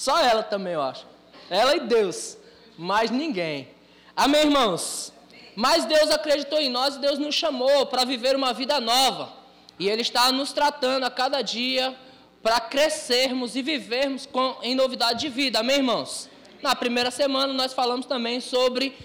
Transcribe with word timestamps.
Só 0.00 0.18
ela 0.18 0.42
também, 0.42 0.72
eu 0.72 0.80
acho. 0.80 1.04
Ela 1.50 1.76
e 1.76 1.80
Deus. 1.80 2.38
Mais 2.78 3.10
ninguém. 3.10 3.68
Amém, 4.16 4.44
irmãos? 4.44 5.12
Mas 5.54 5.84
Deus 5.84 6.10
acreditou 6.10 6.58
em 6.58 6.70
nós 6.70 6.96
e 6.96 7.00
Deus 7.00 7.18
nos 7.18 7.34
chamou 7.34 7.84
para 7.84 8.06
viver 8.06 8.34
uma 8.34 8.54
vida 8.54 8.80
nova. 8.80 9.30
E 9.78 9.90
Ele 9.90 10.00
está 10.00 10.32
nos 10.32 10.54
tratando 10.54 11.04
a 11.04 11.10
cada 11.10 11.42
dia 11.42 11.94
para 12.42 12.58
crescermos 12.60 13.54
e 13.56 13.60
vivermos 13.60 14.24
com, 14.24 14.56
em 14.62 14.74
novidade 14.74 15.20
de 15.20 15.28
vida. 15.28 15.58
Amém, 15.58 15.76
irmãos? 15.76 16.30
Na 16.62 16.74
primeira 16.74 17.10
semana 17.10 17.52
nós 17.52 17.74
falamos 17.74 18.06
também 18.06 18.40
sobre 18.40 18.96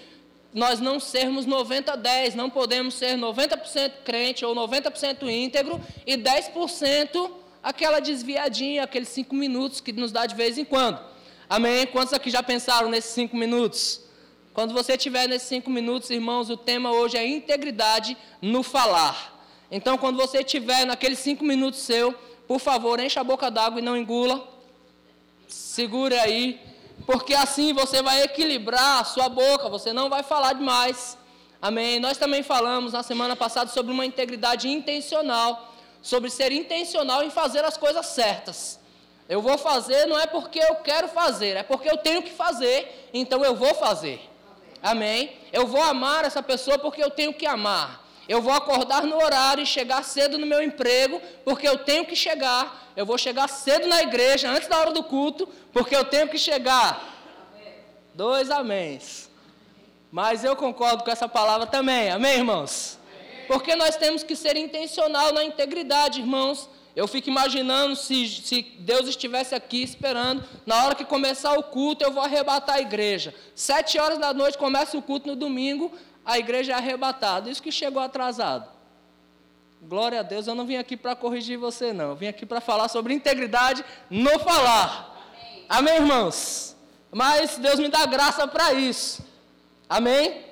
nós 0.54 0.80
não 0.80 0.98
sermos 0.98 1.46
90-10, 1.46 2.32
não 2.32 2.48
podemos 2.48 2.94
ser 2.94 3.18
90% 3.18 3.92
crente 4.02 4.46
ou 4.46 4.54
90% 4.54 5.28
íntegro 5.28 5.78
e 6.06 6.16
10% 6.16 7.30
aquela 7.66 7.98
desviadinha, 7.98 8.84
aqueles 8.84 9.08
5 9.08 9.34
minutos 9.34 9.80
que 9.80 9.92
nos 9.92 10.12
dá 10.12 10.24
de 10.24 10.36
vez 10.36 10.56
em 10.56 10.64
quando. 10.64 11.00
Amém? 11.50 11.84
Quantos 11.88 12.14
aqui 12.14 12.30
já 12.30 12.40
pensaram 12.40 12.88
nesses 12.88 13.10
5 13.10 13.36
minutos? 13.36 14.02
Quando 14.54 14.72
você 14.72 14.96
tiver 14.96 15.28
nesses 15.28 15.48
5 15.48 15.68
minutos, 15.68 16.08
irmãos, 16.10 16.48
o 16.48 16.56
tema 16.56 16.92
hoje 16.92 17.16
é 17.16 17.26
integridade 17.26 18.16
no 18.40 18.62
falar. 18.62 19.34
Então, 19.68 19.98
quando 19.98 20.16
você 20.16 20.44
tiver 20.44 20.84
naqueles 20.84 21.18
5 21.18 21.44
minutos 21.44 21.80
seu, 21.80 22.14
por 22.46 22.60
favor, 22.60 23.00
encha 23.00 23.20
a 23.20 23.24
boca 23.24 23.50
d'água 23.50 23.80
e 23.80 23.82
não 23.82 23.96
engula. 23.96 24.46
Segure 25.48 26.14
aí 26.14 26.60
porque 27.04 27.34
assim 27.34 27.72
você 27.72 28.00
vai 28.00 28.22
equilibrar 28.22 29.00
a 29.00 29.04
sua 29.04 29.28
boca, 29.28 29.68
você 29.68 29.92
não 29.92 30.08
vai 30.08 30.22
falar 30.22 30.52
demais. 30.52 31.18
Amém? 31.60 31.98
Nós 31.98 32.16
também 32.16 32.42
falamos 32.42 32.92
na 32.92 33.02
semana 33.02 33.34
passada 33.34 33.70
sobre 33.70 33.92
uma 33.92 34.06
integridade 34.06 34.68
intencional, 34.68 35.74
sobre 36.06 36.30
ser 36.30 36.52
intencional 36.52 37.24
em 37.24 37.30
fazer 37.30 37.64
as 37.64 37.76
coisas 37.76 38.06
certas. 38.06 38.78
Eu 39.28 39.42
vou 39.42 39.58
fazer 39.58 40.06
não 40.06 40.16
é 40.16 40.24
porque 40.24 40.60
eu 40.60 40.76
quero 40.76 41.08
fazer, 41.08 41.56
é 41.56 41.64
porque 41.64 41.90
eu 41.90 41.96
tenho 41.96 42.22
que 42.22 42.30
fazer, 42.30 43.10
então 43.12 43.44
eu 43.44 43.56
vou 43.56 43.74
fazer. 43.74 44.20
Amém? 44.80 45.36
Eu 45.52 45.66
vou 45.66 45.82
amar 45.82 46.24
essa 46.24 46.40
pessoa 46.40 46.78
porque 46.78 47.02
eu 47.02 47.10
tenho 47.10 47.34
que 47.34 47.44
amar. 47.44 48.04
Eu 48.28 48.40
vou 48.40 48.52
acordar 48.52 49.02
no 49.02 49.16
horário 49.16 49.64
e 49.64 49.66
chegar 49.66 50.04
cedo 50.04 50.38
no 50.38 50.46
meu 50.46 50.62
emprego, 50.62 51.20
porque 51.44 51.66
eu 51.66 51.78
tenho 51.78 52.06
que 52.06 52.14
chegar. 52.14 52.92
Eu 52.96 53.04
vou 53.04 53.18
chegar 53.18 53.48
cedo 53.48 53.88
na 53.88 54.00
igreja, 54.00 54.48
antes 54.48 54.68
da 54.68 54.78
hora 54.78 54.92
do 54.92 55.02
culto, 55.02 55.48
porque 55.72 55.96
eu 55.96 56.04
tenho 56.04 56.28
que 56.28 56.38
chegar. 56.38 57.02
Dois 58.14 58.48
améns. 58.48 59.28
Mas 60.12 60.44
eu 60.44 60.54
concordo 60.54 61.02
com 61.02 61.10
essa 61.10 61.28
palavra 61.28 61.66
também. 61.66 62.10
Amém, 62.10 62.36
irmãos? 62.36 62.95
Porque 63.46 63.74
nós 63.76 63.96
temos 63.96 64.22
que 64.22 64.36
ser 64.36 64.56
intencional 64.56 65.32
na 65.32 65.44
integridade, 65.44 66.20
irmãos. 66.20 66.68
Eu 66.94 67.06
fico 67.06 67.28
imaginando 67.28 67.94
se, 67.94 68.26
se 68.26 68.62
Deus 68.78 69.06
estivesse 69.06 69.54
aqui 69.54 69.82
esperando, 69.82 70.42
na 70.64 70.82
hora 70.84 70.94
que 70.94 71.04
começar 71.04 71.52
o 71.58 71.62
culto, 71.62 72.02
eu 72.02 72.10
vou 72.10 72.22
arrebatar 72.22 72.76
a 72.76 72.80
igreja. 72.80 73.34
Sete 73.54 73.98
horas 73.98 74.18
da 74.18 74.32
noite 74.32 74.56
começa 74.56 74.96
o 74.96 75.02
culto 75.02 75.28
no 75.28 75.36
domingo, 75.36 75.92
a 76.24 76.38
igreja 76.38 76.72
é 76.72 76.74
arrebatada. 76.74 77.50
Isso 77.50 77.62
que 77.62 77.70
chegou 77.70 78.02
atrasado. 78.02 78.66
Glória 79.82 80.20
a 80.20 80.22
Deus, 80.22 80.46
eu 80.46 80.54
não 80.54 80.64
vim 80.64 80.76
aqui 80.76 80.96
para 80.96 81.14
corrigir 81.14 81.58
você, 81.58 81.92
não. 81.92 82.10
Eu 82.10 82.16
vim 82.16 82.28
aqui 82.28 82.46
para 82.46 82.62
falar 82.62 82.88
sobre 82.88 83.12
integridade 83.12 83.84
no 84.08 84.38
falar. 84.38 85.14
Amém, 85.68 85.96
Amém 85.98 86.02
irmãos? 86.02 86.74
Mas 87.12 87.58
Deus 87.58 87.78
me 87.78 87.88
dá 87.88 88.06
graça 88.06 88.48
para 88.48 88.72
isso. 88.72 89.22
Amém? 89.86 90.45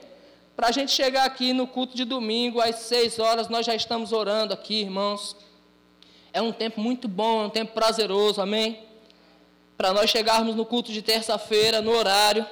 Para 0.56 0.68
a 0.68 0.70
gente 0.70 0.92
chegar 0.92 1.24
aqui 1.24 1.52
no 1.52 1.66
culto 1.66 1.96
de 1.96 2.04
domingo, 2.04 2.60
às 2.60 2.76
seis 2.76 3.18
horas, 3.18 3.48
nós 3.48 3.66
já 3.66 3.74
estamos 3.74 4.12
orando 4.12 4.54
aqui, 4.54 4.82
irmãos. 4.82 5.34
É 6.32 6.40
um 6.40 6.52
tempo 6.52 6.80
muito 6.80 7.08
bom, 7.08 7.42
é 7.42 7.46
um 7.46 7.50
tempo 7.50 7.72
prazeroso, 7.72 8.40
amém? 8.40 8.78
Para 9.76 9.92
nós 9.92 10.08
chegarmos 10.08 10.54
no 10.54 10.64
culto 10.64 10.92
de 10.92 11.02
terça-feira, 11.02 11.82
no 11.82 11.90
horário. 11.90 12.46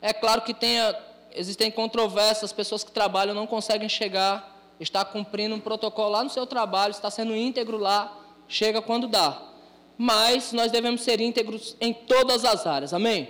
É 0.00 0.12
claro 0.12 0.42
que 0.42 0.54
tenha 0.54 0.96
existem 1.34 1.70
controvérsias, 1.70 2.44
as 2.44 2.52
pessoas 2.52 2.84
que 2.84 2.92
trabalham 2.92 3.34
não 3.34 3.46
conseguem 3.46 3.88
chegar, 3.88 4.54
está 4.78 5.04
cumprindo 5.04 5.54
um 5.54 5.60
protocolo 5.60 6.10
lá 6.10 6.22
no 6.22 6.30
seu 6.30 6.46
trabalho, 6.46 6.92
está 6.92 7.10
sendo 7.10 7.34
íntegro 7.34 7.78
lá, 7.78 8.16
chega 8.46 8.80
quando 8.80 9.08
dá. 9.08 9.40
Mas 9.96 10.52
nós 10.52 10.70
devemos 10.70 11.02
ser 11.02 11.20
íntegros 11.20 11.76
em 11.80 11.92
todas 11.92 12.44
as 12.44 12.66
áreas, 12.66 12.92
amém? 12.92 13.28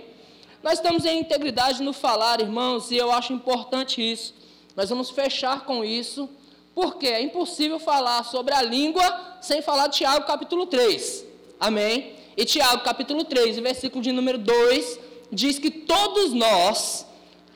Nós 0.63 0.75
estamos 0.75 1.03
em 1.03 1.19
integridade 1.19 1.83
no 1.83 1.91
falar, 1.91 2.39
irmãos, 2.39 2.89
e 2.89 2.95
eu 2.95 3.11
acho 3.11 3.33
importante 3.33 4.01
isso. 4.01 4.33
Nós 4.77 4.89
vamos 4.89 5.09
fechar 5.09 5.65
com 5.65 5.83
isso, 5.83 6.29
porque 6.73 7.05
é 7.05 7.21
impossível 7.21 7.79
falar 7.79 8.23
sobre 8.23 8.53
a 8.53 8.61
língua 8.61 9.37
sem 9.41 9.61
falar 9.61 9.87
de 9.87 9.97
Tiago 9.97 10.25
capítulo 10.25 10.65
3, 10.65 11.25
amém? 11.59 12.15
E 12.37 12.45
Tiago 12.45 12.81
capítulo 12.81 13.25
3, 13.25 13.59
versículo 13.59 14.01
de 14.01 14.13
número 14.13 14.37
2, 14.37 14.99
diz 15.29 15.59
que 15.59 15.69
todos 15.69 16.31
nós 16.31 17.05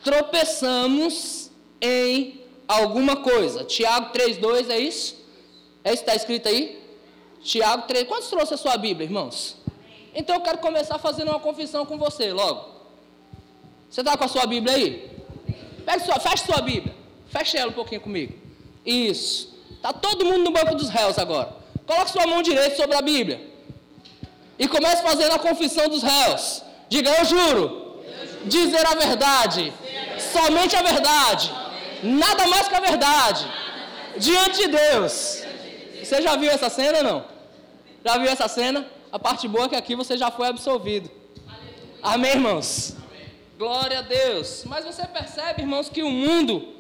tropeçamos 0.03 1.49
em 1.79 2.41
alguma 2.67 3.15
coisa. 3.15 3.63
Tiago 3.63 4.11
3,2 4.11 4.69
é 4.69 4.79
isso? 4.79 5.15
É 5.81 5.93
isso 5.93 6.03
que 6.03 6.09
está 6.09 6.15
escrito 6.15 6.49
aí? 6.49 6.77
Tiago 7.41 7.87
3. 7.87 8.05
Quantos 8.05 8.27
trouxe 8.27 8.53
a 8.53 8.57
sua 8.57 8.75
Bíblia, 8.75 9.05
irmãos? 9.05 9.55
Então 10.13 10.35
eu 10.35 10.41
quero 10.41 10.57
começar 10.57 10.99
fazendo 10.99 11.29
uma 11.29 11.39
confissão 11.39 11.85
com 11.85 11.97
você 11.97 12.33
logo. 12.33 12.76
Você 13.89 14.01
está 14.01 14.17
com 14.17 14.23
a 14.23 14.27
sua 14.27 14.45
Bíblia 14.45 14.75
aí? 14.75 15.09
Pega 15.85 16.03
sua, 16.03 16.19
feche 16.19 16.45
sua 16.45 16.61
Bíblia. 16.61 16.95
Feche 17.29 17.57
ela 17.57 17.71
um 17.71 17.73
pouquinho 17.73 18.01
comigo. 18.01 18.33
Isso. 18.85 19.55
Está 19.71 19.93
todo 19.93 20.25
mundo 20.25 20.43
no 20.45 20.51
banco 20.51 20.75
dos 20.75 20.89
réus 20.89 21.17
agora. 21.17 21.55
Coloque 21.85 22.11
sua 22.11 22.27
mão 22.27 22.41
direita 22.41 22.75
sobre 22.75 22.95
a 22.95 23.01
Bíblia. 23.01 23.41
E 24.59 24.67
comece 24.67 25.01
fazendo 25.03 25.33
a 25.33 25.39
confissão 25.39 25.87
dos 25.87 26.03
réus. 26.03 26.63
Diga, 26.89 27.09
eu 27.09 27.25
juro. 27.25 28.01
Dizer 28.45 28.85
a 28.85 28.95
verdade 28.95 29.73
somente 30.19 30.75
a 30.75 30.81
verdade, 30.81 31.51
nada 32.03 32.47
mais 32.47 32.67
que 32.67 32.75
a 32.75 32.79
verdade, 32.79 33.47
diante 34.17 34.57
de 34.63 34.67
Deus. 34.67 35.43
Você 36.03 36.21
já 36.21 36.35
viu 36.35 36.49
essa 36.51 36.69
cena 36.69 36.99
ou 36.99 37.03
não? 37.03 37.25
Já 38.05 38.17
viu 38.17 38.29
essa 38.29 38.47
cena? 38.47 38.85
A 39.11 39.19
parte 39.19 39.47
boa 39.47 39.65
é 39.65 39.69
que 39.69 39.75
aqui 39.75 39.95
você 39.95 40.17
já 40.17 40.29
foi 40.31 40.47
absolvido. 40.47 41.09
Amém, 42.01 42.31
irmãos? 42.31 42.95
Glória 43.57 43.99
a 43.99 44.01
Deus. 44.01 44.63
Mas 44.65 44.85
você 44.85 45.05
percebe, 45.05 45.63
irmãos, 45.63 45.89
que 45.89 46.03
o 46.03 46.09
mundo 46.09 46.75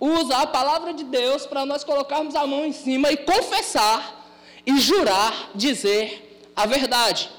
usa 0.00 0.38
a 0.38 0.46
palavra 0.46 0.92
de 0.92 1.04
Deus 1.04 1.46
para 1.46 1.64
nós 1.66 1.84
colocarmos 1.84 2.34
a 2.34 2.46
mão 2.46 2.64
em 2.64 2.72
cima 2.72 3.10
e 3.12 3.16
confessar 3.18 4.30
e 4.66 4.78
jurar 4.78 5.50
dizer 5.54 6.42
a 6.56 6.66
verdade. 6.66 7.30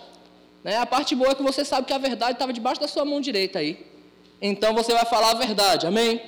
Né? 0.63 0.77
A 0.77 0.85
parte 0.85 1.15
boa 1.15 1.31
é 1.31 1.35
que 1.35 1.43
você 1.43 1.65
sabe 1.65 1.87
que 1.87 1.93
a 1.93 1.97
verdade 1.97 2.33
estava 2.33 2.53
debaixo 2.53 2.79
da 2.79 2.87
sua 2.87 3.03
mão 3.03 3.19
direita 3.19 3.59
aí 3.59 3.93
então 4.45 4.73
você 4.73 4.91
vai 4.91 5.05
falar 5.05 5.31
a 5.31 5.35
verdade, 5.35 5.87
amém? 5.87 6.21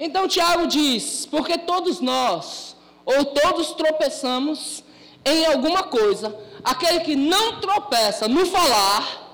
Então 0.00 0.26
Tiago 0.26 0.66
diz: 0.66 1.26
porque 1.26 1.58
todos 1.58 2.00
nós, 2.00 2.74
ou 3.04 3.26
todos 3.26 3.72
tropeçamos 3.72 4.82
em 5.22 5.44
alguma 5.44 5.82
coisa, 5.82 6.34
aquele 6.64 7.00
que 7.00 7.14
não 7.14 7.60
tropeça 7.60 8.26
no 8.26 8.46
falar, 8.46 9.27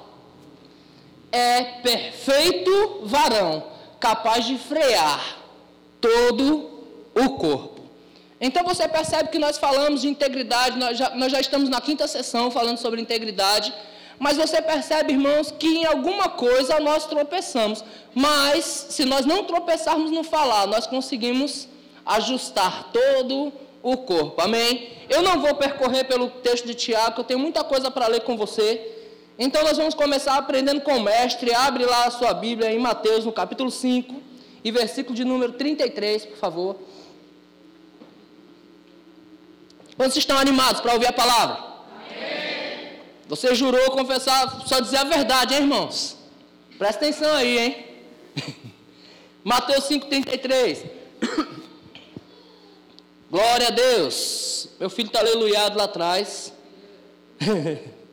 é 1.35 1.63
perfeito 1.83 3.01
varão, 3.03 3.65
capaz 3.99 4.47
de 4.47 4.57
frear 4.57 5.39
todo 6.01 6.71
o 7.13 7.31
corpo. 7.31 7.81
Então 8.41 8.63
você 8.63 8.87
percebe 8.87 9.31
que 9.31 9.39
nós 9.39 9.59
falamos 9.59 10.03
de 10.03 10.09
integridade, 10.09 10.79
nós 10.79 10.97
já, 10.97 11.11
nós 11.11 11.33
já 11.33 11.41
estamos 11.41 11.69
na 11.69 11.81
quinta 11.81 12.07
sessão 12.07 12.53
falando 12.53 12.79
sobre 12.79 13.01
integridade. 13.01 13.75
Mas 14.17 14.37
você 14.37 14.63
percebe, 14.63 15.13
irmãos, 15.13 15.51
que 15.51 15.67
em 15.67 15.85
alguma 15.85 16.29
coisa 16.29 16.79
nós 16.79 17.05
tropeçamos. 17.05 17.85
Mas, 18.15 18.87
se 18.91 19.05
nós 19.05 19.27
não 19.27 19.43
tropeçarmos 19.43 20.13
no 20.13 20.23
falar, 20.23 20.69
nós 20.69 20.87
conseguimos 20.87 21.67
ajustar 22.07 22.91
todo 22.93 23.53
o 23.83 23.97
corpo. 23.97 24.41
Amém? 24.41 24.93
Eu 25.09 25.21
não 25.21 25.41
vou 25.41 25.57
percorrer 25.57 26.05
pelo 26.05 26.31
texto 26.31 26.65
de 26.65 26.75
Tiago, 26.75 27.21
eu 27.21 27.25
tenho 27.25 27.41
muita 27.41 27.65
coisa 27.65 27.91
para 27.91 28.07
ler 28.07 28.21
com 28.21 28.37
você. 28.37 29.04
Então, 29.39 29.65
nós 29.65 29.77
vamos 29.77 29.95
começar 29.95 30.37
aprendendo 30.37 30.81
com 30.81 30.97
o 30.97 31.03
mestre. 31.03 31.53
Abre 31.53 31.85
lá 31.85 32.07
a 32.07 32.11
sua 32.11 32.33
Bíblia 32.33 32.73
em 32.73 32.79
Mateus, 32.79 33.25
no 33.25 33.33
capítulo 33.33 33.71
5, 33.71 34.23
e 34.63 34.71
versículo 34.71 35.15
de 35.15 35.25
número 35.25 35.53
33, 35.55 36.27
por 36.27 36.37
favor. 36.37 36.77
Quantos 39.97 40.17
estão 40.17 40.39
animados 40.39 40.81
para 40.81 40.93
ouvir 40.93 41.07
a 41.07 41.13
palavra? 41.13 41.75
Você 43.29 43.55
jurou 43.55 43.91
confessar, 43.91 44.67
só 44.67 44.79
dizer 44.79 44.99
a 44.99 45.05
verdade, 45.05 45.55
hein, 45.55 45.63
irmãos? 45.63 46.17
Presta 46.79 47.05
atenção 47.05 47.33
aí, 47.35 47.59
hein? 47.59 47.87
Mateus 49.43 49.85
5,33. 49.85 50.85
Glória 53.31 53.69
a 53.69 53.71
Deus. 53.71 54.69
Meu 54.79 54.91
filho 54.91 55.09
está 55.09 55.19
aleluiado 55.21 55.77
lá 55.77 55.85
atrás. 55.85 56.53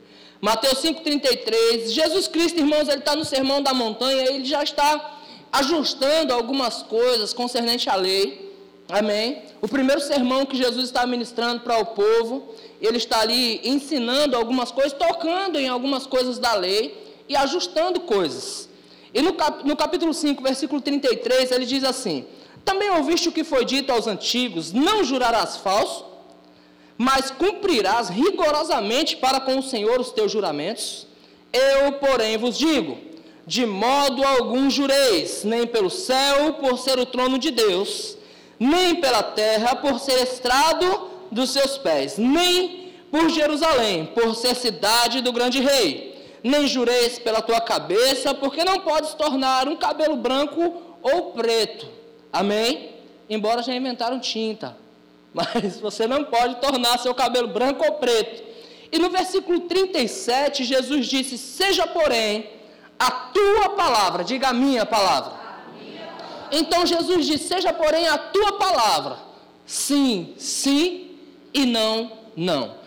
Mateus 0.42 0.80
5,33. 0.82 1.90
Jesus 1.90 2.28
Cristo, 2.28 2.60
irmãos, 2.60 2.90
ele 2.90 2.98
está 2.98 3.16
no 3.16 3.24
sermão 3.24 3.62
da 3.62 3.74
montanha, 3.76 4.24
ele 4.24 4.44
já 4.44 4.64
está 4.64 5.20
ajustando 5.52 6.34
algumas 6.34 6.82
coisas 6.82 7.32
concernente 7.32 7.88
à 7.90 7.96
lei. 7.96 8.52
Amém? 8.90 9.44
O 9.62 9.68
primeiro 9.68 10.02
sermão 10.02 10.46
que 10.46 10.58
Jesus 10.58 10.86
está 10.86 11.06
ministrando 11.06 11.62
para 11.62 11.78
o 11.78 11.86
povo, 11.86 12.56
ele 12.82 12.98
está 12.98 13.22
ali 13.22 13.62
ensinando 13.64 14.36
algumas 14.36 14.72
coisas, 14.72 14.94
tocando 14.94 15.60
em 15.60 15.70
algumas 15.70 16.08
coisas 16.08 16.40
da 16.40 16.56
lei. 16.56 17.00
e 17.30 17.36
ajustando 17.36 18.02
coisas. 18.02 18.68
E 19.14 19.22
no, 19.22 19.32
cap, 19.34 19.66
no 19.66 19.74
capítulo 19.78 20.14
5, 20.14 20.44
versículo 20.44 20.82
33, 20.82 21.52
ele 21.52 21.66
diz 21.66 21.82
assim: 21.84 22.26
Também 22.66 22.90
ouviste 22.90 23.30
o 23.30 23.32
que 23.32 23.46
foi 23.46 23.64
dito 23.64 23.90
aos 23.90 24.06
antigos: 24.06 24.74
Não 24.74 25.02
jurarás 25.02 25.56
falso, 25.56 26.04
mas 27.02 27.32
cumprirás 27.32 28.10
rigorosamente 28.10 29.18
para 29.18 29.40
com 29.40 29.58
o 29.58 29.64
Senhor 29.64 30.00
os 30.00 30.12
teus 30.12 30.32
juramentos. 30.32 31.08
Eu, 31.52 31.94
porém, 31.94 32.38
vos 32.38 32.56
digo: 32.56 32.96
de 33.48 33.66
modo 33.66 34.24
algum 34.24 34.70
jureis, 34.70 35.44
nem 35.44 35.66
pelo 35.66 35.90
céu, 35.90 36.54
por 36.54 36.78
ser 36.78 37.00
o 37.00 37.06
trono 37.08 37.40
de 37.40 37.50
Deus, 37.50 38.16
nem 38.60 39.02
pela 39.02 39.24
terra, 39.24 39.76
por 39.78 40.00
ser 40.00 40.22
estrado 40.22 41.10
dos 41.32 41.50
seus 41.50 41.76
pés, 41.76 42.20
nem 42.20 42.94
por 43.10 43.32
Jerusalém, 43.32 44.06
por 44.06 44.36
ser 44.36 44.54
cidade 44.56 45.22
do 45.22 45.34
grande 45.34 45.60
rei 45.60 46.12
nem 46.44 46.66
jureis 46.66 47.20
pela 47.20 47.40
tua 47.40 47.62
cabeça, 47.62 48.34
porque 48.34 48.64
não 48.64 48.80
podes 48.80 49.14
tornar 49.14 49.68
um 49.68 49.76
cabelo 49.76 50.16
branco 50.16 50.82
ou 51.04 51.34
preto. 51.34 51.88
Amém? 52.34 52.90
Embora 53.30 53.62
já 53.62 53.76
inventaram 53.76 54.20
tinta, 54.20 54.76
mas 55.34 55.80
você 55.80 56.08
não 56.08 56.26
pode 56.26 56.56
tornar 56.56 57.00
seu 57.00 57.14
cabelo 57.14 57.48
branco 57.48 57.84
ou 57.84 57.94
preto. 57.94 58.44
E 58.92 59.00
no 59.00 59.10
versículo 59.10 59.62
37, 59.62 60.64
Jesus 60.64 61.08
disse: 61.08 61.38
Seja, 61.38 61.88
porém, 61.88 62.50
a 63.00 63.10
tua 63.10 63.70
palavra, 63.70 64.24
diga 64.24 64.50
a 64.50 64.54
minha 64.54 64.86
palavra. 64.86 65.34
Então 66.52 66.86
Jesus 66.86 67.26
disse: 67.26 67.48
Seja, 67.48 67.72
porém, 67.72 68.08
a 68.08 68.18
tua 68.18 68.54
palavra, 68.54 69.18
sim, 69.66 70.34
sim, 70.38 71.12
e 71.54 71.66
não, 71.66 72.12
não. 72.36 72.82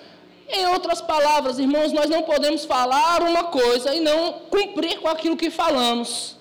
Em 0.46 0.66
outras 0.66 1.00
palavras, 1.00 1.58
irmãos, 1.58 1.90
nós 1.90 2.10
não 2.10 2.22
podemos 2.22 2.66
falar 2.66 3.22
uma 3.22 3.44
coisa 3.44 3.94
e 3.94 4.00
não 4.00 4.34
cumprir 4.50 5.00
com 5.00 5.08
aquilo 5.08 5.36
que 5.36 5.50
falamos, 5.50 6.36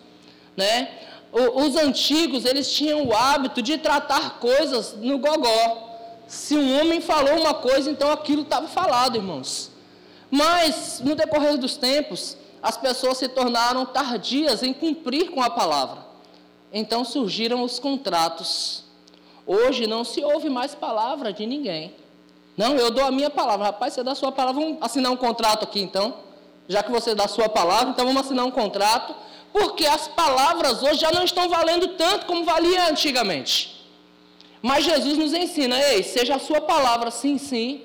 né? 0.57 0.89
Os 1.31 1.75
antigos, 1.77 2.45
eles 2.45 2.71
tinham 2.71 3.07
o 3.07 3.15
hábito 3.15 3.61
de 3.61 3.77
tratar 3.77 4.39
coisas 4.39 4.95
no 4.97 5.17
gogó. 5.17 5.82
Se 6.27 6.55
um 6.55 6.79
homem 6.79 7.01
falou 7.01 7.39
uma 7.39 7.53
coisa, 7.53 7.89
então 7.91 8.11
aquilo 8.11 8.41
estava 8.43 8.67
falado, 8.67 9.15
irmãos. 9.15 9.71
Mas, 10.31 11.01
no 11.03 11.15
decorrer 11.15 11.57
dos 11.57 11.77
tempos, 11.77 12.37
as 12.61 12.77
pessoas 12.77 13.17
se 13.17 13.27
tornaram 13.27 13.85
tardias 13.85 14.63
em 14.63 14.73
cumprir 14.73 15.31
com 15.31 15.43
a 15.43 15.49
palavra. 15.49 16.05
Então 16.71 17.03
surgiram 17.03 17.61
os 17.61 17.77
contratos. 17.77 18.83
Hoje 19.45 19.85
não 19.85 20.03
se 20.03 20.23
ouve 20.23 20.49
mais 20.49 20.73
palavra 20.73 21.33
de 21.33 21.45
ninguém. 21.45 21.93
Não, 22.55 22.75
eu 22.75 22.89
dou 22.89 23.03
a 23.03 23.11
minha 23.11 23.29
palavra. 23.29 23.65
Rapaz, 23.65 23.93
você 23.93 24.03
dá 24.03 24.13
a 24.13 24.15
sua 24.15 24.31
palavra, 24.31 24.61
vamos 24.61 24.77
assinar 24.81 25.11
um 25.11 25.17
contrato 25.17 25.63
aqui 25.63 25.81
então. 25.81 26.15
Já 26.67 26.81
que 26.81 26.89
você 26.89 27.13
dá 27.13 27.25
a 27.25 27.27
sua 27.27 27.49
palavra, 27.49 27.89
então 27.89 28.05
vamos 28.05 28.21
assinar 28.21 28.45
um 28.45 28.51
contrato. 28.51 29.13
Porque 29.51 29.85
as 29.85 30.07
palavras 30.07 30.81
hoje 30.81 31.01
já 31.01 31.11
não 31.11 31.23
estão 31.23 31.49
valendo 31.49 31.89
tanto 31.89 32.25
como 32.25 32.43
valia 32.43 32.89
antigamente. 32.89 33.72
Mas 34.63 34.86
Jesus 34.86 35.18
nos 35.18 35.33
ensina, 35.33 35.80
ei, 35.80 36.01
seja 36.01 36.36
a 36.36 36.39
sua 36.39 36.62
palavra 36.62 37.12
sim, 37.12 37.38
sim, 37.38 37.83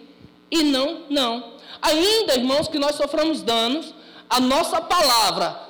e 0.50 0.62
não, 0.62 1.02
não. 1.10 1.52
Ainda, 1.82 2.36
irmãos, 2.36 2.68
que 2.68 2.78
nós 2.78 2.96
soframos 2.96 3.42
danos, 3.42 3.92
a 4.30 4.40
nossa 4.40 4.80
palavra 4.80 5.60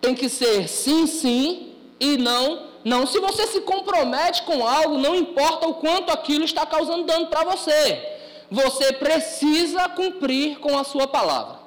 tem 0.00 0.14
que 0.14 0.28
ser 0.28 0.68
sim, 0.68 1.08
sim, 1.08 1.72
e 1.98 2.16
não, 2.16 2.66
não. 2.84 3.04
Se 3.04 3.18
você 3.18 3.48
se 3.48 3.62
compromete 3.62 4.44
com 4.44 4.64
algo, 4.64 4.96
não 4.98 5.16
importa 5.16 5.66
o 5.66 5.74
quanto 5.74 6.12
aquilo 6.12 6.44
está 6.44 6.64
causando 6.64 7.04
dano 7.04 7.26
para 7.26 7.42
você 7.44 8.16
você 8.50 8.92
precisa 8.92 9.88
cumprir 9.88 10.58
com 10.58 10.78
a 10.78 10.84
sua 10.84 11.06
palavra. 11.06 11.58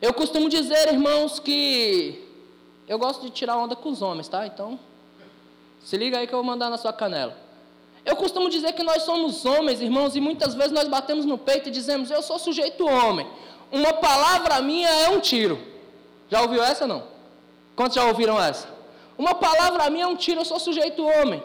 Eu 0.00 0.12
costumo 0.12 0.48
dizer, 0.48 0.88
irmãos, 0.88 1.38
que 1.38 2.24
eu 2.88 2.98
gosto 2.98 3.22
de 3.22 3.30
tirar 3.30 3.56
onda 3.56 3.74
com 3.74 3.90
os 3.90 4.02
homens, 4.02 4.28
tá? 4.28 4.46
Então, 4.46 4.78
se 5.80 5.96
liga 5.96 6.18
aí 6.18 6.26
que 6.26 6.34
eu 6.34 6.38
vou 6.38 6.44
mandar 6.44 6.68
na 6.68 6.76
sua 6.76 6.92
canela. 6.92 7.36
Eu 8.06 8.14
costumo 8.14 8.48
dizer 8.48 8.72
que 8.72 8.84
nós 8.84 9.02
somos 9.02 9.44
homens, 9.44 9.80
irmãos, 9.80 10.14
e 10.14 10.20
muitas 10.20 10.54
vezes 10.54 10.70
nós 10.70 10.86
batemos 10.86 11.24
no 11.26 11.36
peito 11.36 11.68
e 11.68 11.72
dizemos: 11.72 12.08
Eu 12.08 12.22
sou 12.22 12.38
sujeito 12.38 12.86
homem. 12.86 13.26
Uma 13.72 13.92
palavra 13.94 14.62
minha 14.62 14.88
é 14.88 15.08
um 15.08 15.18
tiro. 15.18 15.60
Já 16.30 16.40
ouviu 16.40 16.62
essa 16.62 16.86
não? 16.86 17.02
Quantos 17.74 17.96
já 17.96 18.04
ouviram 18.04 18.40
essa? 18.40 18.68
Uma 19.18 19.34
palavra 19.34 19.90
minha 19.90 20.04
é 20.04 20.06
um 20.06 20.14
tiro, 20.14 20.40
eu 20.40 20.44
sou 20.44 20.60
sujeito 20.60 21.04
homem. 21.04 21.42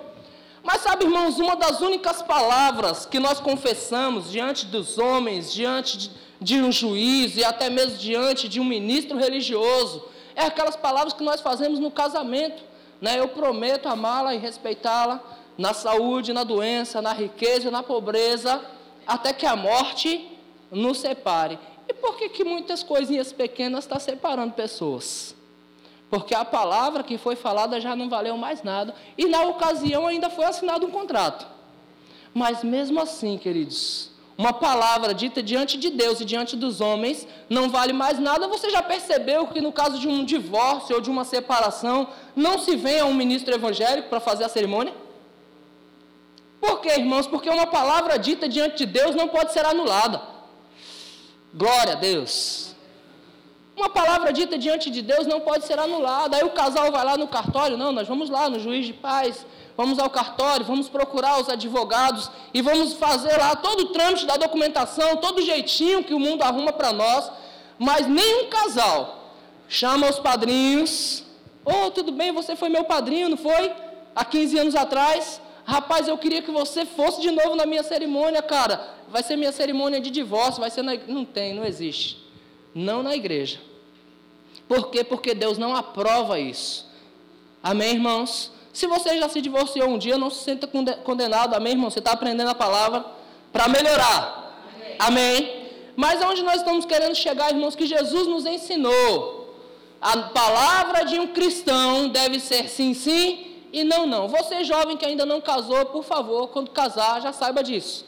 Mas 0.62 0.82
sabe, 0.82 1.06
irmãos, 1.06 1.40
uma 1.40 1.56
das 1.56 1.82
únicas 1.82 2.22
palavras 2.22 3.08
que 3.08 3.20
nós 3.20 3.40
confessamos 3.40 4.32
diante 4.32 4.68
dos 4.68 5.00
homens, 5.00 5.52
diante 5.52 5.98
de, 5.98 6.12
de 6.40 6.62
um 6.62 6.72
juiz 6.72 7.38
e 7.38 7.44
até 7.44 7.72
mesmo 7.72 7.98
diante 7.98 8.48
de 8.48 8.60
um 8.60 8.66
ministro 8.66 9.18
religioso, 9.18 10.04
é 10.36 10.44
aquelas 10.44 10.76
palavras 10.76 11.14
que 11.14 11.24
nós 11.24 11.42
fazemos 11.42 11.80
no 11.80 11.90
casamento. 11.90 12.62
Né? 13.02 13.20
Eu 13.20 13.30
prometo 13.30 13.88
amá-la 13.88 14.36
e 14.36 14.38
respeitá-la 14.38 15.24
na 15.62 15.74
saúde, 15.74 16.34
na 16.34 16.44
doença, 16.44 17.02
na 17.02 17.14
riqueza, 17.14 17.72
na 17.72 17.82
pobreza, 17.82 18.62
até 19.08 19.32
que 19.32 19.46
a 19.46 19.56
morte 19.56 20.30
nos 20.70 21.00
separe. 21.00 21.58
E 21.88 21.94
por 21.94 22.18
que, 22.18 22.28
que 22.30 22.44
muitas 22.44 22.84
coisinhas 22.84 23.32
pequenas 23.32 23.86
estão 23.86 23.98
tá 23.98 24.04
separando 24.04 24.54
pessoas? 24.54 25.36
porque 26.12 26.36
a 26.36 26.44
palavra 26.44 27.04
que 27.04 27.18
foi 27.18 27.38
falada 27.38 27.80
já 27.80 27.96
não 27.96 28.10
valeu 28.10 28.36
mais 28.36 28.62
nada, 28.62 28.94
e 29.18 29.26
na 29.28 29.44
ocasião 29.44 30.06
ainda 30.06 30.30
foi 30.30 30.44
assinado 30.44 30.86
um 30.86 30.92
contrato. 30.92 31.48
Mas 32.34 32.66
mesmo 32.66 33.00
assim, 33.00 33.38
queridos, 33.38 34.12
uma 34.38 34.52
palavra 34.52 35.14
dita 35.14 35.42
diante 35.42 35.78
de 35.78 35.90
Deus 35.90 36.20
e 36.20 36.26
diante 36.26 36.58
dos 36.58 36.82
homens 36.82 37.26
não 37.50 37.70
vale 37.70 37.94
mais 37.94 38.20
nada. 38.20 38.46
Você 38.50 38.70
já 38.70 38.84
percebeu 38.84 39.48
que 39.48 39.62
no 39.62 39.72
caso 39.72 40.00
de 40.00 40.08
um 40.10 40.26
divórcio 40.26 40.96
ou 40.96 41.02
de 41.02 41.10
uma 41.10 41.24
separação, 41.24 42.10
não 42.36 42.60
se 42.60 42.76
vem 42.76 43.00
a 43.00 43.06
um 43.06 43.14
ministro 43.14 43.54
evangélico 43.54 44.10
para 44.10 44.20
fazer 44.20 44.44
a 44.44 44.50
cerimônia? 44.50 44.94
Por 46.62 46.80
quê, 46.80 46.92
irmãos? 47.04 47.28
Porque 47.28 47.50
uma 47.50 47.66
palavra 47.66 48.20
dita 48.20 48.48
diante 48.48 48.78
de 48.78 48.86
Deus 48.86 49.16
não 49.16 49.28
pode 49.28 49.52
ser 49.52 49.66
anulada. 49.66 50.22
Glória 51.54 51.94
a 51.94 51.96
Deus. 51.96 52.76
Uma 53.76 53.90
palavra 53.90 54.32
dita 54.32 54.58
diante 54.60 54.92
de 54.92 55.02
Deus 55.02 55.26
não 55.26 55.40
pode 55.40 55.66
ser 55.66 55.80
anulada. 55.80 56.38
Aí 56.38 56.44
o 56.44 56.52
casal 56.52 56.92
vai 56.92 57.04
lá 57.04 57.18
no 57.18 57.28
cartório, 57.28 57.78
não, 57.78 57.92
nós 57.92 58.08
vamos 58.08 58.30
lá 58.30 58.48
no 58.48 58.60
juiz 58.60 58.86
de 58.86 58.94
paz, 58.94 59.46
vamos 59.76 59.98
ao 59.98 60.10
cartório, 60.10 60.64
vamos 60.64 60.88
procurar 60.88 61.42
os 61.42 61.50
advogados 61.50 62.30
e 62.54 62.62
vamos 62.62 62.94
fazer 62.94 63.36
lá 63.38 63.56
todo 63.56 63.82
o 63.82 63.86
trâmite 63.88 64.26
da 64.26 64.38
documentação, 64.38 65.18
todo 65.18 65.40
o 65.40 65.42
jeitinho 65.42 66.04
que 66.04 66.14
o 66.14 66.20
mundo 66.20 66.44
arruma 66.44 66.72
para 66.72 66.94
nós, 66.94 67.32
mas 67.80 68.06
nenhum 68.06 68.50
casal 68.50 69.34
chama 69.68 70.08
os 70.10 70.20
padrinhos. 70.20 71.24
Oh, 71.66 71.90
tudo 71.90 72.12
bem, 72.12 72.32
você 72.32 72.56
foi 72.56 72.70
meu 72.70 72.84
padrinho, 72.84 73.30
não 73.30 73.38
foi? 73.38 73.74
Há 74.16 74.24
15 74.24 74.60
anos 74.60 74.76
atrás. 74.76 75.42
Rapaz, 75.72 76.06
eu 76.06 76.18
queria 76.18 76.42
que 76.42 76.52
você 76.52 76.86
fosse 76.86 77.22
de 77.22 77.32
novo 77.32 77.56
na 77.56 77.66
minha 77.66 77.82
cerimônia, 77.82 78.42
cara. 78.42 78.94
Vai 79.08 79.24
ser 79.24 79.38
minha 79.38 79.54
cerimônia 79.54 80.02
de 80.02 80.12
divórcio, 80.12 80.60
vai 80.60 80.70
ser 80.70 80.82
na... 80.82 80.96
Não 81.08 81.24
tem, 81.24 81.54
não 81.54 81.64
existe. 81.64 82.18
Não 82.76 83.02
na 83.02 83.16
igreja. 83.16 83.58
Por 84.68 84.90
quê? 84.92 85.02
Porque 85.02 85.34
Deus 85.34 85.58
não 85.58 85.74
aprova 85.74 86.38
isso. 86.38 86.86
Amém, 87.64 87.94
irmãos? 87.94 88.52
Se 88.74 88.86
você 88.86 89.18
já 89.18 89.30
se 89.30 89.40
divorciou 89.40 89.88
um 89.88 89.98
dia, 89.98 90.18
não 90.18 90.30
se 90.30 90.44
sinta 90.44 90.68
condenado. 91.06 91.54
Amém, 91.54 91.72
irmão? 91.72 91.90
Você 91.90 92.00
está 92.00 92.12
aprendendo 92.12 92.50
a 92.50 92.56
palavra 92.56 93.06
para 93.54 93.70
melhorar. 93.70 94.66
Amém. 94.76 94.96
Amém. 95.00 95.68
Mas 95.96 96.22
aonde 96.22 96.44
nós 96.44 96.58
estamos 96.58 96.84
querendo 96.84 97.16
chegar, 97.16 97.50
irmãos, 97.50 97.78
que 97.78 97.86
Jesus 97.86 98.28
nos 98.28 98.46
ensinou. 98.46 99.56
A 100.02 100.18
palavra 100.18 101.06
de 101.06 101.18
um 101.18 101.28
cristão 101.28 102.10
deve 102.10 102.42
ser 102.42 102.68
sim, 102.68 102.94
sim 102.94 103.51
e 103.72 103.84
não, 103.84 104.06
não. 104.06 104.28
Você 104.28 104.64
jovem 104.64 104.98
que 104.98 105.06
ainda 105.06 105.26
não 105.26 105.40
casou, 105.40 105.86
por 105.86 106.04
favor, 106.04 106.50
quando 106.50 106.72
casar, 106.72 107.22
já 107.22 107.32
saiba 107.32 107.64
disso. 107.64 108.06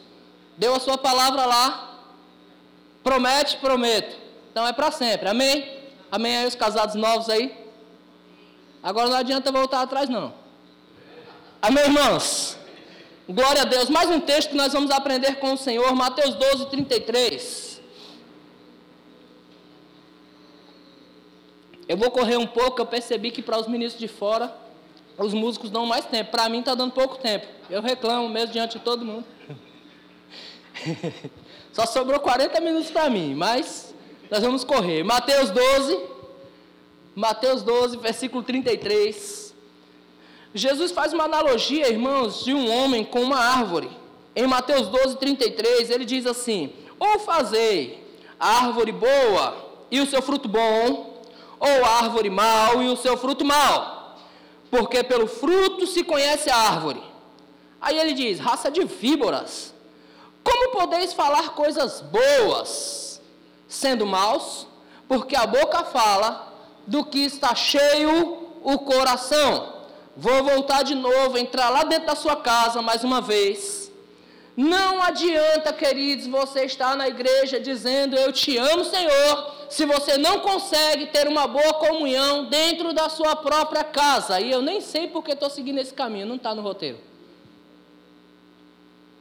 Deu 0.56 0.74
a 0.74 0.80
sua 0.80 0.98
palavra 0.98 1.46
lá. 1.46 2.00
Promete, 3.02 3.56
prometo. 3.56 4.16
Então 4.50 4.66
é 4.66 4.72
para 4.72 4.90
sempre. 4.90 5.28
Amém? 5.28 5.82
Amém 6.10 6.36
aí 6.36 6.46
os 6.46 6.54
casados 6.54 6.94
novos 6.94 7.28
aí? 7.28 7.56
Agora 8.82 9.08
não 9.08 9.16
adianta 9.16 9.50
voltar 9.50 9.80
atrás 9.80 10.08
não. 10.08 10.34
Amém, 11.60 11.84
irmãos? 11.84 12.58
Glória 13.26 13.62
a 13.62 13.64
Deus. 13.64 13.88
Mais 13.88 14.10
um 14.10 14.20
texto 14.20 14.50
que 14.50 14.56
nós 14.56 14.72
vamos 14.74 14.90
aprender 14.90 15.36
com 15.36 15.54
o 15.54 15.56
Senhor, 15.56 15.94
Mateus 15.94 16.34
12, 16.34 16.66
33. 16.66 17.80
Eu 21.88 21.96
vou 21.96 22.10
correr 22.10 22.36
um 22.36 22.46
pouco, 22.46 22.80
eu 22.80 22.86
percebi 22.86 23.30
que 23.30 23.42
para 23.42 23.58
os 23.58 23.66
ministros 23.66 23.98
de 23.98 24.08
fora, 24.08 24.54
os 25.18 25.32
músicos 25.32 25.70
dão 25.70 25.86
mais 25.86 26.04
tempo. 26.06 26.30
Para 26.30 26.48
mim 26.48 26.60
está 26.60 26.74
dando 26.74 26.92
pouco 26.92 27.18
tempo. 27.18 27.46
Eu 27.70 27.80
reclamo 27.80 28.28
mesmo 28.28 28.52
diante 28.52 28.78
de 28.78 28.84
todo 28.84 29.04
mundo. 29.04 29.24
Só 31.72 31.86
sobrou 31.86 32.20
40 32.20 32.60
minutos 32.60 32.90
para 32.90 33.10
mim, 33.10 33.34
mas 33.34 33.94
nós 34.30 34.42
vamos 34.42 34.64
correr. 34.64 35.02
Mateus 35.02 35.50
12, 35.50 36.00
Mateus 37.14 37.62
12, 37.62 37.96
versículo 37.96 38.42
33. 38.42 39.54
Jesus 40.54 40.92
faz 40.92 41.12
uma 41.12 41.24
analogia, 41.24 41.88
irmãos, 41.88 42.44
de 42.44 42.54
um 42.54 42.70
homem 42.70 43.04
com 43.04 43.22
uma 43.22 43.38
árvore. 43.38 43.90
Em 44.36 44.46
Mateus 44.46 44.88
12, 44.88 45.16
33, 45.16 45.90
ele 45.90 46.04
diz 46.04 46.26
assim: 46.26 46.72
Ou 46.98 47.18
fazei 47.20 48.04
árvore 48.38 48.92
boa 48.92 49.56
e 49.90 50.00
o 50.00 50.06
seu 50.06 50.20
fruto 50.20 50.48
bom, 50.48 51.22
ou 51.58 51.84
árvore 51.84 52.30
mal 52.30 52.82
e 52.82 52.88
o 52.88 52.96
seu 52.96 53.16
fruto 53.16 53.44
mal? 53.44 54.03
Porque 54.74 55.04
pelo 55.04 55.28
fruto 55.28 55.86
se 55.86 56.02
conhece 56.02 56.50
a 56.50 56.56
árvore. 56.56 57.00
Aí 57.80 57.96
ele 57.96 58.12
diz: 58.12 58.40
raça 58.40 58.72
de 58.72 58.84
víboras, 58.84 59.72
como 60.42 60.72
podeis 60.72 61.12
falar 61.12 61.50
coisas 61.50 62.00
boas, 62.00 63.20
sendo 63.68 64.04
maus? 64.04 64.66
Porque 65.06 65.36
a 65.36 65.46
boca 65.46 65.84
fala 65.84 66.52
do 66.88 67.04
que 67.04 67.20
está 67.20 67.54
cheio 67.54 68.48
o 68.64 68.76
coração. 68.80 69.74
Vou 70.16 70.42
voltar 70.42 70.82
de 70.82 70.96
novo, 70.96 71.38
entrar 71.38 71.70
lá 71.70 71.84
dentro 71.84 72.06
da 72.06 72.16
sua 72.16 72.34
casa 72.34 72.82
mais 72.82 73.04
uma 73.04 73.20
vez. 73.20 73.92
Não 74.56 75.00
adianta, 75.00 75.72
queridos, 75.72 76.26
você 76.26 76.64
estar 76.64 76.96
na 76.96 77.06
igreja 77.06 77.60
dizendo 77.60 78.16
eu 78.16 78.32
te 78.32 78.58
amo, 78.58 78.84
Senhor, 78.84 79.54
se 79.74 79.84
você 79.84 80.16
não 80.16 80.38
consegue 80.38 81.06
ter 81.06 81.26
uma 81.26 81.48
boa 81.48 81.74
comunhão 81.74 82.44
dentro 82.44 82.92
da 82.92 83.08
sua 83.08 83.34
própria 83.34 83.82
casa. 83.82 84.40
E 84.40 84.48
eu 84.48 84.62
nem 84.62 84.80
sei 84.80 85.08
porque 85.08 85.32
estou 85.32 85.50
seguindo 85.50 85.80
esse 85.80 85.92
caminho, 85.92 86.26
não 86.26 86.36
está 86.36 86.54
no 86.54 86.62
roteiro. 86.62 87.00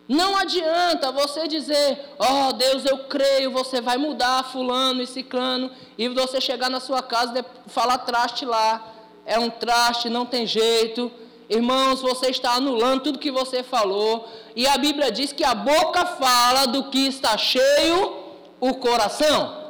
Não 0.07 0.37
adianta 0.37 1.11
você 1.11 1.47
dizer, 1.47 1.99
ó 2.19 2.49
oh, 2.49 2.53
Deus, 2.53 2.85
eu 2.85 2.99
creio, 3.05 3.49
você 3.49 3.81
vai 3.81 3.97
mudar 3.97 4.43
fulano 4.43 5.01
e 5.01 5.07
ciclano, 5.07 5.71
e 5.97 6.07
você 6.09 6.39
chegar 6.39 6.69
na 6.69 6.79
sua 6.79 7.01
casa 7.01 7.39
e 7.39 7.71
falar 7.71 7.97
traste 7.99 8.45
lá. 8.45 8.93
É 9.25 9.39
um 9.39 9.49
traste, 9.49 10.07
não 10.07 10.23
tem 10.23 10.45
jeito. 10.45 11.11
Irmãos, 11.49 11.99
você 11.99 12.27
está 12.29 12.53
anulando 12.53 13.05
tudo 13.05 13.17
que 13.17 13.31
você 13.31 13.63
falou. 13.63 14.29
E 14.55 14.67
a 14.67 14.77
Bíblia 14.77 15.11
diz 15.11 15.33
que 15.33 15.43
a 15.43 15.55
boca 15.55 16.05
fala 16.05 16.67
do 16.67 16.91
que 16.91 17.07
está 17.07 17.35
cheio 17.39 18.17
o 18.59 18.75
coração. 18.75 19.62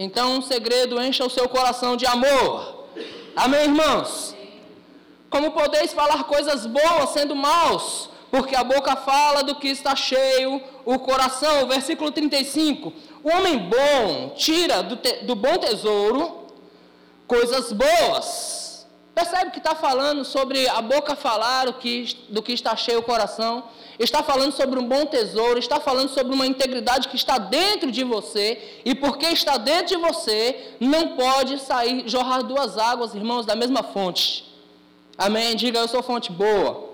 Então, 0.00 0.36
um 0.36 0.40
segredo, 0.40 1.02
encha 1.02 1.26
o 1.26 1.28
seu 1.28 1.48
coração 1.48 1.96
de 1.96 2.06
amor. 2.06 2.84
Amém, 3.34 3.62
irmãos? 3.62 4.32
Como 5.28 5.50
podeis 5.50 5.92
falar 5.92 6.22
coisas 6.22 6.66
boas 6.66 7.10
sendo 7.10 7.34
maus? 7.34 8.08
Porque 8.30 8.54
a 8.54 8.62
boca 8.62 8.94
fala 8.94 9.42
do 9.42 9.56
que 9.56 9.66
está 9.66 9.96
cheio 9.96 10.62
o 10.84 11.00
coração. 11.00 11.66
Versículo 11.66 12.12
35. 12.12 12.92
O 13.24 13.28
homem 13.28 13.58
bom 13.58 14.34
tira 14.36 14.84
do, 14.84 14.94
te, 14.94 15.24
do 15.24 15.34
bom 15.34 15.58
tesouro 15.58 16.46
coisas 17.26 17.72
boas. 17.72 18.86
Percebe 19.16 19.50
que 19.50 19.58
está 19.58 19.74
falando 19.74 20.24
sobre 20.24 20.68
a 20.68 20.80
boca 20.80 21.16
falar 21.16 21.68
o 21.68 21.72
que, 21.72 22.16
do 22.28 22.40
que 22.40 22.52
está 22.52 22.76
cheio 22.76 23.00
o 23.00 23.02
coração. 23.02 23.64
Está 23.98 24.22
falando 24.22 24.52
sobre 24.52 24.78
um 24.78 24.86
bom 24.86 25.04
tesouro. 25.06 25.58
Está 25.58 25.80
falando 25.80 26.08
sobre 26.10 26.32
uma 26.32 26.46
integridade 26.46 27.08
que 27.08 27.16
está 27.16 27.38
dentro 27.38 27.90
de 27.90 28.04
você. 28.04 28.80
E 28.84 28.94
porque 28.94 29.26
está 29.26 29.56
dentro 29.56 29.96
de 29.96 29.96
você, 29.96 30.74
não 30.78 31.16
pode 31.16 31.58
sair, 31.58 32.08
jorrar 32.08 32.42
duas 32.42 32.78
águas, 32.78 33.14
irmãos, 33.14 33.44
da 33.44 33.56
mesma 33.56 33.82
fonte. 33.82 34.44
Amém? 35.16 35.56
Diga, 35.56 35.80
eu 35.80 35.88
sou 35.88 36.02
fonte 36.02 36.30
boa. 36.30 36.88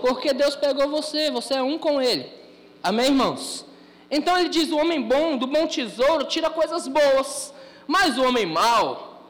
Porque 0.00 0.32
Deus 0.32 0.56
pegou 0.56 0.88
você, 0.88 1.30
você 1.30 1.54
é 1.54 1.62
um 1.62 1.78
com 1.78 2.00
Ele. 2.00 2.26
Amém, 2.82 3.06
irmãos? 3.06 3.64
Então 4.10 4.38
ele 4.38 4.48
diz: 4.48 4.70
o 4.70 4.78
homem 4.78 5.02
bom, 5.02 5.36
do 5.36 5.46
bom 5.46 5.66
tesouro, 5.66 6.24
tira 6.24 6.50
coisas 6.50 6.88
boas. 6.88 7.52
Mas 7.86 8.18
o 8.18 8.24
homem 8.24 8.46
mau, 8.46 9.22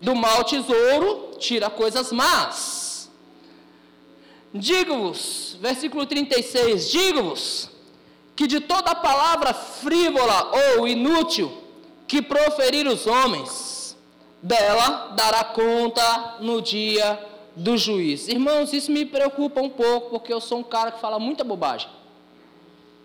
do 0.00 0.14
mau 0.14 0.44
tesouro, 0.44 1.32
tira 1.38 1.70
coisas 1.70 2.12
más. 2.12 2.81
Digo-vos, 4.54 5.56
versículo 5.60 6.04
36, 6.04 6.90
digo-vos, 6.90 7.70
que 8.36 8.46
de 8.46 8.60
toda 8.60 8.94
palavra 8.94 9.54
frívola 9.54 10.50
ou 10.76 10.86
inútil 10.86 11.62
que 12.06 12.20
proferir 12.20 12.86
os 12.86 13.06
homens, 13.06 13.96
dela 14.42 15.12
dará 15.16 15.44
conta 15.44 16.36
no 16.40 16.60
dia 16.60 17.18
do 17.54 17.76
juiz. 17.76 18.28
Irmãos, 18.28 18.72
isso 18.72 18.90
me 18.90 19.06
preocupa 19.06 19.62
um 19.62 19.70
pouco, 19.70 20.10
porque 20.10 20.32
eu 20.32 20.40
sou 20.40 20.58
um 20.58 20.62
cara 20.64 20.90
que 20.90 21.00
fala 21.00 21.18
muita 21.18 21.44
bobagem. 21.44 21.88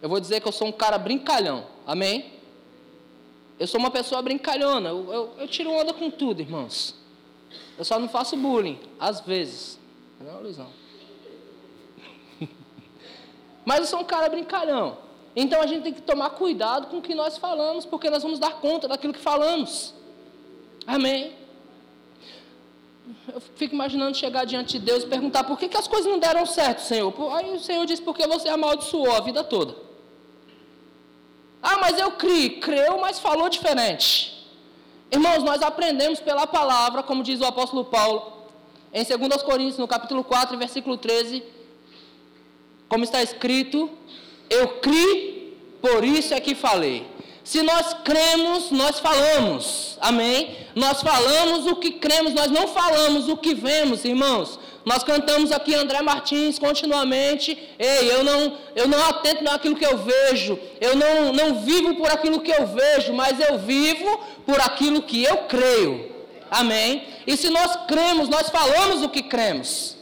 Eu 0.02 0.10
vou 0.10 0.20
dizer 0.20 0.42
que 0.42 0.48
eu 0.48 0.52
sou 0.52 0.68
um 0.68 0.72
cara 0.72 0.98
brincalhão, 0.98 1.66
amém? 1.86 2.34
Eu 3.60 3.68
sou 3.68 3.80
uma 3.80 3.92
pessoa 3.92 4.22
brincalhona, 4.22 4.90
eu, 4.90 5.14
eu, 5.14 5.34
eu 5.40 5.48
tiro 5.48 5.72
onda 5.72 5.94
com 5.94 6.10
tudo, 6.10 6.42
irmãos. 6.42 6.96
Eu 7.78 7.86
só 7.86 7.98
não 8.00 8.10
faço 8.10 8.36
bullying, 8.36 8.80
às 9.00 9.22
vezes. 9.22 9.80
Não, 10.20 10.42
Luizão. 10.42 10.70
Mas 13.68 13.82
eu 13.82 13.86
sou 13.86 14.00
um 14.00 14.06
cara 14.06 14.30
brincalhão. 14.30 14.98
Então 15.36 15.62
a 15.62 15.68
gente 15.68 15.84
tem 15.84 15.94
que 15.94 16.02
tomar 16.02 16.30
cuidado 16.30 16.88
com 16.88 17.00
o 17.00 17.02
que 17.02 17.14
nós 17.14 17.38
falamos, 17.38 17.86
porque 17.86 18.10
nós 18.10 18.24
vamos 18.24 18.40
dar 18.40 18.54
conta 18.62 18.88
daquilo 18.88 19.12
que 19.12 19.20
falamos. 19.20 19.94
Amém? 20.96 21.34
Eu 23.28 23.42
fico 23.58 23.76
imaginando 23.76 24.16
chegar 24.16 24.46
diante 24.46 24.80
de 24.80 24.86
Deus 24.86 25.04
e 25.04 25.08
perguntar 25.08 25.44
por 25.44 25.60
que, 25.60 25.68
que 25.68 25.76
as 25.76 25.86
coisas 25.86 26.10
não 26.10 26.18
deram 26.18 26.46
certo, 26.46 26.80
Senhor. 26.80 27.14
Aí 27.34 27.54
o 27.54 27.60
Senhor 27.60 27.86
diz, 27.86 28.00
porque 28.00 28.26
você 28.26 28.48
amaldiçoou 28.48 29.12
a 29.12 29.20
vida 29.20 29.44
toda. 29.44 29.76
Ah, 31.62 31.78
mas 31.82 32.00
eu 32.00 32.12
criei. 32.12 32.62
Creu, 32.62 32.98
mas 33.02 33.20
falou 33.20 33.50
diferente. 33.50 34.48
Irmãos, 35.12 35.44
nós 35.44 35.62
aprendemos 35.62 36.22
pela 36.22 36.48
palavra, 36.48 37.04
como 37.04 37.22
diz 37.22 37.42
o 37.42 37.46
apóstolo 37.46 37.84
Paulo, 37.84 38.32
em 38.94 39.04
2 39.04 39.44
Coríntios, 39.44 39.78
no 39.78 39.90
capítulo 39.90 40.24
4, 40.24 40.58
versículo 40.58 40.96
13, 40.96 41.57
como 42.90 43.04
está 43.04 43.22
escrito, 43.22 43.90
eu 44.50 44.68
criei, 44.80 45.58
por 45.82 46.04
isso 46.04 46.34
é 46.34 46.40
que 46.40 46.56
falei. 46.56 47.06
Se 47.44 47.62
nós 47.62 47.94
cremos, 48.04 48.72
nós 48.72 49.00
falamos. 49.00 49.98
Amém? 50.02 50.56
Nós 50.76 51.02
falamos 51.02 51.66
o 51.66 51.78
que 51.78 51.92
cremos, 51.92 52.34
nós 52.34 52.52
não 52.52 52.68
falamos 52.68 53.30
o 53.30 53.38
que 53.38 53.54
vemos, 53.54 54.04
irmãos. 54.04 54.60
Nós 54.88 55.04
cantamos 55.04 55.52
aqui 55.52 55.76
André 55.76 56.02
Martins 56.02 56.60
continuamente. 56.60 57.58
Ei, 57.78 58.10
eu 58.10 58.24
não, 58.24 58.58
eu 58.74 58.88
não 58.88 59.06
atento 59.06 59.44
naquilo 59.44 59.76
que 59.76 59.86
eu 59.86 59.98
vejo. 59.98 60.58
Eu 60.80 60.96
não, 60.96 61.34
não 61.34 61.56
vivo 61.62 61.96
por 61.96 62.10
aquilo 62.10 62.40
que 62.40 62.52
eu 62.52 62.66
vejo, 62.68 63.12
mas 63.14 63.40
eu 63.40 63.60
vivo 63.60 64.18
por 64.46 64.62
aquilo 64.62 65.02
que 65.02 65.24
eu 65.24 65.40
creio. 65.40 66.16
Amém? 66.50 67.04
E 67.26 67.36
se 67.36 67.50
nós 67.50 67.76
cremos, 67.86 68.30
nós 68.30 68.50
falamos 68.50 69.04
o 69.04 69.10
que 69.10 69.24
cremos. 69.24 69.97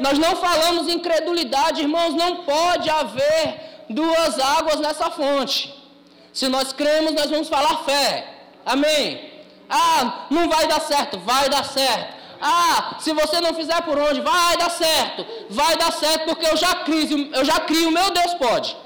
Nós 0.00 0.18
não 0.18 0.36
falamos 0.36 0.92
incredulidade, 0.92 1.82
irmãos. 1.82 2.14
Não 2.14 2.44
pode 2.44 2.88
haver 2.90 3.84
duas 3.88 4.38
águas 4.38 4.80
nessa 4.80 5.10
fonte. 5.10 5.74
Se 6.32 6.48
nós 6.48 6.72
cremos, 6.72 7.12
nós 7.12 7.30
vamos 7.30 7.48
falar 7.48 7.84
fé. 7.84 8.28
Amém. 8.66 9.32
Ah, 9.68 10.26
não 10.30 10.48
vai 10.48 10.66
dar 10.66 10.80
certo, 10.80 11.18
vai 11.18 11.48
dar 11.48 11.64
certo. 11.64 12.14
Ah, 12.40 12.96
se 13.00 13.12
você 13.12 13.40
não 13.40 13.54
fizer 13.54 13.80
por 13.82 13.98
onde, 13.98 14.20
vai 14.20 14.56
dar 14.56 14.70
certo. 14.70 15.24
Vai 15.48 15.76
dar 15.76 15.92
certo 15.92 16.24
porque 16.26 16.46
eu 16.46 16.56
já 16.56 16.74
crio, 16.76 17.30
eu 17.32 17.44
já 17.44 17.60
crio, 17.60 17.90
meu 17.90 18.10
Deus 18.10 18.34
pode. 18.34 18.76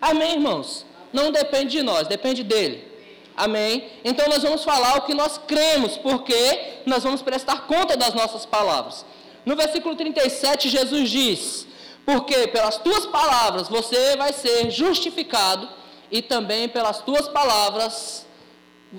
Amém, 0.00 0.34
irmãos. 0.34 0.86
Não 1.12 1.30
depende 1.30 1.72
de 1.72 1.82
nós, 1.82 2.06
depende 2.06 2.42
dele. 2.42 2.88
Amém? 3.36 3.90
Então 4.04 4.28
nós 4.28 4.42
vamos 4.42 4.64
falar 4.64 4.98
o 4.98 5.02
que 5.02 5.14
nós 5.14 5.38
cremos, 5.38 5.96
porque 5.96 6.80
nós 6.86 7.02
vamos 7.02 7.22
prestar 7.22 7.66
conta 7.66 7.96
das 7.96 8.14
nossas 8.14 8.46
palavras. 8.46 9.04
No 9.44 9.56
versículo 9.56 9.96
37, 9.96 10.68
Jesus 10.68 11.10
diz: 11.10 11.66
Porque 12.04 12.48
pelas 12.48 12.78
tuas 12.78 13.06
palavras 13.06 13.68
você 13.68 14.16
vai 14.16 14.32
ser 14.32 14.70
justificado 14.70 15.68
e 16.10 16.20
também 16.20 16.68
pelas 16.68 17.00
tuas 17.00 17.28
palavras 17.28 18.26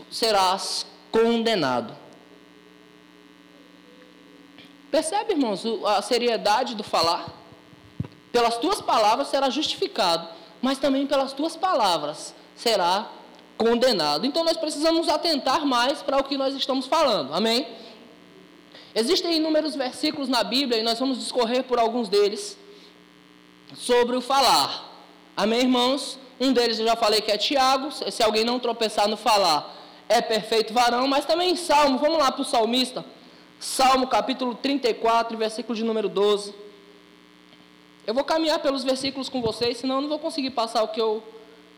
serás 0.10 0.86
condenado. 1.12 1.96
Percebe, 4.90 5.34
irmãos, 5.34 5.64
a 5.86 6.02
seriedade 6.02 6.76
do 6.76 6.84
falar? 6.84 7.28
Pelas 8.32 8.58
tuas 8.58 8.82
palavras 8.82 9.28
será 9.28 9.50
justificado, 9.50 10.28
mas 10.62 10.78
também 10.78 11.06
pelas 11.06 11.34
tuas 11.34 11.56
palavras 11.56 12.34
será 12.56 13.10
condenado. 13.58 14.26
Então 14.26 14.44
nós 14.44 14.58
precisamos 14.58 15.08
atentar 15.08 15.66
mais 15.66 16.02
para 16.02 16.18
o 16.18 16.24
que 16.24 16.38
nós 16.38 16.56
estamos 16.56 16.88
falando. 16.88 17.34
Amém? 17.34 17.68
Existem 18.94 19.38
inúmeros 19.38 19.76
versículos 19.76 20.28
na 20.28 20.44
Bíblia 20.44 20.80
e 20.80 20.84
nós 20.84 21.00
vamos 21.00 21.20
discorrer 21.20 21.64
por 21.64 21.80
alguns 21.80 22.10
deles 22.10 22.58
sobre 23.76 24.16
o 24.16 24.22
falar. 24.22 24.90
Amém, 25.36 25.62
irmãos? 25.62 26.20
Um 26.40 26.52
deles 26.52 26.80
eu 26.80 26.86
já 26.86 26.96
falei 26.96 27.22
que 27.22 27.32
é 27.32 27.38
Tiago. 27.38 27.90
Se 27.92 28.22
alguém 28.22 28.44
não 28.44 28.60
tropeçar 28.60 29.08
no 29.08 29.16
falar, 29.16 29.74
é 30.10 30.22
perfeito 30.22 30.74
varão. 30.74 31.08
Mas 31.08 31.26
também 31.26 31.52
em 31.52 31.56
Salmo, 31.56 32.00
vamos 32.00 32.18
lá 32.18 32.32
para 32.32 32.42
o 32.42 32.46
salmista. 32.46 33.06
Salmo 33.60 34.08
capítulo 34.08 34.56
34, 34.56 35.38
versículo 35.38 35.76
de 35.76 35.84
número 35.84 36.10
12. 36.10 36.54
Eu 38.06 38.14
vou 38.14 38.24
caminhar 38.24 38.60
pelos 38.60 38.84
versículos 38.84 39.30
com 39.30 39.42
vocês, 39.42 39.78
senão 39.78 39.96
eu 39.96 40.02
não 40.02 40.10
vou 40.10 40.20
conseguir 40.20 40.50
passar 40.50 40.82
o 40.84 40.88
que 40.88 41.00
eu 41.00 41.24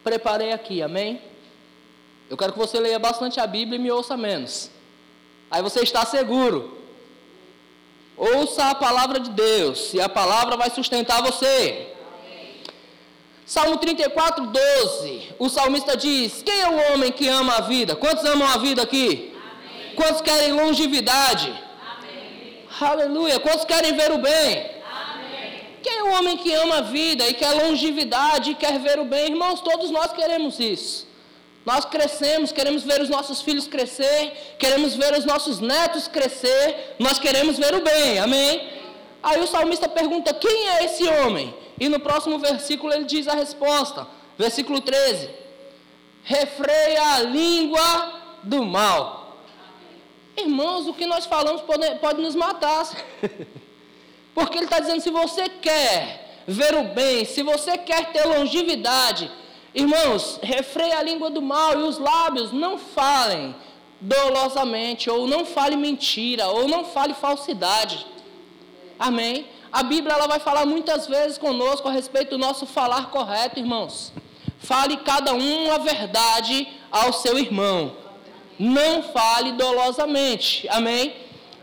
preparei 0.03 0.53
aqui, 0.53 0.81
amém? 0.81 1.21
Eu 2.29 2.37
quero 2.37 2.53
que 2.53 2.59
você 2.59 2.79
leia 2.79 2.97
bastante 2.97 3.39
a 3.39 3.45
Bíblia 3.45 3.77
e 3.77 3.81
me 3.81 3.91
ouça 3.91 4.15
menos. 4.17 4.71
Aí 5.51 5.61
você 5.61 5.81
está 5.81 6.05
seguro. 6.05 6.82
Ouça 8.31 8.69
a 8.69 8.75
palavra 8.75 9.19
de 9.19 9.31
Deus, 9.31 9.93
e 9.93 9.99
a 9.99 10.07
palavra 10.07 10.55
vai 10.55 10.69
sustentar 10.69 11.21
você. 11.21 11.87
Salmo 13.45 13.75
34, 13.77 14.45
12. 14.47 15.35
O 15.37 15.49
salmista 15.49 15.97
diz: 15.97 16.41
Quem 16.41 16.61
é 16.61 16.69
o 16.69 16.93
homem 16.93 17.11
que 17.11 17.27
ama 17.27 17.57
a 17.57 17.61
vida? 17.61 17.97
Quantos 17.97 18.23
amam 18.23 18.47
a 18.47 18.57
vida 18.57 18.81
aqui? 18.81 19.35
Quantos 19.97 20.21
querem 20.21 20.53
longevidade? 20.53 21.49
Amém. 21.91 22.59
Aleluia. 22.79 23.41
Quantos 23.41 23.65
querem 23.65 23.93
ver 23.93 24.11
o 24.13 24.19
bem? 24.19 24.71
Amém. 25.01 25.61
Quem 25.83 25.97
é 25.97 26.03
o 26.03 26.13
homem 26.13 26.37
que 26.37 26.53
ama 26.53 26.77
a 26.77 26.81
vida 26.81 27.27
e 27.27 27.33
quer 27.33 27.51
longevidade 27.51 28.51
e 28.51 28.55
quer 28.55 28.79
ver 28.79 28.99
o 28.99 29.05
bem? 29.05 29.31
Irmãos, 29.31 29.59
todos 29.59 29.91
nós 29.91 30.13
queremos 30.13 30.59
isso. 30.61 31.05
Nós 31.65 31.85
crescemos, 31.85 32.51
queremos 32.51 32.83
ver 32.83 33.01
os 33.01 33.09
nossos 33.09 33.41
filhos 33.41 33.67
crescer, 33.67 34.55
queremos 34.59 34.95
ver 34.95 35.13
os 35.17 35.23
nossos 35.23 35.59
netos 35.59 36.07
crescer, 36.07 36.95
nós 36.99 37.17
queremos 37.17 37.57
ver 37.57 37.73
o 37.73 37.81
bem, 37.81 38.19
amém? 38.19 38.69
Aí 39.21 39.39
o 39.39 39.47
salmista 39.47 39.87
pergunta: 39.87 40.33
quem 40.33 40.69
é 40.69 40.85
esse 40.85 41.07
homem? 41.07 41.55
E 41.79 41.87
no 41.87 41.99
próximo 41.99 42.37
versículo 42.37 42.93
ele 42.93 43.05
diz 43.05 43.27
a 43.27 43.33
resposta, 43.33 44.05
versículo 44.37 44.81
13: 44.81 45.29
refreia 46.23 47.15
a 47.15 47.19
língua 47.21 48.21
do 48.43 48.65
mal. 48.65 49.37
Irmãos, 50.35 50.87
o 50.87 50.93
que 50.93 51.05
nós 51.05 51.25
falamos 51.25 51.61
pode, 51.61 51.95
pode 51.99 52.21
nos 52.21 52.35
matar. 52.35 52.89
Porque 54.35 54.57
ele 54.57 54.65
está 54.65 54.79
dizendo: 54.79 55.01
se 55.01 55.11
você 55.11 55.47
quer 55.47 56.41
ver 56.45 56.75
o 56.75 56.83
bem, 56.85 57.23
se 57.23 57.41
você 57.41 57.77
quer 57.77 58.11
ter 58.11 58.25
longevidade, 58.25 59.31
Irmãos, 59.73 60.39
refreia 60.43 60.99
a 60.99 61.03
língua 61.03 61.29
do 61.29 61.41
mal 61.41 61.79
e 61.79 61.83
os 61.83 61.97
lábios 61.97 62.51
não 62.51 62.77
falem 62.77 63.55
dolosamente, 63.99 65.09
ou 65.09 65.25
não 65.27 65.45
fale 65.45 65.75
mentira, 65.75 66.47
ou 66.47 66.67
não 66.67 66.83
fale 66.85 67.13
falsidade. 67.13 68.05
Amém? 68.99 69.47
A 69.71 69.81
Bíblia 69.81 70.13
ela 70.13 70.27
vai 70.27 70.39
falar 70.39 70.65
muitas 70.65 71.07
vezes 71.07 71.37
conosco 71.37 71.87
a 71.87 71.91
respeito 71.91 72.31
do 72.31 72.37
nosso 72.37 72.65
falar 72.65 73.09
correto, 73.09 73.59
irmãos. 73.59 74.13
Fale 74.59 74.97
cada 74.97 75.33
um 75.33 75.71
a 75.71 75.79
verdade 75.79 76.67
ao 76.91 77.11
seu 77.11 77.39
irmão. 77.39 77.93
Não 78.59 79.01
fale 79.01 79.53
dolosamente. 79.53 80.67
Amém? 80.69 81.15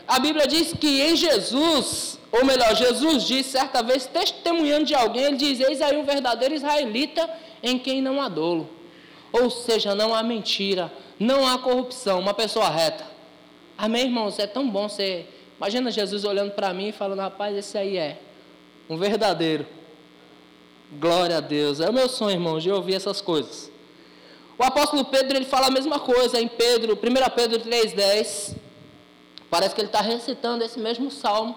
A 0.09 0.19
Bíblia 0.19 0.47
diz 0.49 0.73
que 0.73 1.01
em 1.01 1.15
Jesus, 1.15 2.19
ou 2.33 2.45
melhor, 2.45 2.75
Jesus 2.75 3.25
disse 3.25 3.51
certa 3.51 3.81
vez, 3.81 4.07
testemunhando 4.07 4.87
de 4.87 4.95
alguém, 4.95 5.25
ele 5.27 5.37
diz: 5.37 5.61
Eis 5.61 5.81
aí 5.81 5.97
um 5.97 6.05
verdadeiro 6.05 6.55
israelita 6.55 7.31
em 7.63 7.79
quem 7.79 8.01
não 8.01 8.21
há 8.21 8.29
dolo. 8.29 8.69
Ou 9.33 9.51
seja, 9.51 9.95
não 9.95 10.15
há 10.15 10.23
mentira, 10.23 10.93
não 11.19 11.47
há 11.47 11.59
corrupção, 11.59 12.19
uma 12.19 12.35
pessoa 12.35 12.69
reta. 12.69 13.07
Amém, 13.77 14.05
irmãos? 14.05 14.39
É 14.39 14.47
tão 14.47 14.69
bom 14.69 14.89
ser. 14.89 15.29
Imagina 15.57 15.91
Jesus 15.91 16.25
olhando 16.25 16.53
para 16.53 16.73
mim 16.73 16.89
e 16.89 16.93
falando: 16.93 17.21
rapaz, 17.21 17.57
esse 17.57 17.77
aí 17.79 17.97
é 17.97 18.19
um 18.89 18.97
verdadeiro. 18.97 19.67
Glória 20.93 21.37
a 21.37 21.41
Deus. 21.41 21.81
É 21.81 21.89
o 21.89 21.93
meu 21.93 22.09
sonho, 22.09 22.33
irmãos, 22.33 22.63
de 22.63 22.71
ouvir 22.71 22.95
essas 22.95 23.21
coisas. 23.21 23.71
O 24.59 24.65
apóstolo 24.65 25.05
Pedro 25.05 25.37
ele 25.37 25.47
fala 25.47 25.69
a 25.69 25.71
mesma 25.71 25.99
coisa 25.99 26.41
em 26.41 26.49
Pedro, 26.49 26.95
1 26.95 27.35
Pedro 27.35 27.61
3,10. 27.61 28.57
Parece 29.49 29.75
que 29.75 29.81
ele 29.81 29.89
está 29.89 30.01
recitando 30.01 30.63
esse 30.65 30.79
mesmo 30.79 31.11
salmo. 31.11 31.57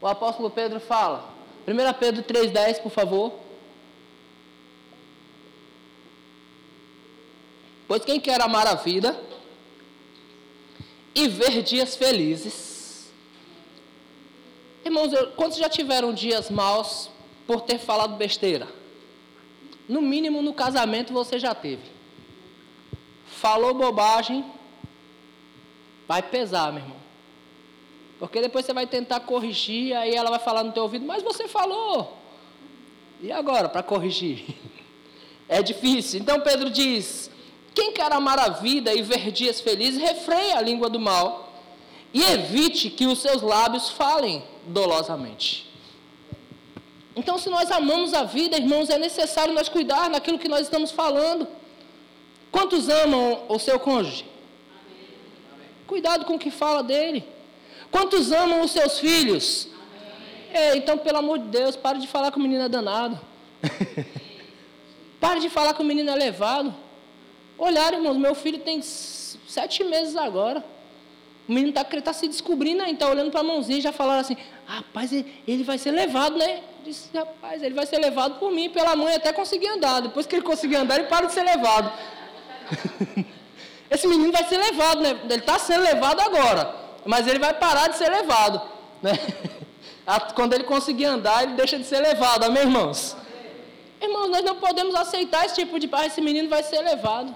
O 0.00 0.06
apóstolo 0.06 0.50
Pedro 0.50 0.78
fala. 0.78 1.24
1 1.66 1.92
Pedro 1.98 2.22
3,10, 2.22 2.80
por 2.80 2.90
favor. 2.90 3.32
Pois 7.86 8.04
quem 8.04 8.18
quer 8.18 8.40
amar 8.40 8.66
a 8.66 8.74
vida 8.74 9.18
e 11.14 11.28
ver 11.28 11.62
dias 11.62 11.96
felizes. 11.96 13.10
Irmãos, 14.84 15.12
quantos 15.36 15.58
já 15.58 15.68
tiveram 15.68 16.12
dias 16.12 16.50
maus 16.50 17.10
por 17.46 17.60
ter 17.62 17.78
falado 17.78 18.16
besteira? 18.16 18.68
No 19.88 20.02
mínimo 20.02 20.42
no 20.42 20.52
casamento 20.52 21.12
você 21.12 21.38
já 21.38 21.54
teve. 21.54 21.82
Falou 23.26 23.74
bobagem, 23.74 24.44
vai 26.08 26.22
pesar, 26.22 26.72
meu 26.72 26.82
irmão. 26.82 26.96
Porque 28.18 28.40
depois 28.40 28.64
você 28.64 28.72
vai 28.72 28.86
tentar 28.86 29.20
corrigir, 29.20 29.94
aí 29.96 30.14
ela 30.14 30.30
vai 30.30 30.38
falar 30.38 30.64
no 30.64 30.72
teu 30.72 30.84
ouvido, 30.84 31.04
mas 31.04 31.22
você 31.22 31.46
falou. 31.46 32.16
E 33.20 33.30
agora, 33.30 33.68
para 33.68 33.82
corrigir? 33.82 34.44
É 35.48 35.62
difícil. 35.62 36.18
Então 36.18 36.40
Pedro 36.40 36.68
diz: 36.68 37.30
quem 37.76 37.92
quer 37.92 38.10
amar 38.10 38.38
a 38.38 38.48
vida 38.48 38.94
e 38.94 39.02
ver 39.02 39.30
dias 39.30 39.60
felizes, 39.60 40.00
refreie 40.00 40.52
a 40.52 40.62
língua 40.62 40.88
do 40.88 40.98
mal 40.98 41.52
e 42.12 42.22
evite 42.22 42.88
que 42.88 43.06
os 43.06 43.18
seus 43.18 43.42
lábios 43.42 43.90
falem 43.90 44.42
dolosamente. 44.66 45.70
Então, 47.14 47.36
se 47.36 47.50
nós 47.50 47.70
amamos 47.70 48.14
a 48.14 48.24
vida, 48.24 48.56
irmãos, 48.56 48.88
é 48.88 48.98
necessário 48.98 49.52
nós 49.52 49.68
cuidar 49.68 50.08
naquilo 50.08 50.38
que 50.38 50.48
nós 50.48 50.62
estamos 50.62 50.90
falando. 50.90 51.46
Quantos 52.50 52.88
amam 52.88 53.44
o 53.46 53.58
seu 53.58 53.78
cônjuge? 53.78 54.24
Cuidado 55.86 56.24
com 56.24 56.36
o 56.36 56.38
que 56.38 56.50
fala 56.50 56.82
dele. 56.82 57.28
Quantos 57.90 58.32
amam 58.32 58.62
os 58.62 58.70
seus 58.70 58.98
filhos? 58.98 59.68
É, 60.50 60.78
então, 60.78 60.96
pelo 60.96 61.18
amor 61.18 61.38
de 61.38 61.48
Deus, 61.48 61.76
pare 61.76 61.98
de 61.98 62.06
falar 62.06 62.30
que 62.32 62.38
o 62.38 62.40
menino 62.42 62.64
é 62.64 62.68
danado. 62.70 63.20
pare 65.20 65.40
de 65.40 65.50
falar 65.50 65.74
que 65.74 65.82
o 65.82 65.84
menino 65.84 66.10
é 66.10 66.14
levado. 66.14 66.74
Olharam, 67.58 67.98
irmãos, 67.98 68.16
meu 68.16 68.34
filho 68.34 68.58
tem 68.58 68.82
sete 68.82 69.82
meses 69.84 70.16
agora. 70.16 70.64
O 71.48 71.52
menino 71.52 71.70
está 71.70 71.84
tá 71.84 72.12
se 72.12 72.26
descobrindo 72.26 72.82
aí, 72.82 72.92
está 72.92 73.08
olhando 73.08 73.30
para 73.30 73.40
a 73.40 73.44
mãozinha 73.44 73.78
e 73.78 73.82
já 73.82 73.92
falaram 73.92 74.20
assim: 74.20 74.36
rapaz, 74.66 75.12
ele 75.12 75.62
vai 75.62 75.78
ser 75.78 75.92
levado, 75.92 76.36
né? 76.36 76.62
disse, 76.86 77.08
rapaz, 77.16 77.62
ele 77.62 77.74
vai 77.74 77.86
ser 77.86 77.98
levado 77.98 78.38
por 78.38 78.50
mim, 78.52 78.70
pela 78.70 78.94
mãe, 78.94 79.14
até 79.14 79.32
conseguir 79.32 79.68
andar. 79.68 80.00
Depois 80.00 80.26
que 80.26 80.36
ele 80.36 80.42
conseguir 80.42 80.76
andar, 80.76 80.98
ele 80.98 81.08
para 81.08 81.26
de 81.26 81.32
ser 81.32 81.42
levado. 81.42 81.92
Esse 83.90 84.06
menino 84.06 84.32
vai 84.32 84.44
ser 84.44 84.58
levado, 84.58 85.00
né? 85.00 85.20
Ele 85.24 85.34
está 85.34 85.58
sendo 85.58 85.82
levado 85.82 86.20
agora, 86.20 86.74
mas 87.04 87.26
ele 87.26 87.38
vai 87.38 87.54
parar 87.54 87.88
de 87.88 87.96
ser 87.96 88.10
levado, 88.10 88.60
né? 89.02 89.12
Quando 90.34 90.54
ele 90.54 90.64
conseguir 90.64 91.04
andar, 91.04 91.42
ele 91.42 91.54
deixa 91.54 91.78
de 91.78 91.84
ser 91.84 92.00
levado, 92.00 92.44
amém, 92.44 92.62
irmãos? 92.62 93.16
Irmãos, 94.00 94.28
nós 94.28 94.44
não 94.44 94.56
podemos 94.56 94.94
aceitar 94.94 95.46
esse 95.46 95.54
tipo 95.56 95.78
de 95.78 95.88
pai, 95.88 96.06
esse 96.06 96.20
menino 96.20 96.48
vai 96.48 96.62
ser 96.62 96.80
levado. 96.80 97.34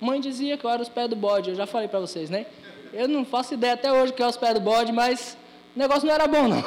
Mãe 0.00 0.20
dizia 0.20 0.56
que 0.56 0.64
eu 0.64 0.70
era 0.70 0.80
os 0.80 0.88
pés 0.88 1.08
do 1.08 1.16
bode, 1.16 1.50
eu 1.50 1.56
já 1.56 1.66
falei 1.66 1.88
para 1.88 1.98
vocês, 1.98 2.30
né? 2.30 2.46
Eu 2.92 3.08
não 3.08 3.24
faço 3.24 3.54
ideia 3.54 3.74
até 3.74 3.92
hoje 3.92 4.12
que 4.12 4.22
é 4.22 4.26
os 4.26 4.36
pés 4.36 4.54
do 4.54 4.60
bode, 4.60 4.92
mas 4.92 5.36
o 5.74 5.78
negócio 5.78 6.06
não 6.06 6.14
era 6.14 6.26
bom, 6.26 6.46
não. 6.46 6.62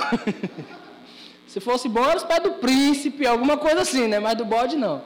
Se 1.48 1.60
fosse 1.60 1.90
bom, 1.90 2.04
era 2.04 2.18
os 2.18 2.24
pés 2.24 2.42
do 2.42 2.52
príncipe, 2.54 3.26
alguma 3.26 3.58
coisa 3.58 3.82
assim, 3.82 4.08
né? 4.08 4.20
Mas 4.20 4.36
do 4.38 4.46
bode, 4.46 4.76
não. 4.76 5.02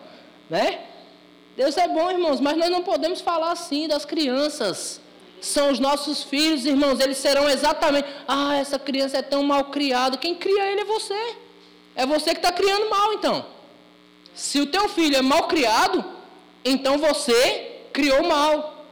Né? 0.50 0.82
Deus 1.56 1.78
é 1.78 1.88
bom, 1.88 2.12
irmãos, 2.12 2.40
mas 2.40 2.58
nós 2.58 2.70
não 2.70 2.84
podemos 2.84 3.22
falar 3.22 3.52
assim 3.52 3.88
das 3.88 4.06
crianças. 4.06 5.02
São 5.42 5.72
os 5.72 5.80
nossos 5.80 6.24
filhos, 6.24 6.66
irmãos, 6.66 7.00
eles 7.00 7.18
serão 7.18 7.50
exatamente. 7.50 8.08
Ah, 8.28 8.56
essa 8.58 8.80
criança 8.80 9.18
é 9.18 9.22
tão 9.22 9.44
mal 9.44 9.66
criada. 9.66 10.18
Quem 10.18 10.36
cria 10.36 10.72
ele 10.72 10.82
é 10.82 10.86
você. 10.86 11.36
É 11.96 12.06
você 12.06 12.32
que 12.32 12.40
está 12.40 12.52
criando 12.52 12.90
mal, 12.90 13.14
então. 13.14 13.46
Se 14.34 14.60
o 14.60 14.66
teu 14.66 14.90
filho 14.90 15.16
é 15.16 15.22
mal 15.22 15.48
criado, 15.48 16.04
então 16.64 16.98
você 16.98 17.75
criou 17.96 18.24
mal. 18.28 18.86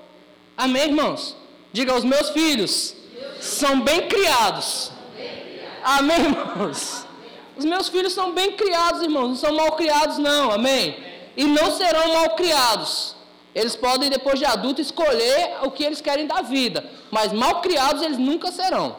Amém, 0.57 0.85
irmãos? 0.91 1.35
Diga, 1.73 1.93
os 1.93 2.05
meus 2.05 2.29
filhos 2.29 2.95
são 3.41 3.81
bem 3.81 4.07
criados. 4.07 4.91
Amém, 5.83 6.21
irmãos? 6.21 7.05
Os 7.57 7.65
meus 7.65 7.89
filhos 7.89 8.13
são 8.13 8.31
bem 8.31 8.53
criados, 8.53 9.01
irmãos. 9.01 9.27
Não 9.27 9.35
são 9.35 9.53
mal 9.53 9.73
criados, 9.73 10.17
não. 10.17 10.51
Amém? 10.51 10.95
E 11.35 11.43
não 11.43 11.69
serão 11.71 12.13
mal 12.13 12.29
criados. 12.35 13.15
Eles 13.53 13.75
podem, 13.75 14.09
depois 14.09 14.39
de 14.39 14.45
adulto, 14.45 14.81
escolher 14.81 15.57
o 15.63 15.69
que 15.69 15.83
eles 15.83 15.99
querem 15.99 16.25
da 16.25 16.41
vida. 16.41 16.89
Mas 17.11 17.33
mal 17.33 17.61
criados 17.61 18.01
eles 18.01 18.17
nunca 18.17 18.51
serão. 18.51 18.95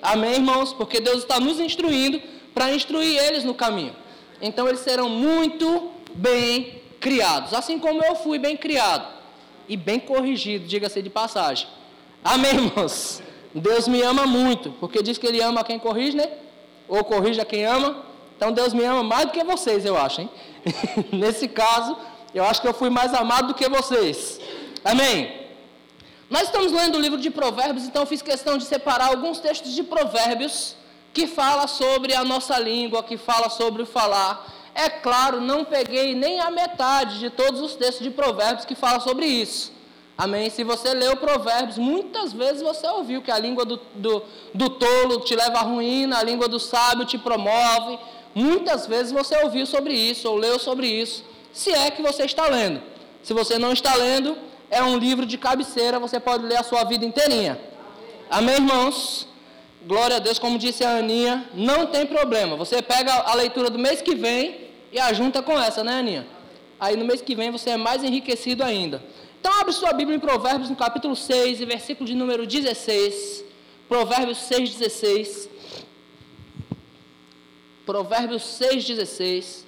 Amém, 0.00 0.34
irmãos? 0.34 0.72
Porque 0.72 1.00
Deus 1.00 1.18
está 1.18 1.40
nos 1.40 1.58
instruindo 1.58 2.22
para 2.54 2.72
instruir 2.72 3.18
eles 3.18 3.42
no 3.42 3.54
caminho. 3.54 3.94
Então 4.40 4.68
eles 4.68 4.80
serão 4.80 5.08
muito 5.08 5.90
bem 6.14 6.80
criados. 7.00 7.52
Assim 7.52 7.78
como 7.78 8.02
eu 8.04 8.14
fui 8.14 8.38
bem 8.38 8.56
criado 8.56 9.21
e 9.68 9.76
bem 9.76 10.00
corrigido, 10.00 10.66
diga-se 10.66 11.00
de 11.02 11.10
passagem. 11.10 11.66
Amém, 12.24 12.54
irmãos? 12.54 13.22
Deus 13.54 13.86
me 13.86 14.00
ama 14.02 14.26
muito, 14.26 14.70
porque 14.80 15.02
diz 15.02 15.18
que 15.18 15.26
Ele 15.26 15.42
ama 15.42 15.64
quem 15.64 15.78
corrige, 15.78 16.16
né? 16.16 16.28
Ou 16.88 17.04
corrige 17.04 17.40
a 17.40 17.44
quem 17.44 17.64
ama. 17.64 18.04
Então 18.36 18.52
Deus 18.52 18.72
me 18.72 18.84
ama 18.84 19.02
mais 19.02 19.26
do 19.26 19.32
que 19.32 19.44
vocês, 19.44 19.84
eu 19.84 19.96
acho, 19.96 20.22
hein? 20.22 20.30
Nesse 21.12 21.46
caso, 21.48 21.96
eu 22.34 22.44
acho 22.44 22.60
que 22.60 22.68
eu 22.68 22.74
fui 22.74 22.90
mais 22.90 23.12
amado 23.14 23.48
do 23.48 23.54
que 23.54 23.68
vocês. 23.68 24.40
Amém? 24.84 25.42
Nós 26.30 26.44
estamos 26.44 26.72
lendo 26.72 26.96
o 26.96 27.00
livro 27.00 27.18
de 27.18 27.30
Provérbios, 27.30 27.84
então 27.84 28.06
fiz 28.06 28.22
questão 28.22 28.56
de 28.56 28.64
separar 28.64 29.08
alguns 29.08 29.38
textos 29.38 29.74
de 29.74 29.82
Provérbios 29.82 30.74
que 31.12 31.26
fala 31.26 31.66
sobre 31.66 32.14
a 32.14 32.24
nossa 32.24 32.58
língua, 32.58 33.02
que 33.02 33.18
fala 33.18 33.50
sobre 33.50 33.82
o 33.82 33.86
falar 33.86 34.61
é 34.74 34.88
claro, 34.88 35.40
não 35.40 35.64
peguei 35.64 36.14
nem 36.14 36.40
a 36.40 36.50
metade 36.50 37.18
de 37.18 37.30
todos 37.30 37.60
os 37.60 37.74
textos 37.74 38.02
de 38.02 38.10
Provérbios 38.10 38.64
que 38.64 38.74
falam 38.74 39.00
sobre 39.00 39.26
isso. 39.26 39.72
Amém? 40.16 40.50
Se 40.50 40.62
você 40.62 40.94
leu 40.94 41.16
Provérbios, 41.16 41.78
muitas 41.78 42.32
vezes 42.32 42.62
você 42.62 42.86
ouviu 42.86 43.22
que 43.22 43.30
a 43.30 43.38
língua 43.38 43.64
do, 43.64 43.80
do, 43.94 44.22
do 44.54 44.70
tolo 44.70 45.20
te 45.20 45.34
leva 45.34 45.58
à 45.58 45.62
ruína, 45.62 46.18
a 46.18 46.22
língua 46.22 46.48
do 46.48 46.58
sábio 46.58 47.04
te 47.04 47.18
promove. 47.18 47.98
Muitas 48.34 48.86
vezes 48.86 49.12
você 49.12 49.36
ouviu 49.42 49.66
sobre 49.66 49.94
isso, 49.94 50.28
ou 50.28 50.36
leu 50.36 50.58
sobre 50.58 50.86
isso, 50.86 51.24
se 51.52 51.70
é 51.70 51.90
que 51.90 52.00
você 52.00 52.24
está 52.24 52.46
lendo. 52.46 52.82
Se 53.22 53.34
você 53.34 53.58
não 53.58 53.72
está 53.72 53.94
lendo, 53.94 54.36
é 54.70 54.82
um 54.82 54.96
livro 54.96 55.26
de 55.26 55.36
cabeceira, 55.36 55.98
você 55.98 56.18
pode 56.18 56.44
ler 56.44 56.56
a 56.56 56.62
sua 56.62 56.84
vida 56.84 57.04
inteirinha. 57.04 57.60
Amém, 58.30 58.54
irmãos? 58.54 59.28
Glória 59.86 60.16
a 60.16 60.18
Deus, 60.20 60.38
como 60.38 60.58
disse 60.58 60.84
a 60.84 60.96
Aninha, 60.98 61.48
não 61.54 61.86
tem 61.86 62.06
problema. 62.06 62.56
Você 62.56 62.80
pega 62.80 63.12
a 63.12 63.34
leitura 63.34 63.68
do 63.68 63.78
mês 63.78 64.00
que 64.00 64.14
vem 64.14 64.68
e 64.92 64.98
ajunta 65.00 65.42
com 65.42 65.58
essa, 65.58 65.82
né, 65.82 65.98
Aninha? 65.98 66.26
Aí 66.78 66.96
no 66.96 67.04
mês 67.04 67.20
que 67.20 67.34
vem 67.34 67.50
você 67.50 67.70
é 67.70 67.76
mais 67.76 68.04
enriquecido 68.04 68.62
ainda. 68.62 69.02
Então 69.40 69.52
abre 69.60 69.72
sua 69.72 69.92
Bíblia 69.92 70.16
em 70.16 70.20
Provérbios, 70.20 70.70
no 70.70 70.76
capítulo 70.76 71.16
6, 71.16 71.60
e 71.60 71.64
versículo 71.64 72.06
de 72.06 72.14
número 72.14 72.46
16. 72.46 73.44
Provérbios 73.88 74.38
6, 74.38 74.76
16. 74.76 75.48
Provérbios 77.84 78.44
6, 78.44 78.84
16. 78.84 79.66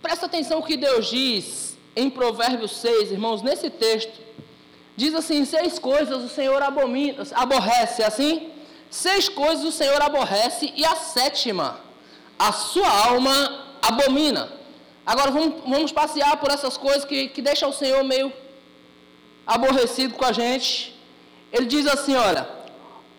Presta 0.00 0.26
atenção 0.26 0.60
o 0.60 0.62
que 0.62 0.76
Deus 0.76 1.10
diz 1.10 1.76
em 1.96 2.08
Provérbios 2.08 2.76
6, 2.76 3.10
irmãos, 3.10 3.42
nesse 3.42 3.68
texto. 3.68 4.27
Diz 5.00 5.14
assim: 5.14 5.44
seis 5.44 5.78
coisas 5.78 6.24
o 6.24 6.28
Senhor 6.28 6.60
abomina, 6.60 7.22
aborrece, 7.34 8.02
assim? 8.02 8.50
Seis 8.90 9.28
coisas 9.28 9.64
o 9.64 9.70
Senhor 9.70 10.00
aborrece, 10.02 10.72
e 10.74 10.84
a 10.84 10.96
sétima, 10.96 11.78
a 12.36 12.50
sua 12.50 12.90
alma 13.06 13.34
abomina. 13.80 14.50
Agora 15.06 15.30
vamos, 15.30 15.62
vamos 15.64 15.92
passear 15.92 16.36
por 16.38 16.50
essas 16.50 16.76
coisas 16.76 17.04
que, 17.04 17.28
que 17.28 17.40
deixam 17.40 17.70
o 17.70 17.72
Senhor 17.72 18.02
meio 18.02 18.32
aborrecido 19.46 20.14
com 20.14 20.24
a 20.24 20.32
gente. 20.32 20.68
Ele 21.52 21.66
diz 21.66 21.86
assim: 21.86 22.16
olha, 22.16 22.48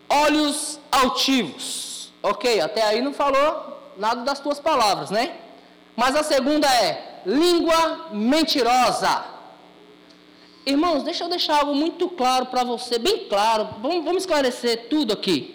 olhos 0.06 0.78
altivos. 0.92 2.12
Ok, 2.22 2.60
até 2.60 2.82
aí 2.82 3.00
não 3.00 3.14
falou 3.14 3.80
nada 3.96 4.20
das 4.20 4.38
tuas 4.38 4.60
palavras, 4.60 5.10
né? 5.10 5.34
Mas 5.96 6.14
a 6.14 6.22
segunda 6.22 6.68
é 6.68 7.22
língua 7.24 8.08
mentirosa. 8.12 9.39
Irmãos, 10.66 11.02
deixa 11.02 11.24
eu 11.24 11.28
deixar 11.28 11.58
algo 11.58 11.74
muito 11.74 12.08
claro 12.08 12.46
para 12.46 12.62
você, 12.64 12.98
bem 12.98 13.26
claro, 13.28 13.76
vamos, 13.80 14.04
vamos 14.04 14.22
esclarecer 14.22 14.88
tudo 14.88 15.12
aqui. 15.12 15.54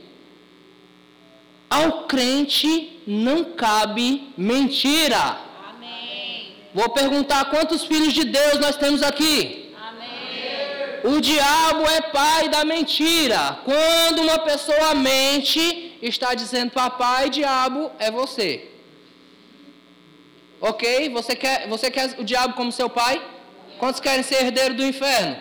Ao 1.69 2.03
crente 2.03 3.01
não 3.05 3.43
cabe 3.43 4.33
mentira. 4.37 5.37
Amém. 5.69 6.55
Vou 6.73 6.89
perguntar 6.89 7.45
quantos 7.45 7.83
filhos 7.83 8.13
de 8.13 8.23
Deus 8.23 8.59
nós 8.59 8.77
temos 8.77 9.03
aqui. 9.03 9.73
Amém. 9.89 11.15
O 11.15 11.21
diabo 11.21 11.83
é 11.87 12.01
pai 12.01 12.49
da 12.49 12.63
mentira. 12.65 13.59
Quando 13.63 14.21
uma 14.21 14.39
pessoa 14.39 14.95
mente, 14.95 15.97
está 16.01 16.33
dizendo 16.33 16.71
papai, 16.71 17.29
diabo 17.29 17.91
é 17.99 18.09
você. 18.09 18.69
Ok? 20.61 21.09
Você 21.09 21.35
quer, 21.35 21.67
você 21.67 21.91
quer 21.91 22.15
o 22.17 22.23
diabo 22.23 22.53
como 22.55 22.71
seu 22.71 22.89
pai? 22.89 23.21
Quantos 23.79 23.99
querem 23.99 24.23
ser 24.23 24.45
herdeiro 24.45 24.75
do 24.75 24.85
inferno? 24.85 25.35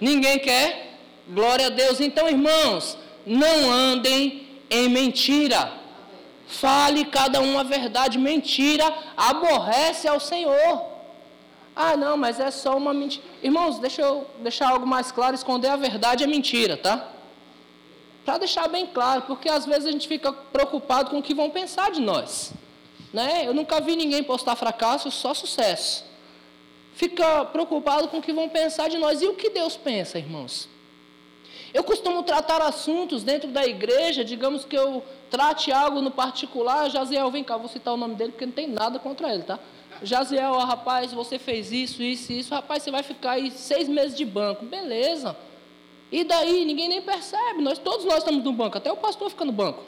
Ninguém 0.00 0.38
quer? 0.38 0.98
Glória 1.28 1.66
a 1.66 1.70
Deus. 1.70 2.00
Então, 2.00 2.28
irmãos, 2.28 2.96
não 3.24 3.70
andem 3.70 4.48
em 4.70 4.88
mentira. 4.88 5.72
Fale 6.46 7.04
cada 7.04 7.40
um 7.40 7.58
a 7.58 7.62
verdade. 7.62 8.18
Mentira 8.18 8.92
aborrece 9.16 10.08
ao 10.08 10.18
Senhor. 10.18 10.86
Ah, 11.76 11.96
não, 11.96 12.16
mas 12.16 12.40
é 12.40 12.50
só 12.50 12.76
uma 12.76 12.92
mentira. 12.92 13.24
Irmãos, 13.42 13.78
deixa 13.78 14.02
eu 14.02 14.26
deixar 14.40 14.70
algo 14.70 14.86
mais 14.86 15.12
claro: 15.12 15.34
esconder 15.34 15.68
a 15.68 15.76
verdade 15.76 16.24
é 16.24 16.26
mentira, 16.26 16.76
tá? 16.76 17.08
Para 18.24 18.38
deixar 18.38 18.68
bem 18.68 18.86
claro, 18.86 19.22
porque 19.22 19.48
às 19.48 19.64
vezes 19.64 19.86
a 19.86 19.92
gente 19.92 20.08
fica 20.08 20.32
preocupado 20.32 21.10
com 21.10 21.18
o 21.18 21.22
que 21.22 21.34
vão 21.34 21.50
pensar 21.50 21.90
de 21.90 22.00
nós. 22.00 22.52
Né? 23.12 23.46
Eu 23.46 23.54
nunca 23.54 23.80
vi 23.80 23.96
ninguém 23.96 24.22
postar 24.22 24.54
fracasso, 24.54 25.10
só 25.10 25.32
sucesso 25.32 26.07
fica 26.98 27.44
preocupado 27.44 28.08
com 28.08 28.18
o 28.18 28.22
que 28.22 28.32
vão 28.32 28.48
pensar 28.48 28.88
de 28.88 28.98
nós. 28.98 29.22
E 29.22 29.26
o 29.28 29.34
que 29.34 29.50
Deus 29.50 29.76
pensa, 29.76 30.18
irmãos? 30.18 30.68
Eu 31.72 31.84
costumo 31.84 32.24
tratar 32.24 32.60
assuntos 32.60 33.22
dentro 33.22 33.50
da 33.50 33.64
igreja, 33.64 34.24
digamos 34.24 34.64
que 34.64 34.76
eu 34.76 35.04
trate 35.30 35.70
algo 35.70 36.00
no 36.00 36.10
particular, 36.10 36.90
Jaziel, 36.90 37.30
vem 37.30 37.44
cá, 37.44 37.56
vou 37.56 37.68
citar 37.68 37.94
o 37.94 37.96
nome 37.96 38.16
dele, 38.16 38.32
porque 38.32 38.46
não 38.46 38.52
tem 38.52 38.66
nada 38.66 38.98
contra 38.98 39.32
ele, 39.32 39.44
tá? 39.44 39.60
Jaziel, 40.02 40.54
ó, 40.54 40.64
rapaz, 40.64 41.12
você 41.12 41.38
fez 41.38 41.70
isso, 41.70 42.02
isso, 42.02 42.32
isso, 42.32 42.52
rapaz, 42.52 42.82
você 42.82 42.90
vai 42.90 43.04
ficar 43.04 43.32
aí 43.32 43.52
seis 43.52 43.88
meses 43.88 44.16
de 44.16 44.24
banco, 44.24 44.64
beleza. 44.64 45.36
E 46.10 46.24
daí, 46.24 46.64
ninguém 46.64 46.88
nem 46.88 47.02
percebe, 47.02 47.62
nós, 47.62 47.78
todos 47.78 48.06
nós 48.06 48.18
estamos 48.18 48.42
no 48.42 48.52
banco, 48.52 48.76
até 48.76 48.90
o 48.90 48.96
pastor 48.96 49.30
fica 49.30 49.44
no 49.44 49.52
banco. 49.52 49.84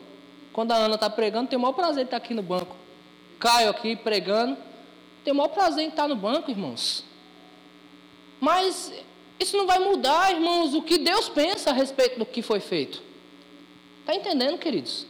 Quando 0.53 0.71
a 0.71 0.77
Ana 0.77 0.95
está 0.95 1.11
pregando, 1.11 1.49
tem 1.49 1.59
o 1.59 1.63
maior 1.63 1.73
prazer 1.73 2.05
de 2.05 2.09
estar 2.09 2.19
aqui 2.19 2.35
no 2.35 2.43
banco. 2.43 2.77
Caio 3.41 3.71
aqui 3.71 3.97
pregando, 3.97 4.57
tem 5.25 5.33
o 5.33 5.37
maior 5.37 5.49
prazer 5.49 5.85
em 5.85 5.89
estar 5.89 6.09
no 6.09 6.17
banco, 6.17 6.51
irmãos. 6.51 7.05
Mas 8.41 8.93
isso 9.39 9.57
não 9.57 9.67
vai 9.67 9.79
mudar, 9.79 10.33
irmãos, 10.33 10.75
o 10.75 10.83
que 10.83 10.99
Deus 10.99 11.29
pensa 11.29 11.71
a 11.71 11.73
respeito 11.73 12.19
do 12.19 12.27
que 12.27 12.43
foi 12.43 12.61
feito. 12.61 13.03
Está 14.01 14.15
entendendo, 14.15 14.59
queridos? 14.59 15.07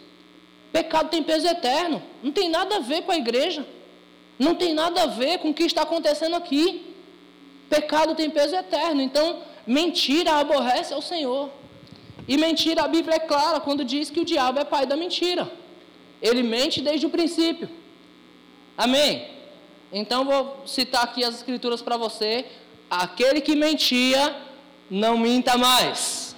Pecado 0.72 1.08
tem 1.08 1.22
peso 1.22 1.46
eterno. 1.46 2.02
Não 2.22 2.32
tem 2.32 2.48
nada 2.48 2.76
a 2.76 2.80
ver 2.80 3.02
com 3.02 3.12
a 3.12 3.16
igreja. 3.16 3.66
Não 4.38 4.54
tem 4.54 4.72
nada 4.72 5.02
a 5.02 5.06
ver 5.06 5.38
com 5.38 5.50
o 5.50 5.54
que 5.54 5.64
está 5.64 5.82
acontecendo 5.82 6.34
aqui. 6.36 6.94
Pecado 7.68 8.14
tem 8.14 8.30
peso 8.30 8.54
eterno. 8.54 9.00
Então, 9.00 9.42
mentira 9.66 10.32
aborrece 10.34 10.92
ao 10.92 11.02
Senhor. 11.02 11.50
E 12.28 12.36
mentira, 12.36 12.82
a 12.82 12.88
Bíblia 12.88 13.16
é 13.16 13.20
clara 13.20 13.58
quando 13.60 13.84
diz 13.84 14.10
que 14.10 14.20
o 14.20 14.24
diabo 14.24 14.60
é 14.60 14.64
pai 14.64 14.86
da 14.86 14.96
mentira. 14.96 15.50
Ele 16.22 16.42
mente 16.42 16.80
desde 16.80 17.06
o 17.06 17.10
princípio. 17.10 17.68
Amém? 18.76 19.39
Então 19.92 20.24
vou 20.24 20.62
citar 20.66 21.04
aqui 21.04 21.24
as 21.24 21.36
escrituras 21.36 21.82
para 21.82 21.96
você. 21.96 22.46
Aquele 22.88 23.40
que 23.40 23.56
mentia, 23.56 24.36
não 24.90 25.16
minta 25.18 25.56
mais. 25.56 26.36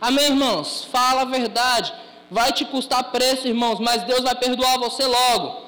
Amém, 0.00 0.26
irmãos? 0.26 0.84
Fala 0.84 1.22
a 1.22 1.24
verdade. 1.24 1.92
Vai 2.30 2.52
te 2.52 2.64
custar 2.64 3.10
preço, 3.10 3.48
irmãos, 3.48 3.78
mas 3.80 4.02
Deus 4.04 4.20
vai 4.20 4.34
perdoar 4.34 4.78
você 4.78 5.04
logo. 5.04 5.62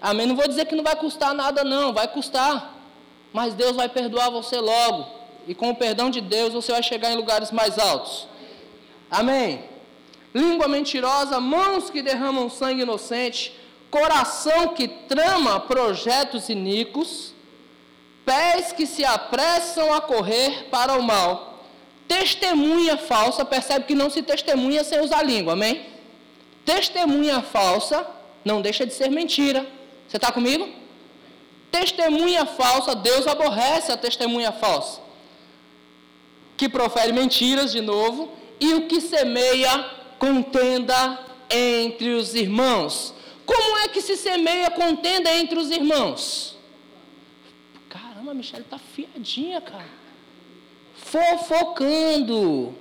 Amém? 0.00 0.26
Não 0.26 0.34
vou 0.34 0.48
dizer 0.48 0.64
que 0.66 0.74
não 0.74 0.82
vai 0.82 0.96
custar 0.96 1.34
nada, 1.34 1.62
não. 1.62 1.92
Vai 1.92 2.08
custar. 2.08 2.74
Mas 3.32 3.54
Deus 3.54 3.76
vai 3.76 3.88
perdoar 3.88 4.30
você 4.30 4.58
logo. 4.58 5.06
E 5.46 5.54
com 5.54 5.70
o 5.70 5.76
perdão 5.76 6.08
de 6.10 6.20
Deus, 6.20 6.52
você 6.52 6.72
vai 6.72 6.82
chegar 6.82 7.12
em 7.12 7.16
lugares 7.16 7.50
mais 7.50 7.78
altos. 7.78 8.26
Amém? 9.10 9.64
Língua 10.34 10.66
mentirosa, 10.66 11.38
mãos 11.38 11.90
que 11.90 12.00
derramam 12.00 12.48
sangue 12.48 12.82
inocente 12.82 13.54
coração 13.92 14.68
que 14.68 14.88
trama 14.88 15.60
projetos 15.60 16.48
iníquos, 16.48 17.34
pés 18.24 18.72
que 18.72 18.86
se 18.86 19.04
apressam 19.04 19.92
a 19.92 20.00
correr 20.00 20.68
para 20.70 20.98
o 20.98 21.02
mal, 21.02 21.62
testemunha 22.08 22.96
falsa, 22.96 23.44
percebe 23.44 23.84
que 23.84 23.94
não 23.94 24.08
se 24.08 24.22
testemunha 24.22 24.82
sem 24.82 24.98
usar 25.00 25.22
língua, 25.22 25.52
amém? 25.52 25.84
Testemunha 26.64 27.42
falsa 27.42 28.06
não 28.42 28.62
deixa 28.62 28.86
de 28.86 28.94
ser 28.94 29.10
mentira. 29.10 29.66
Você 30.08 30.16
está 30.16 30.32
comigo? 30.32 30.66
Testemunha 31.70 32.46
falsa, 32.46 32.94
Deus 32.94 33.26
aborrece 33.26 33.92
a 33.92 33.96
testemunha 33.96 34.52
falsa. 34.52 35.02
Que 36.56 36.66
profere 36.66 37.12
mentiras 37.12 37.72
de 37.72 37.82
novo, 37.82 38.32
e 38.58 38.72
o 38.72 38.86
que 38.86 39.02
semeia 39.02 39.86
contenda 40.18 41.18
entre 41.50 42.14
os 42.14 42.34
irmãos. 42.34 43.14
Como 43.44 43.78
é 43.78 43.88
que 43.88 44.00
se 44.00 44.16
semeia 44.16 44.70
contenda 44.70 45.30
entre 45.34 45.58
os 45.58 45.70
irmãos? 45.70 46.56
Caramba, 47.88 48.30
a 48.30 48.34
Michelle 48.34 48.62
está 48.62 48.78
fiadinha, 48.78 49.60
cara. 49.60 49.88
Fofocando. 50.94 52.74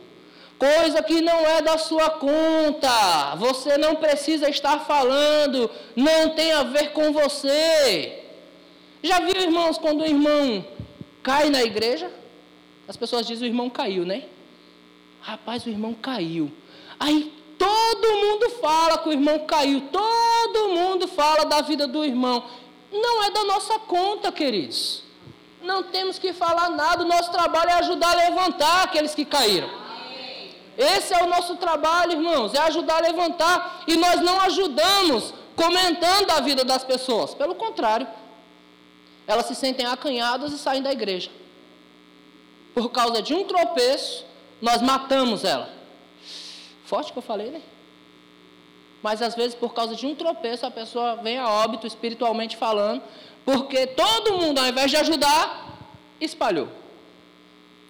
Coisa 0.57 1.01
que 1.01 1.21
não 1.21 1.39
é 1.39 1.61
da 1.61 1.77
sua 1.77 2.09
conta. 2.11 3.35
Você 3.37 3.77
não 3.77 3.95
precisa 3.95 4.47
estar 4.49 4.79
falando. 4.81 5.69
Não 5.95 6.29
tem 6.29 6.51
a 6.51 6.63
ver 6.63 6.91
com 6.91 7.11
você. 7.11 8.23
Já 9.01 9.19
viu, 9.19 9.41
irmãos, 9.41 9.77
quando 9.79 10.01
o 10.01 10.05
irmão 10.05 10.63
cai 11.23 11.49
na 11.49 11.63
igreja? 11.63 12.11
As 12.87 12.95
pessoas 12.95 13.25
dizem 13.25 13.47
o 13.47 13.51
irmão 13.51 13.69
caiu, 13.69 14.05
né? 14.05 14.25
Rapaz, 15.21 15.65
o 15.65 15.69
irmão 15.69 15.93
caiu. 15.93 16.51
Aí 16.99 17.33
Todo 17.61 18.15
mundo 18.15 18.49
fala 18.59 18.97
que 18.97 19.09
o 19.09 19.11
irmão 19.11 19.45
caiu, 19.45 19.81
todo 19.91 20.69
mundo 20.69 21.07
fala 21.07 21.45
da 21.45 21.61
vida 21.61 21.85
do 21.85 22.03
irmão. 22.03 22.43
Não 22.91 23.23
é 23.23 23.29
da 23.29 23.43
nossa 23.43 23.77
conta, 23.77 24.31
queridos. 24.31 25.03
Não 25.61 25.83
temos 25.83 26.17
que 26.17 26.33
falar 26.33 26.71
nada, 26.71 27.03
o 27.03 27.07
nosso 27.07 27.31
trabalho 27.31 27.69
é 27.69 27.73
ajudar 27.73 28.13
a 28.13 28.29
levantar 28.29 28.83
aqueles 28.85 29.13
que 29.13 29.23
caíram. 29.23 29.69
Esse 30.75 31.13
é 31.13 31.23
o 31.23 31.27
nosso 31.27 31.55
trabalho, 31.57 32.13
irmãos, 32.13 32.55
é 32.55 32.59
ajudar 32.61 32.97
a 32.97 33.01
levantar. 33.01 33.83
E 33.87 33.95
nós 33.95 34.21
não 34.21 34.41
ajudamos 34.41 35.31
comentando 35.55 36.31
a 36.31 36.39
vida 36.39 36.63
das 36.63 36.83
pessoas. 36.83 37.35
Pelo 37.35 37.53
contrário, 37.53 38.07
elas 39.27 39.45
se 39.45 39.53
sentem 39.53 39.85
acanhadas 39.85 40.51
e 40.51 40.57
saem 40.57 40.81
da 40.81 40.91
igreja. 40.91 41.29
Por 42.73 42.89
causa 42.89 43.21
de 43.21 43.35
um 43.35 43.43
tropeço, 43.43 44.25
nós 44.59 44.81
matamos 44.81 45.43
ela. 45.43 45.80
Forte 46.91 47.13
que 47.13 47.19
eu 47.19 47.23
falei, 47.23 47.49
né? 47.51 47.61
Mas 49.01 49.21
às 49.21 49.33
vezes, 49.33 49.55
por 49.55 49.73
causa 49.73 49.95
de 49.95 50.05
um 50.05 50.13
tropeço, 50.13 50.65
a 50.65 50.69
pessoa 50.69 51.15
vem 51.15 51.37
a 51.37 51.47
óbito 51.47 51.87
espiritualmente 51.87 52.57
falando, 52.57 53.01
porque 53.45 53.87
todo 53.87 54.33
mundo, 54.33 54.59
ao 54.59 54.67
invés 54.67 54.91
de 54.91 54.97
ajudar, 54.97 55.79
espalhou. 56.19 56.67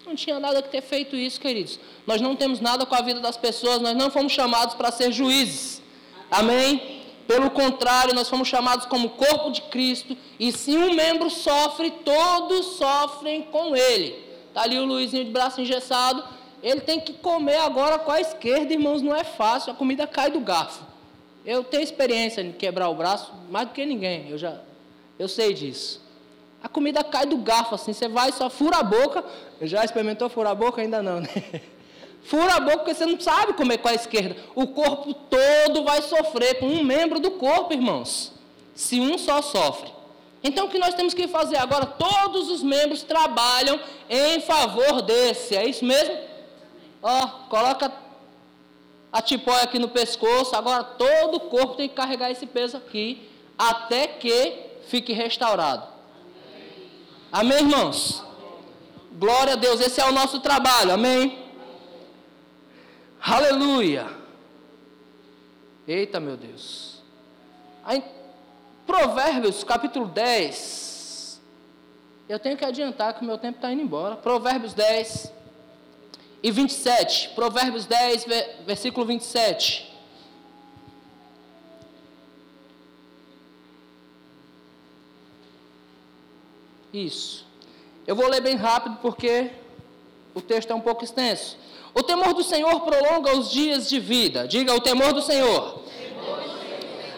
Não 0.06 0.14
tinha 0.14 0.38
nada 0.38 0.62
que 0.62 0.68
ter 0.68 0.82
feito 0.82 1.16
isso, 1.16 1.40
queridos. 1.40 1.80
Nós 2.06 2.20
não 2.20 2.36
temos 2.36 2.60
nada 2.60 2.86
com 2.86 2.94
a 2.94 3.00
vida 3.02 3.18
das 3.18 3.36
pessoas, 3.36 3.80
nós 3.80 3.96
não 3.96 4.08
fomos 4.08 4.32
chamados 4.32 4.76
para 4.76 4.92
ser 4.92 5.10
juízes. 5.10 5.82
Amém? 6.30 7.02
Pelo 7.26 7.50
contrário, 7.50 8.14
nós 8.14 8.28
fomos 8.28 8.46
chamados 8.46 8.86
como 8.86 9.10
corpo 9.10 9.50
de 9.50 9.62
Cristo, 9.62 10.16
e 10.38 10.52
se 10.52 10.78
um 10.78 10.94
membro 10.94 11.28
sofre, 11.28 11.90
todos 12.04 12.76
sofrem 12.76 13.42
com 13.42 13.74
ele. 13.74 14.24
Está 14.46 14.62
ali 14.62 14.78
o 14.78 14.84
Luizinho 14.84 15.24
de 15.24 15.32
braço 15.32 15.60
engessado, 15.60 16.22
ele 16.62 16.80
tem 16.80 17.00
que 17.00 17.14
comer 17.14 17.56
agora 17.56 17.98
com 17.98 18.10
a 18.10 18.20
esquerda, 18.20 18.72
irmãos, 18.72 19.02
não 19.02 19.14
é 19.14 19.24
fácil, 19.24 19.72
a 19.72 19.74
comida 19.74 20.06
cai 20.06 20.30
do 20.30 20.40
garfo. 20.40 20.84
Eu 21.44 21.64
tenho 21.64 21.82
experiência 21.82 22.40
em 22.40 22.52
quebrar 22.52 22.88
o 22.88 22.94
braço 22.94 23.32
mais 23.50 23.66
do 23.68 23.74
que 23.74 23.84
ninguém, 23.84 24.30
eu 24.30 24.38
já 24.38 24.60
eu 25.18 25.28
sei 25.28 25.52
disso. 25.52 26.00
A 26.62 26.68
comida 26.68 27.02
cai 27.02 27.26
do 27.26 27.36
garfo 27.36 27.74
assim, 27.74 27.92
você 27.92 28.08
vai 28.08 28.32
só 28.32 28.48
fura 28.48 28.78
a 28.78 28.82
boca. 28.82 29.24
Já 29.60 29.84
experimentou 29.84 30.28
furar 30.28 30.52
a 30.52 30.54
boca 30.54 30.80
ainda 30.80 31.02
não, 31.02 31.20
né? 31.20 31.28
Fura 32.24 32.54
a 32.54 32.60
boca 32.60 32.78
porque 32.78 32.94
você 32.94 33.04
não 33.04 33.18
sabe 33.18 33.52
comer 33.52 33.78
com 33.78 33.88
a 33.88 33.94
esquerda. 33.94 34.36
O 34.54 34.68
corpo 34.68 35.12
todo 35.12 35.82
vai 35.82 36.00
sofrer 36.02 36.60
com 36.60 36.66
um 36.66 36.84
membro 36.84 37.18
do 37.18 37.32
corpo, 37.32 37.72
irmãos. 37.72 38.32
Se 38.76 39.00
um 39.00 39.18
só 39.18 39.42
sofre. 39.42 39.90
Então 40.42 40.66
o 40.66 40.68
que 40.68 40.78
nós 40.78 40.94
temos 40.94 41.14
que 41.14 41.26
fazer 41.26 41.56
agora? 41.56 41.84
Todos 41.84 42.48
os 42.48 42.62
membros 42.62 43.02
trabalham 43.02 43.78
em 44.08 44.40
favor 44.40 45.02
desse. 45.02 45.56
É 45.56 45.68
isso 45.68 45.84
mesmo? 45.84 46.16
Ó, 47.02 47.26
coloca 47.48 47.92
a 49.12 49.20
tipóia 49.20 49.64
aqui 49.64 49.78
no 49.78 49.88
pescoço. 49.88 50.54
Agora 50.54 50.84
todo 50.84 51.36
o 51.36 51.40
corpo 51.40 51.74
tem 51.74 51.88
que 51.88 51.94
carregar 51.94 52.30
esse 52.30 52.46
peso 52.46 52.76
aqui 52.76 53.28
até 53.58 54.06
que 54.06 54.70
fique 54.86 55.12
restaurado. 55.12 55.86
Amém, 57.30 57.58
irmãos? 57.58 58.22
Glória 59.12 59.54
a 59.54 59.56
Deus. 59.56 59.80
Esse 59.80 60.00
é 60.00 60.08
o 60.08 60.12
nosso 60.12 60.40
trabalho. 60.40 60.92
Amém? 60.92 61.38
Aleluia. 63.20 64.06
Eita, 65.86 66.20
meu 66.20 66.36
Deus. 66.36 67.02
Aí, 67.84 68.02
Provérbios, 68.86 69.64
capítulo 69.64 70.06
10. 70.06 71.40
Eu 72.28 72.38
tenho 72.38 72.56
que 72.56 72.64
adiantar 72.64 73.14
que 73.14 73.22
o 73.22 73.24
meu 73.24 73.38
tempo 73.38 73.56
está 73.56 73.72
indo 73.72 73.82
embora. 73.82 74.16
Provérbios 74.16 74.74
10 74.74 75.32
e 76.42 76.50
27. 76.50 77.30
Provérbios 77.34 77.86
10, 77.86 78.26
versículo 78.66 79.06
27. 79.06 79.90
Isso. 86.92 87.46
Eu 88.06 88.16
vou 88.16 88.28
ler 88.28 88.40
bem 88.40 88.56
rápido 88.56 88.98
porque 89.00 89.50
o 90.34 90.40
texto 90.40 90.70
é 90.70 90.74
um 90.74 90.80
pouco 90.80 91.04
extenso. 91.04 91.56
O 91.94 92.02
temor 92.02 92.34
do 92.34 92.42
Senhor 92.42 92.80
prolonga 92.80 93.36
os 93.36 93.50
dias 93.50 93.88
de 93.88 94.00
vida. 94.00 94.48
Diga 94.48 94.74
o 94.74 94.80
temor 94.80 95.12
do 95.12 95.22
Senhor. 95.22 95.82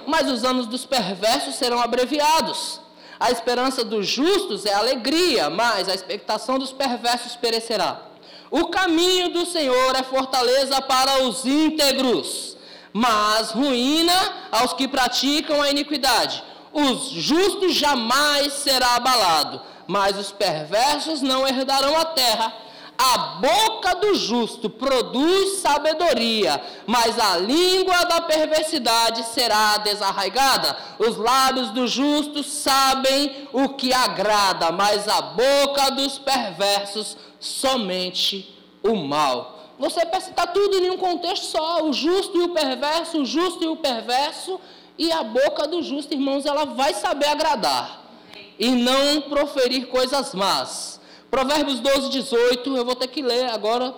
Mas 0.07 0.31
os 0.31 0.45
anos 0.45 0.67
dos 0.67 0.85
perversos 0.85 1.55
serão 1.55 1.81
abreviados. 1.81 2.81
A 3.19 3.31
esperança 3.31 3.85
dos 3.85 4.07
justos 4.07 4.67
é 4.67 4.75
alegria, 4.75 5.49
mas 5.49 5.89
a 5.89 5.95
expectação 5.95 6.59
dos 6.59 6.73
perversos 6.73 7.37
perecerá. 7.37 8.14
O 8.57 8.67
caminho 8.67 9.31
do 9.31 9.45
Senhor 9.45 9.97
é 9.97 10.05
fortaleza 10.05 10.81
para 10.81 11.25
os 11.25 11.45
íntegros, 11.45 12.57
mas 12.93 13.51
ruína 13.51 14.15
aos 14.53 14.73
que 14.75 14.87
praticam 14.87 15.61
a 15.61 15.73
iniquidade. 15.73 16.41
Os 16.73 17.09
justos 17.09 17.75
jamais 17.75 18.53
será 18.53 18.95
abalado, 18.95 19.61
mas 19.89 20.17
os 20.17 20.31
perversos 20.31 21.21
não 21.21 21.45
herdarão 21.45 21.99
a 21.99 22.05
terra. 22.05 22.55
A 22.97 23.19
boca 23.41 23.95
do 23.97 24.15
justo 24.15 24.71
produz 24.71 25.59
sabedoria, 25.59 26.63
mas 26.87 27.19
a 27.19 27.37
língua 27.37 28.05
da 28.05 28.21
perversidade 28.21 29.25
será 29.25 29.79
desarraigada. 29.79 30.77
Os 30.99 31.17
lábios 31.17 31.71
do 31.71 31.89
justo 31.89 32.45
sabem 32.45 33.49
o 33.53 33.71
que 33.71 33.93
agrada, 33.93 34.71
mas 34.71 35.09
a 35.09 35.21
boca 35.21 35.91
dos 35.91 36.19
perversos 36.19 37.17
somente 37.41 38.55
o 38.83 38.95
mal. 38.95 39.59
Você 39.79 40.07
pensa 40.07 40.31
está 40.31 40.47
tudo 40.47 40.77
em 40.77 40.91
um 40.91 40.97
contexto 40.97 41.47
só, 41.47 41.83
o 41.83 41.93
justo 41.93 42.39
e 42.39 42.43
o 42.43 42.51
perverso, 42.51 43.23
o 43.23 43.27
justo 43.27 43.65
e 43.65 43.69
o 43.69 43.77
perverso, 43.77 44.61
e 44.97 45.11
a 45.11 45.25
boca 45.25 45.67
do 45.67 45.83
justo, 45.83 46.15
irmãos, 46.15 46.47
ela 46.47 46.65
vai 46.65 46.95
saber 46.95 47.27
agradar 47.27 48.05
e 48.57 48.71
não 48.71 49.23
proferir 49.23 49.89
coisas 49.89 50.33
más. 50.33 51.01
Provérbios 51.35 51.81
12, 51.81 52.11
18, 52.11 52.77
eu 52.77 52.85
vou 52.85 52.95
ter 52.95 53.09
que 53.09 53.21
ler 53.21 53.47
agora. 53.51 53.93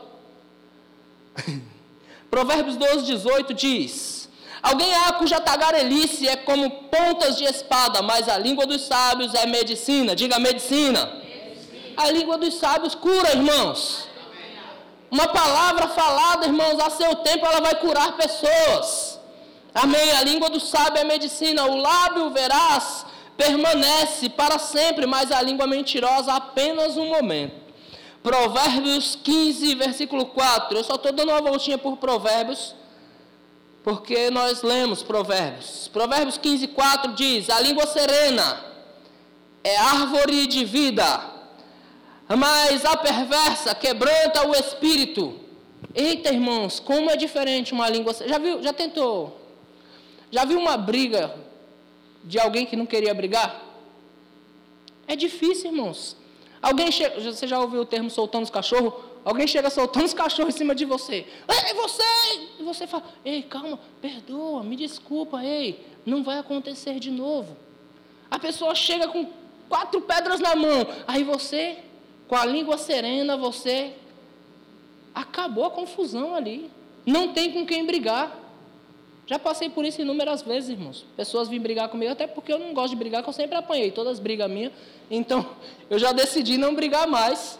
Provérbios 2.30 2.76
12, 2.76 3.04
18 3.04 3.52
diz: 3.52 4.26
Alguém 4.62 4.94
há 4.94 5.12
cuja 5.12 5.38
tagarelice 5.38 6.26
é 6.26 6.36
como 6.36 6.70
pontas 6.94 7.36
de 7.36 7.44
espada, 7.44 8.00
mas 8.00 8.26
a 8.26 8.38
língua 8.38 8.64
dos 8.64 8.86
sábios 8.86 9.34
é 9.34 9.44
medicina. 9.44 10.16
Diga 10.16 10.38
medicina. 10.38 11.04
medicina. 11.04 11.94
A 11.98 12.10
língua 12.10 12.38
dos 12.38 12.54
sábios 12.54 12.94
cura, 12.94 13.30
irmãos. 13.32 14.08
Uma 15.10 15.28
palavra 15.28 15.88
falada, 15.88 16.46
irmãos, 16.46 16.80
a 16.80 16.88
seu 16.88 17.16
tempo 17.16 17.44
ela 17.44 17.60
vai 17.60 17.74
curar 17.74 18.16
pessoas. 18.16 19.20
Amém. 19.74 20.10
A 20.12 20.22
língua 20.22 20.48
do 20.48 20.58
sábio 20.58 21.00
é 21.02 21.04
medicina. 21.04 21.66
O 21.66 21.76
lábio 21.76 22.30
verás 22.30 23.04
permanece 23.36 24.28
para 24.28 24.58
sempre, 24.58 25.06
mas 25.06 25.30
a 25.30 25.42
língua 25.42 25.66
mentirosa 25.66 26.32
apenas 26.32 26.96
um 26.96 27.06
momento. 27.06 27.54
Provérbios 28.22 29.16
15, 29.22 29.74
versículo 29.76 30.26
4. 30.26 30.76
Eu 30.76 30.84
só 30.84 30.94
estou 30.96 31.12
dando 31.12 31.30
uma 31.30 31.40
voltinha 31.40 31.78
por 31.78 31.96
Provérbios, 31.96 32.74
porque 33.84 34.30
nós 34.30 34.62
lemos 34.62 35.02
Provérbios. 35.02 35.88
Provérbios 35.92 36.36
15, 36.38 36.66
4 36.68 37.12
diz: 37.12 37.48
A 37.50 37.60
língua 37.60 37.86
serena 37.86 38.64
é 39.62 39.76
árvore 39.76 40.46
de 40.46 40.64
vida, 40.64 41.20
mas 42.28 42.84
a 42.84 42.96
perversa 42.96 43.74
quebranta 43.74 44.48
o 44.48 44.54
espírito. 44.56 45.38
Eita, 45.94 46.32
irmãos, 46.32 46.80
como 46.80 47.10
é 47.10 47.16
diferente 47.16 47.72
uma 47.72 47.88
língua. 47.88 48.12
Já 48.26 48.38
viu? 48.38 48.62
Já 48.62 48.72
tentou? 48.72 49.40
Já 50.30 50.44
viu 50.44 50.58
uma 50.58 50.76
briga 50.76 51.45
de 52.26 52.38
alguém 52.38 52.66
que 52.66 52.76
não 52.76 52.84
queria 52.84 53.14
brigar? 53.14 53.62
É 55.06 55.14
difícil, 55.16 55.70
irmãos. 55.70 56.16
Alguém 56.60 56.90
chega, 56.90 57.20
você 57.20 57.46
já 57.46 57.60
ouviu 57.60 57.82
o 57.82 57.86
termo 57.86 58.10
soltando 58.10 58.44
os 58.44 58.50
cachorros? 58.50 58.92
Alguém 59.24 59.46
chega 59.46 59.70
soltando 59.70 60.04
os 60.04 60.14
cachorros 60.14 60.54
em 60.54 60.58
cima 60.58 60.74
de 60.74 60.84
você. 60.84 61.26
Ei, 61.48 61.74
você! 61.74 62.02
E 62.58 62.62
você 62.62 62.86
fala, 62.86 63.04
ei, 63.24 63.42
calma, 63.42 63.78
perdoa, 64.00 64.62
me 64.62 64.76
desculpa, 64.76 65.44
ei, 65.44 65.84
não 66.04 66.22
vai 66.22 66.38
acontecer 66.38 66.98
de 66.98 67.10
novo. 67.10 67.56
A 68.30 68.38
pessoa 68.38 68.74
chega 68.74 69.08
com 69.08 69.28
quatro 69.68 70.00
pedras 70.00 70.40
na 70.40 70.54
mão, 70.54 70.86
aí 71.06 71.22
você, 71.22 71.78
com 72.28 72.36
a 72.36 72.44
língua 72.44 72.78
serena, 72.78 73.36
você 73.36 73.92
acabou 75.14 75.64
a 75.64 75.70
confusão 75.70 76.34
ali. 76.34 76.70
Não 77.04 77.32
tem 77.32 77.52
com 77.52 77.64
quem 77.64 77.86
brigar. 77.86 78.45
Já 79.26 79.40
passei 79.40 79.68
por 79.68 79.84
isso 79.84 80.00
inúmeras 80.00 80.42
vezes, 80.42 80.70
irmãos. 80.70 81.04
Pessoas 81.16 81.48
vêm 81.48 81.58
brigar 81.58 81.88
comigo, 81.88 82.12
até 82.12 82.28
porque 82.28 82.52
eu 82.52 82.60
não 82.60 82.72
gosto 82.72 82.90
de 82.90 82.96
brigar, 82.96 83.24
que 83.24 83.28
eu 83.28 83.32
sempre 83.32 83.56
apanhei, 83.56 83.90
todas 83.90 84.20
brigas 84.20 84.48
minhas. 84.48 84.72
Então, 85.10 85.44
eu 85.90 85.98
já 85.98 86.12
decidi 86.12 86.56
não 86.56 86.74
brigar 86.76 87.08
mais, 87.08 87.58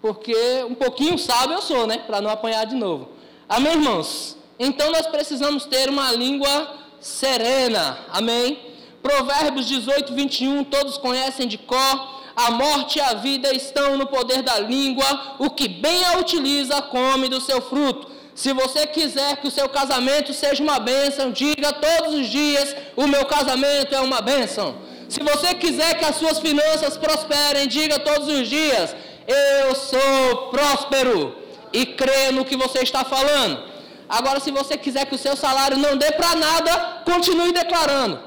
porque 0.00 0.34
um 0.68 0.74
pouquinho 0.74 1.18
sábio 1.18 1.54
eu 1.56 1.62
sou, 1.62 1.88
né? 1.88 1.98
Para 1.98 2.20
não 2.20 2.30
apanhar 2.30 2.64
de 2.66 2.76
novo. 2.76 3.08
Amém, 3.48 3.72
irmãos? 3.72 4.36
Então, 4.58 4.92
nós 4.92 5.08
precisamos 5.08 5.64
ter 5.64 5.90
uma 5.90 6.12
língua 6.12 6.78
serena. 7.00 7.98
Amém? 8.08 8.72
Provérbios 9.02 9.66
18, 9.66 10.14
21, 10.14 10.62
todos 10.64 10.98
conhecem 10.98 11.48
de 11.48 11.58
cor. 11.58 12.22
A 12.36 12.50
morte 12.52 12.98
e 12.98 13.00
a 13.02 13.14
vida 13.14 13.52
estão 13.52 13.98
no 13.98 14.06
poder 14.06 14.42
da 14.42 14.58
língua. 14.60 15.36
O 15.40 15.50
que 15.50 15.66
bem 15.66 16.04
a 16.04 16.18
utiliza, 16.18 16.80
come 16.80 17.28
do 17.28 17.40
seu 17.40 17.60
fruto. 17.60 18.11
Se 18.34 18.52
você 18.52 18.86
quiser 18.86 19.36
que 19.36 19.48
o 19.48 19.50
seu 19.50 19.68
casamento 19.68 20.32
seja 20.32 20.62
uma 20.62 20.78
bênção, 20.78 21.30
diga 21.30 21.72
todos 21.72 22.14
os 22.14 22.26
dias: 22.28 22.74
o 22.96 23.06
meu 23.06 23.24
casamento 23.26 23.94
é 23.94 24.00
uma 24.00 24.20
bênção. 24.20 24.76
Se 25.08 25.22
você 25.22 25.54
quiser 25.54 25.98
que 25.98 26.04
as 26.04 26.16
suas 26.16 26.38
finanças 26.38 26.96
prosperem, 26.96 27.68
diga 27.68 27.98
todos 27.98 28.28
os 28.28 28.48
dias: 28.48 28.96
eu 29.26 29.74
sou 29.74 30.48
próspero. 30.48 31.36
E 31.72 31.86
crê 31.86 32.30
no 32.32 32.44
que 32.44 32.56
você 32.56 32.80
está 32.80 33.02
falando. 33.02 33.64
Agora, 34.06 34.40
se 34.40 34.50
você 34.50 34.76
quiser 34.76 35.06
que 35.06 35.14
o 35.14 35.18
seu 35.18 35.34
salário 35.34 35.78
não 35.78 35.96
dê 35.96 36.12
para 36.12 36.34
nada, 36.34 37.02
continue 37.02 37.50
declarando. 37.50 38.20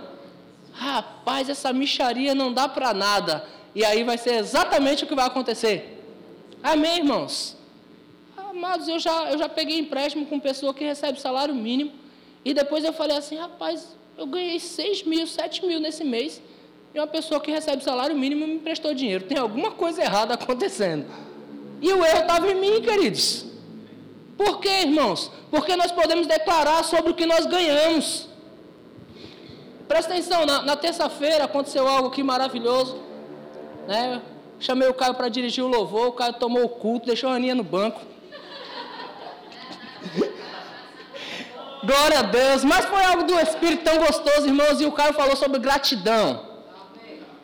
Rapaz, 0.73 1.47
essa 1.47 1.71
micharia 1.71 2.33
não 2.33 2.51
dá 2.51 2.67
para 2.67 2.91
nada. 2.91 3.45
E 3.75 3.85
aí 3.85 4.03
vai 4.03 4.17
ser 4.17 4.35
exatamente 4.35 5.03
o 5.03 5.07
que 5.07 5.13
vai 5.13 5.27
acontecer. 5.27 6.03
Amém, 6.63 6.97
irmãos? 6.97 7.54
Amados, 8.55 8.87
eu 8.87 8.97
já, 8.97 9.31
eu 9.31 9.37
já 9.37 9.49
peguei 9.49 9.77
empréstimo 9.77 10.25
com 10.25 10.39
pessoa 10.39 10.73
que 10.73 10.81
recebe 10.85 11.19
salário 11.19 11.53
mínimo. 11.53 11.91
E 12.45 12.53
depois 12.53 12.85
eu 12.85 12.93
falei 12.93 13.17
assim, 13.17 13.35
rapaz, 13.35 13.97
eu 14.17 14.25
ganhei 14.25 14.61
6 14.61 15.03
mil, 15.03 15.27
7 15.27 15.65
mil 15.65 15.77
nesse 15.81 16.05
mês. 16.05 16.41
E 16.93 16.99
uma 16.99 17.05
pessoa 17.05 17.41
que 17.41 17.51
recebe 17.51 17.83
salário 17.83 18.15
mínimo 18.15 18.47
me 18.47 18.55
emprestou 18.55 18.93
dinheiro. 18.93 19.25
Tem 19.25 19.37
alguma 19.37 19.71
coisa 19.71 20.01
errada 20.01 20.35
acontecendo. 20.35 21.05
E 21.81 21.91
o 21.91 22.05
erro 22.05 22.21
estava 22.21 22.49
em 22.49 22.55
mim, 22.55 22.81
queridos. 22.81 23.45
Por 24.37 24.61
quê, 24.61 24.83
irmãos? 24.83 25.29
Porque 25.51 25.75
nós 25.75 25.91
podemos 25.91 26.25
declarar 26.25 26.81
sobre 26.85 27.11
o 27.11 27.13
que 27.13 27.25
nós 27.25 27.45
ganhamos. 27.45 28.29
Presta 29.85 30.13
atenção, 30.13 30.45
na, 30.45 30.61
na 30.61 30.77
terça-feira 30.77 31.43
aconteceu 31.43 31.85
algo 31.85 32.07
aqui 32.07 32.23
maravilhoso. 32.23 32.97
Né? 33.85 34.21
Chamei 34.61 34.87
o 34.87 34.93
Caio 34.93 35.13
para 35.13 35.27
dirigir 35.27 35.63
o 35.63 35.67
louvor, 35.67 36.07
o 36.07 36.13
Caio 36.13 36.33
tomou 36.33 36.63
o 36.63 36.69
culto, 36.69 37.07
deixou 37.07 37.29
a 37.29 37.33
Aninha 37.33 37.53
no 37.53 37.63
banco. 37.63 38.14
Glória 41.83 42.19
a 42.19 42.23
Deus. 42.23 42.63
Mas 42.63 42.85
foi 42.85 43.03
algo 43.03 43.23
do 43.23 43.39
Espírito 43.39 43.83
tão 43.83 43.97
gostoso, 43.97 44.47
irmãos. 44.47 44.81
E 44.81 44.85
o 44.85 44.91
Caio 44.91 45.13
falou 45.13 45.35
sobre 45.35 45.59
gratidão. 45.59 46.55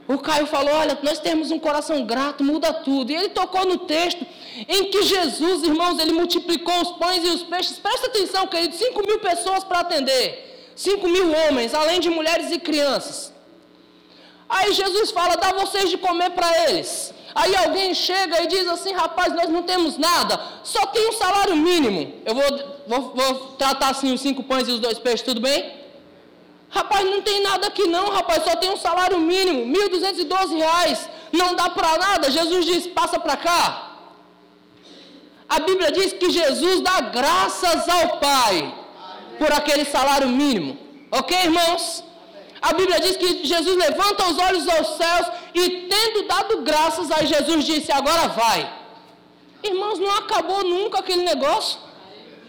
O 0.07 0.17
Caio 0.17 0.45
falou: 0.47 0.73
Olha, 0.73 0.97
nós 1.03 1.19
temos 1.19 1.51
um 1.51 1.59
coração 1.59 2.05
grato, 2.05 2.43
muda 2.43 2.73
tudo. 2.73 3.11
E 3.11 3.15
ele 3.15 3.29
tocou 3.29 3.65
no 3.65 3.77
texto 3.79 4.25
em 4.67 4.85
que 4.91 5.03
Jesus, 5.03 5.63
irmãos, 5.63 5.99
ele 5.99 6.11
multiplicou 6.11 6.81
os 6.81 6.91
pães 6.93 7.23
e 7.23 7.27
os 7.27 7.43
peixes. 7.43 7.77
Presta 7.77 8.07
atenção, 8.07 8.47
querido: 8.47 8.75
5 8.75 9.07
mil 9.07 9.19
pessoas 9.19 9.63
para 9.63 9.79
atender, 9.79 10.71
5 10.75 11.07
mil 11.07 11.31
homens, 11.31 11.73
além 11.73 11.99
de 11.99 12.09
mulheres 12.09 12.51
e 12.51 12.59
crianças. 12.59 13.31
Aí 14.57 14.73
Jesus 14.73 15.11
fala: 15.11 15.35
Dá 15.37 15.53
vocês 15.53 15.89
de 15.89 15.97
comer 15.97 16.31
para 16.31 16.49
eles. 16.65 17.13
Aí 17.33 17.55
alguém 17.55 17.93
chega 17.93 18.43
e 18.43 18.47
diz 18.47 18.67
assim: 18.67 18.91
Rapaz, 18.93 19.33
nós 19.33 19.49
não 19.49 19.63
temos 19.63 19.97
nada, 19.97 20.39
só 20.63 20.85
tem 20.87 21.07
um 21.07 21.13
salário 21.13 21.55
mínimo. 21.55 22.21
Eu 22.25 22.35
vou, 22.35 22.49
vou, 22.85 23.01
vou 23.15 23.33
tratar 23.53 23.89
assim 23.91 24.13
os 24.13 24.19
cinco 24.19 24.43
pães 24.43 24.67
e 24.67 24.71
os 24.71 24.79
dois 24.79 24.99
peixes, 24.99 25.21
tudo 25.21 25.39
bem? 25.39 25.79
Rapaz, 26.69 27.05
não 27.05 27.21
tem 27.21 27.41
nada 27.41 27.67
aqui 27.67 27.85
não, 27.87 28.11
rapaz, 28.11 28.43
só 28.43 28.55
tem 28.55 28.69
um 28.69 28.77
salário 28.77 29.19
mínimo, 29.19 29.73
1.212 29.73 30.57
reais, 30.57 31.09
não 31.31 31.53
dá 31.53 31.69
para 31.69 31.97
nada. 31.97 32.31
Jesus 32.31 32.65
diz, 32.65 32.87
passa 32.87 33.19
para 33.19 33.35
cá. 33.35 33.91
A 35.49 35.59
Bíblia 35.59 35.91
diz 35.91 36.13
que 36.13 36.29
Jesus 36.29 36.79
dá 36.79 37.01
graças 37.01 37.89
ao 37.89 38.19
Pai 38.19 38.73
por 39.37 39.51
aquele 39.51 39.83
salário 39.83 40.29
mínimo. 40.29 40.77
Ok, 41.11 41.37
irmãos? 41.43 42.05
A 42.61 42.73
Bíblia 42.73 42.99
diz 42.99 43.17
que 43.17 43.45
Jesus 43.45 43.75
levanta 43.75 44.29
os 44.29 44.37
olhos 44.37 44.67
aos 44.67 44.87
céus 44.97 45.27
e, 45.53 45.87
tendo 45.89 46.27
dado 46.27 46.61
graças, 46.61 47.09
aí 47.11 47.25
Jesus 47.25 47.65
disse: 47.65 47.91
Agora 47.91 48.27
vai. 48.27 48.71
Irmãos, 49.63 49.99
não 49.99 50.11
acabou 50.17 50.63
nunca 50.63 50.99
aquele 50.99 51.23
negócio. 51.23 51.79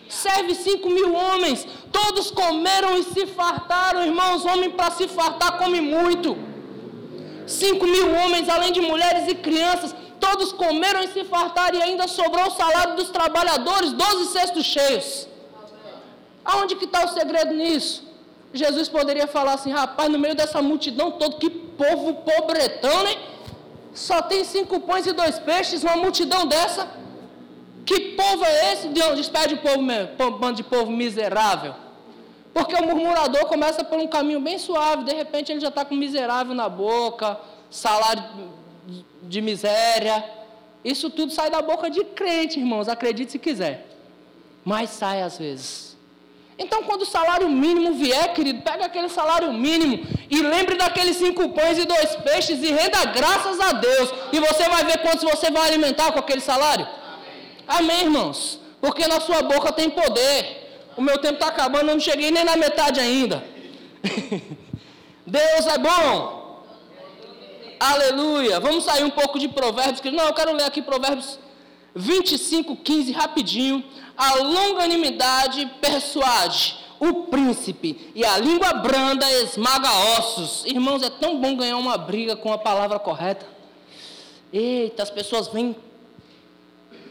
Serve 0.08 0.54
cinco 0.54 0.90
mil 0.90 1.14
homens, 1.14 1.66
Todos 1.92 2.30
comeram 2.30 2.96
e 2.96 3.02
se 3.04 3.26
fartaram, 3.26 4.04
irmãos. 4.10 4.44
Homem 4.46 4.70
para 4.70 4.90
se 4.90 5.06
fartar 5.06 5.58
come 5.58 5.80
muito. 5.80 6.36
Cinco 7.46 7.86
mil 7.86 8.08
homens, 8.14 8.48
além 8.48 8.72
de 8.72 8.80
mulheres 8.80 9.28
e 9.30 9.34
crianças, 9.34 9.94
todos 10.18 10.52
comeram 10.52 11.02
e 11.02 11.08
se 11.08 11.22
fartaram 11.24 11.78
e 11.78 11.82
ainda 11.82 12.08
sobrou 12.08 12.46
o 12.46 12.50
salário 12.50 12.96
dos 12.96 13.10
trabalhadores, 13.10 13.92
doze 13.92 14.32
cestos 14.32 14.64
cheios. 14.64 15.28
Aonde 16.44 16.76
que 16.76 16.86
está 16.86 17.04
o 17.04 17.08
segredo 17.08 17.52
nisso? 17.52 18.02
Jesus 18.52 18.88
poderia 18.88 19.26
falar 19.26 19.54
assim, 19.54 19.70
rapaz, 19.70 20.10
no 20.10 20.18
meio 20.18 20.34
dessa 20.34 20.60
multidão 20.60 21.12
toda, 21.12 21.38
que 21.38 21.48
povo 21.50 22.14
pobretão, 22.14 23.02
né? 23.04 23.16
Só 23.94 24.20
tem 24.22 24.44
cinco 24.44 24.80
pães 24.80 25.06
e 25.06 25.12
dois 25.12 25.38
peixes, 25.38 25.82
uma 25.82 25.96
multidão 25.96 26.46
dessa. 26.46 26.88
Que 27.84 28.12
povo 28.12 28.44
é 28.44 28.72
esse? 28.72 28.88
De 28.88 29.02
onde 29.02 29.16
despede 29.16 29.54
o 29.54 29.58
povo, 29.58 30.38
bando 30.38 30.54
de 30.54 30.62
povo 30.62 30.90
miserável? 30.90 31.74
Porque 32.54 32.74
o 32.74 32.82
murmurador 32.84 33.46
começa 33.46 33.82
por 33.82 33.98
um 33.98 34.06
caminho 34.06 34.40
bem 34.40 34.58
suave, 34.58 35.04
de 35.04 35.14
repente 35.14 35.50
ele 35.50 35.60
já 35.60 35.68
está 35.68 35.84
com 35.84 35.94
miserável 35.94 36.54
na 36.54 36.68
boca, 36.68 37.38
salário 37.70 38.22
de 39.22 39.40
miséria. 39.40 40.22
Isso 40.84 41.08
tudo 41.08 41.32
sai 41.32 41.50
da 41.50 41.62
boca 41.62 41.88
de 41.88 42.04
crente, 42.04 42.58
irmãos, 42.58 42.88
acredite 42.88 43.32
se 43.32 43.38
quiser. 43.38 43.86
Mas 44.64 44.90
sai 44.90 45.22
às 45.22 45.38
vezes. 45.38 45.91
Então, 46.62 46.84
quando 46.84 47.02
o 47.02 47.06
salário 47.16 47.48
mínimo 47.48 47.94
vier, 47.94 48.32
querido, 48.34 48.62
pega 48.62 48.84
aquele 48.86 49.08
salário 49.08 49.52
mínimo 49.52 50.06
e 50.30 50.40
lembre 50.42 50.76
daqueles 50.76 51.16
cinco 51.16 51.48
pães 51.48 51.76
e 51.76 51.84
dois 51.84 52.10
peixes 52.16 52.62
e 52.62 52.70
renda 52.80 53.04
graças 53.06 53.58
a 53.60 53.72
Deus. 53.72 54.08
E 54.32 54.38
você 54.38 54.68
vai 54.68 54.84
ver 54.84 54.98
quantos 54.98 55.24
você 55.24 55.50
vai 55.50 55.68
alimentar 55.68 56.12
com 56.12 56.20
aquele 56.20 56.40
salário. 56.40 56.86
Amém, 57.66 57.78
Amém 57.78 58.00
irmãos? 58.02 58.60
Porque 58.80 59.08
na 59.08 59.18
sua 59.20 59.42
boca 59.42 59.72
tem 59.72 59.90
poder. 59.90 60.40
O 60.96 61.02
meu 61.02 61.18
tempo 61.18 61.34
está 61.34 61.48
acabando, 61.48 61.88
eu 61.88 61.94
não 61.94 62.00
cheguei 62.00 62.30
nem 62.30 62.44
na 62.44 62.56
metade 62.56 63.00
ainda. 63.00 63.42
Deus 65.26 65.66
é 65.66 65.78
bom. 65.78 66.64
Aleluia. 67.80 68.60
Vamos 68.60 68.84
sair 68.84 69.02
um 69.02 69.10
pouco 69.10 69.38
de 69.38 69.48
Provérbios. 69.48 70.00
Não, 70.12 70.26
eu 70.26 70.34
quero 70.34 70.52
ler 70.52 70.64
aqui 70.64 70.80
Provérbios 70.80 71.38
25, 71.94 72.76
15, 72.76 73.12
rapidinho. 73.12 73.84
A 74.16 74.36
longanimidade 74.36 75.66
persuade 75.80 76.82
o 77.02 77.24
príncipe 77.24 78.12
e 78.14 78.24
a 78.24 78.38
língua 78.38 78.74
branda 78.74 79.28
esmaga 79.42 79.90
ossos. 80.16 80.64
Irmãos, 80.64 81.02
é 81.02 81.10
tão 81.10 81.40
bom 81.40 81.56
ganhar 81.56 81.76
uma 81.76 81.98
briga 81.98 82.36
com 82.36 82.52
a 82.52 82.58
palavra 82.58 82.96
correta. 83.00 83.44
Eita, 84.52 85.02
as 85.02 85.10
pessoas 85.10 85.48
vêm 85.48 85.74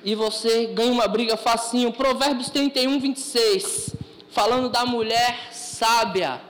e 0.03 0.15
você 0.15 0.67
ganha 0.67 0.93
uma 0.93 1.09
briga 1.09 1.35
facinho. 1.35 1.91
Provérbios 1.91 2.49
31, 2.49 3.01
26, 3.01 3.95
falando 4.29 4.69
da 4.69 4.85
mulher 4.85 5.49
sábia. 5.51 6.41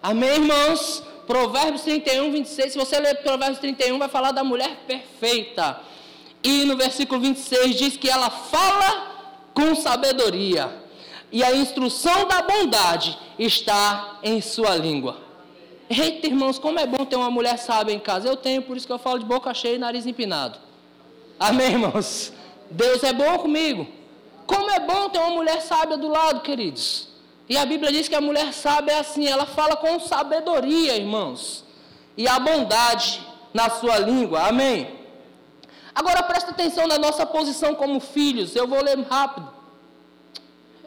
Amém, 0.00 0.34
irmãos? 0.34 1.02
Provérbios 1.26 1.82
31, 1.82 2.30
26. 2.30 2.72
Se 2.72 2.78
você 2.78 3.00
ler 3.00 3.16
Provérbios 3.16 3.58
31, 3.58 3.98
vai 3.98 4.08
falar 4.08 4.30
da 4.30 4.44
mulher 4.44 4.84
perfeita. 4.86 5.80
E 6.40 6.64
no 6.64 6.76
versículo 6.76 7.20
26 7.20 7.76
diz 7.76 7.96
que 7.96 8.08
ela 8.08 8.30
fala 8.30 9.15
com 9.56 9.74
sabedoria. 9.74 10.70
E 11.32 11.42
a 11.42 11.56
instrução 11.56 12.28
da 12.28 12.42
bondade 12.42 13.18
está 13.38 14.18
em 14.22 14.42
sua 14.42 14.76
língua. 14.76 15.16
Eita, 15.88 16.26
irmãos, 16.26 16.58
como 16.58 16.78
é 16.78 16.86
bom 16.86 17.06
ter 17.06 17.16
uma 17.16 17.30
mulher 17.30 17.58
sábia 17.58 17.94
em 17.94 17.98
casa. 17.98 18.28
Eu 18.28 18.36
tenho, 18.36 18.60
por 18.60 18.76
isso 18.76 18.86
que 18.86 18.92
eu 18.92 18.98
falo 18.98 19.18
de 19.18 19.24
boca 19.24 19.54
cheia 19.54 19.76
e 19.76 19.78
nariz 19.78 20.04
empinado. 20.06 20.58
Amém, 21.40 21.72
irmãos? 21.72 22.32
Deus 22.70 23.02
é 23.02 23.14
bom 23.14 23.38
comigo. 23.38 23.86
Como 24.46 24.70
é 24.70 24.78
bom 24.78 25.08
ter 25.08 25.18
uma 25.18 25.30
mulher 25.30 25.62
sábia 25.62 25.96
do 25.96 26.08
lado, 26.08 26.40
queridos. 26.40 27.08
E 27.48 27.56
a 27.56 27.64
Bíblia 27.64 27.90
diz 27.90 28.08
que 28.08 28.14
a 28.14 28.20
mulher 28.20 28.52
sábia 28.52 28.92
é 28.92 28.98
assim, 28.98 29.26
ela 29.26 29.46
fala 29.46 29.76
com 29.76 29.98
sabedoria, 30.00 30.96
irmãos. 30.96 31.64
E 32.16 32.28
a 32.28 32.38
bondade 32.38 33.22
na 33.54 33.70
sua 33.70 33.98
língua. 33.98 34.48
Amém. 34.48 34.95
Agora 35.96 36.22
presta 36.24 36.50
atenção 36.50 36.86
na 36.86 36.98
nossa 36.98 37.24
posição 37.24 37.74
como 37.74 37.98
filhos. 38.00 38.54
Eu 38.54 38.68
vou 38.68 38.84
ler 38.84 38.98
rápido. 39.00 39.48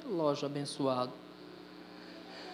Relógio 0.03 0.45
abençoado. 0.45 1.11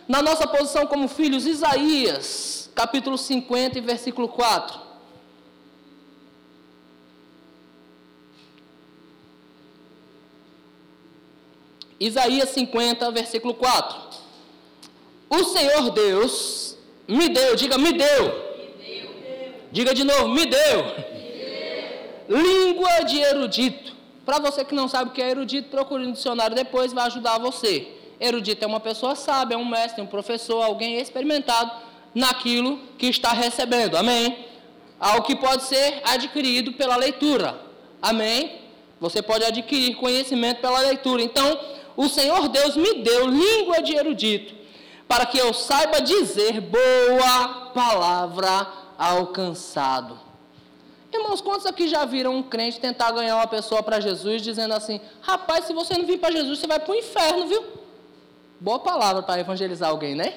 Na 0.07 0.21
nossa 0.21 0.47
posição 0.47 0.87
como 0.87 1.09
filhos, 1.09 1.45
Isaías, 1.45 2.69
capítulo 2.73 3.17
50 3.17 3.77
e 3.77 3.81
versículo 3.81 4.29
4. 4.29 4.79
Isaías 11.99 12.49
50, 12.51 13.11
versículo 13.11 13.53
4. 13.53 13.97
O 15.29 15.43
Senhor 15.43 15.89
Deus 15.91 16.77
me 17.05 17.27
deu, 17.27 17.53
diga, 17.57 17.77
me 17.77 17.91
deu. 17.91 18.23
Me 18.23 18.77
deu. 18.79 19.53
Diga 19.73 19.93
de 19.93 20.05
novo, 20.05 20.29
me 20.29 20.45
deu. 20.45 21.14
Língua 22.27 23.03
de 23.03 23.19
erudito. 23.19 23.93
Para 24.25 24.39
você 24.39 24.65
que 24.65 24.73
não 24.73 24.87
sabe 24.87 25.11
o 25.11 25.13
que 25.13 25.21
é 25.21 25.29
erudito, 25.29 25.69
procure 25.69 26.05
no 26.05 26.13
dicionário 26.13 26.55
depois, 26.55 26.91
vai 26.91 27.05
ajudar 27.05 27.37
você. 27.37 27.87
Erudito 28.19 28.63
é 28.63 28.67
uma 28.67 28.79
pessoa 28.79 29.15
sábia, 29.15 29.55
é 29.55 29.57
um 29.57 29.65
mestre, 29.65 30.01
um 30.01 30.07
professor, 30.07 30.63
alguém 30.63 30.97
experimentado 30.97 31.71
naquilo 32.13 32.79
que 32.97 33.07
está 33.07 33.33
recebendo. 33.33 33.95
Amém? 33.95 34.47
Algo 34.99 35.27
que 35.27 35.35
pode 35.35 35.63
ser 35.63 36.01
adquirido 36.03 36.73
pela 36.73 36.95
leitura. 36.95 37.59
Amém? 38.01 38.61
Você 38.99 39.21
pode 39.21 39.43
adquirir 39.43 39.95
conhecimento 39.95 40.61
pela 40.61 40.79
leitura. 40.79 41.21
Então, 41.21 41.59
o 41.95 42.07
Senhor 42.07 42.47
Deus 42.47 42.75
me 42.75 43.03
deu 43.03 43.27
língua 43.27 43.81
de 43.81 43.95
erudito, 43.95 44.55
para 45.07 45.25
que 45.25 45.37
eu 45.37 45.53
saiba 45.53 46.01
dizer 46.01 46.61
boa 46.61 47.71
palavra 47.73 48.67
ao 48.97 49.27
cansado. 49.27 50.24
Irmãos, 51.15 51.39
quantos 51.39 51.65
aqui 51.65 51.87
já 51.87 52.03
viram 52.03 52.35
um 52.35 52.43
crente 52.43 52.79
tentar 52.79 53.11
ganhar 53.11 53.37
uma 53.37 53.47
pessoa 53.47 53.81
para 53.81 53.99
Jesus, 53.99 54.41
dizendo 54.41 54.73
assim: 54.73 54.99
rapaz, 55.21 55.65
se 55.65 55.73
você 55.73 55.97
não 55.97 56.05
vir 56.05 56.19
para 56.19 56.31
Jesus, 56.31 56.59
você 56.59 56.67
vai 56.67 56.79
para 56.79 56.91
o 56.91 56.95
inferno, 56.95 57.47
viu? 57.47 57.63
Boa 58.59 58.79
palavra 58.79 59.23
para 59.23 59.39
evangelizar 59.39 59.89
alguém, 59.89 60.13
né? 60.13 60.33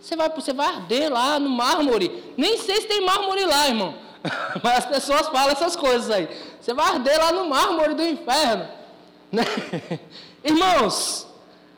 Você 0.00 0.16
vai, 0.16 0.28
você 0.30 0.52
vai 0.52 0.66
arder 0.66 1.12
lá 1.12 1.38
no 1.38 1.50
mármore. 1.50 2.32
Nem 2.36 2.56
sei 2.58 2.80
se 2.80 2.88
tem 2.88 3.02
mármore 3.02 3.44
lá, 3.44 3.68
irmão. 3.68 3.94
Mas 4.62 4.78
as 4.78 4.86
pessoas 4.86 5.28
falam 5.28 5.50
essas 5.50 5.76
coisas 5.76 6.10
aí. 6.10 6.28
Você 6.60 6.72
vai 6.72 6.86
arder 6.88 7.18
lá 7.18 7.32
no 7.32 7.48
mármore 7.48 7.94
do 7.94 8.02
inferno. 8.02 8.68
Né? 9.30 9.44
Irmãos, 10.42 11.26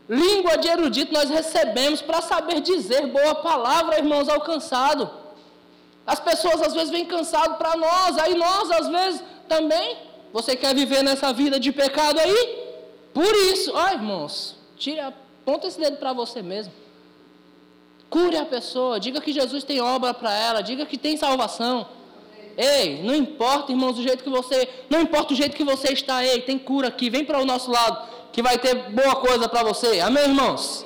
língua 0.08 0.56
de 0.56 0.68
erudito 0.68 1.12
nós 1.12 1.28
recebemos 1.28 2.00
para 2.00 2.22
saber 2.22 2.60
dizer 2.60 3.06
boa 3.08 3.34
palavra, 3.34 3.98
irmãos, 3.98 4.28
alcançado. 4.28 5.23
As 6.06 6.20
pessoas 6.20 6.60
às 6.62 6.74
vezes 6.74 6.90
vêm 6.90 7.04
cansado 7.04 7.56
para 7.56 7.76
nós, 7.76 8.18
aí 8.18 8.34
nós 8.34 8.70
às 8.70 8.88
vezes 8.88 9.22
também 9.48 9.96
Você 10.34 10.56
quer 10.56 10.74
viver 10.74 11.04
nessa 11.04 11.32
vida 11.32 11.60
de 11.60 11.70
pecado 11.70 12.18
aí? 12.18 12.58
Por 13.12 13.32
isso, 13.52 13.70
ó 13.72 13.92
irmãos, 13.92 14.56
tire, 14.76 14.98
aponta 14.98 15.68
esse 15.68 15.78
dedo 15.78 15.96
para 15.98 16.12
você 16.12 16.42
mesmo. 16.42 16.72
Cure 18.10 18.36
a 18.36 18.44
pessoa, 18.44 18.98
diga 18.98 19.20
que 19.20 19.32
Jesus 19.32 19.62
tem 19.62 19.80
obra 19.80 20.12
para 20.12 20.34
ela, 20.34 20.60
diga 20.60 20.84
que 20.86 20.98
tem 20.98 21.16
salvação. 21.16 21.86
Ei, 22.56 23.00
não 23.04 23.14
importa, 23.14 23.70
irmãos, 23.70 23.96
o 23.96 24.02
jeito 24.02 24.24
que 24.24 24.30
você, 24.30 24.68
não 24.90 25.00
importa 25.02 25.32
o 25.32 25.36
jeito 25.36 25.56
que 25.56 25.62
você 25.62 25.92
está, 25.92 26.24
ei, 26.24 26.40
tem 26.42 26.58
cura 26.58 26.88
aqui, 26.88 27.08
vem 27.08 27.24
para 27.24 27.40
o 27.40 27.44
nosso 27.44 27.70
lado, 27.70 28.08
que 28.32 28.42
vai 28.42 28.58
ter 28.58 28.74
boa 28.90 29.14
coisa 29.14 29.48
para 29.48 29.62
você. 29.62 30.00
Amém, 30.00 30.24
irmãos? 30.24 30.84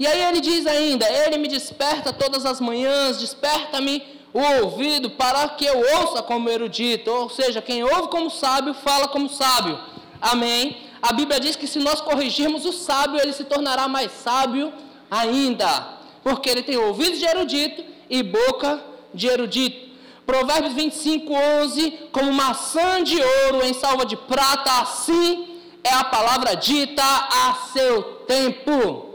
E 0.00 0.06
aí 0.06 0.20
ele 0.24 0.40
diz 0.40 0.66
ainda: 0.66 1.06
Ele 1.08 1.38
me 1.38 1.46
desperta 1.46 2.12
todas 2.12 2.44
as 2.44 2.60
manhãs, 2.60 3.20
desperta-me 3.20 4.02
o 4.32 4.40
ouvido 4.62 5.10
para 5.10 5.48
que 5.50 5.64
eu 5.64 5.78
ouça 6.00 6.22
como 6.22 6.48
erudito. 6.48 7.10
Ou 7.10 7.28
seja, 7.28 7.60
quem 7.60 7.82
ouve 7.82 8.08
como 8.08 8.30
sábio, 8.30 8.74
fala 8.74 9.08
como 9.08 9.28
sábio. 9.28 9.78
Amém? 10.20 10.76
A 11.02 11.12
Bíblia 11.12 11.40
diz 11.40 11.56
que 11.56 11.66
se 11.66 11.78
nós 11.78 12.00
corrigirmos 12.00 12.64
o 12.64 12.72
sábio, 12.72 13.20
ele 13.20 13.32
se 13.32 13.44
tornará 13.44 13.88
mais 13.88 14.12
sábio 14.12 14.72
ainda. 15.10 15.98
Porque 16.22 16.48
ele 16.48 16.62
tem 16.62 16.76
ouvidos 16.76 17.18
de 17.18 17.24
erudito 17.24 17.84
e 18.08 18.22
boca 18.22 18.82
de 19.12 19.26
erudito. 19.26 19.90
Provérbios 20.26 20.74
25, 20.74 21.32
11: 21.62 21.90
Como 22.12 22.32
maçã 22.32 23.02
de 23.02 23.20
ouro 23.20 23.64
em 23.64 23.72
salva 23.74 24.04
de 24.04 24.16
prata, 24.16 24.82
assim 24.82 25.58
é 25.82 25.94
a 25.94 26.04
palavra 26.04 26.54
dita 26.54 27.02
a 27.02 27.54
seu 27.72 28.02
tempo 28.26 29.10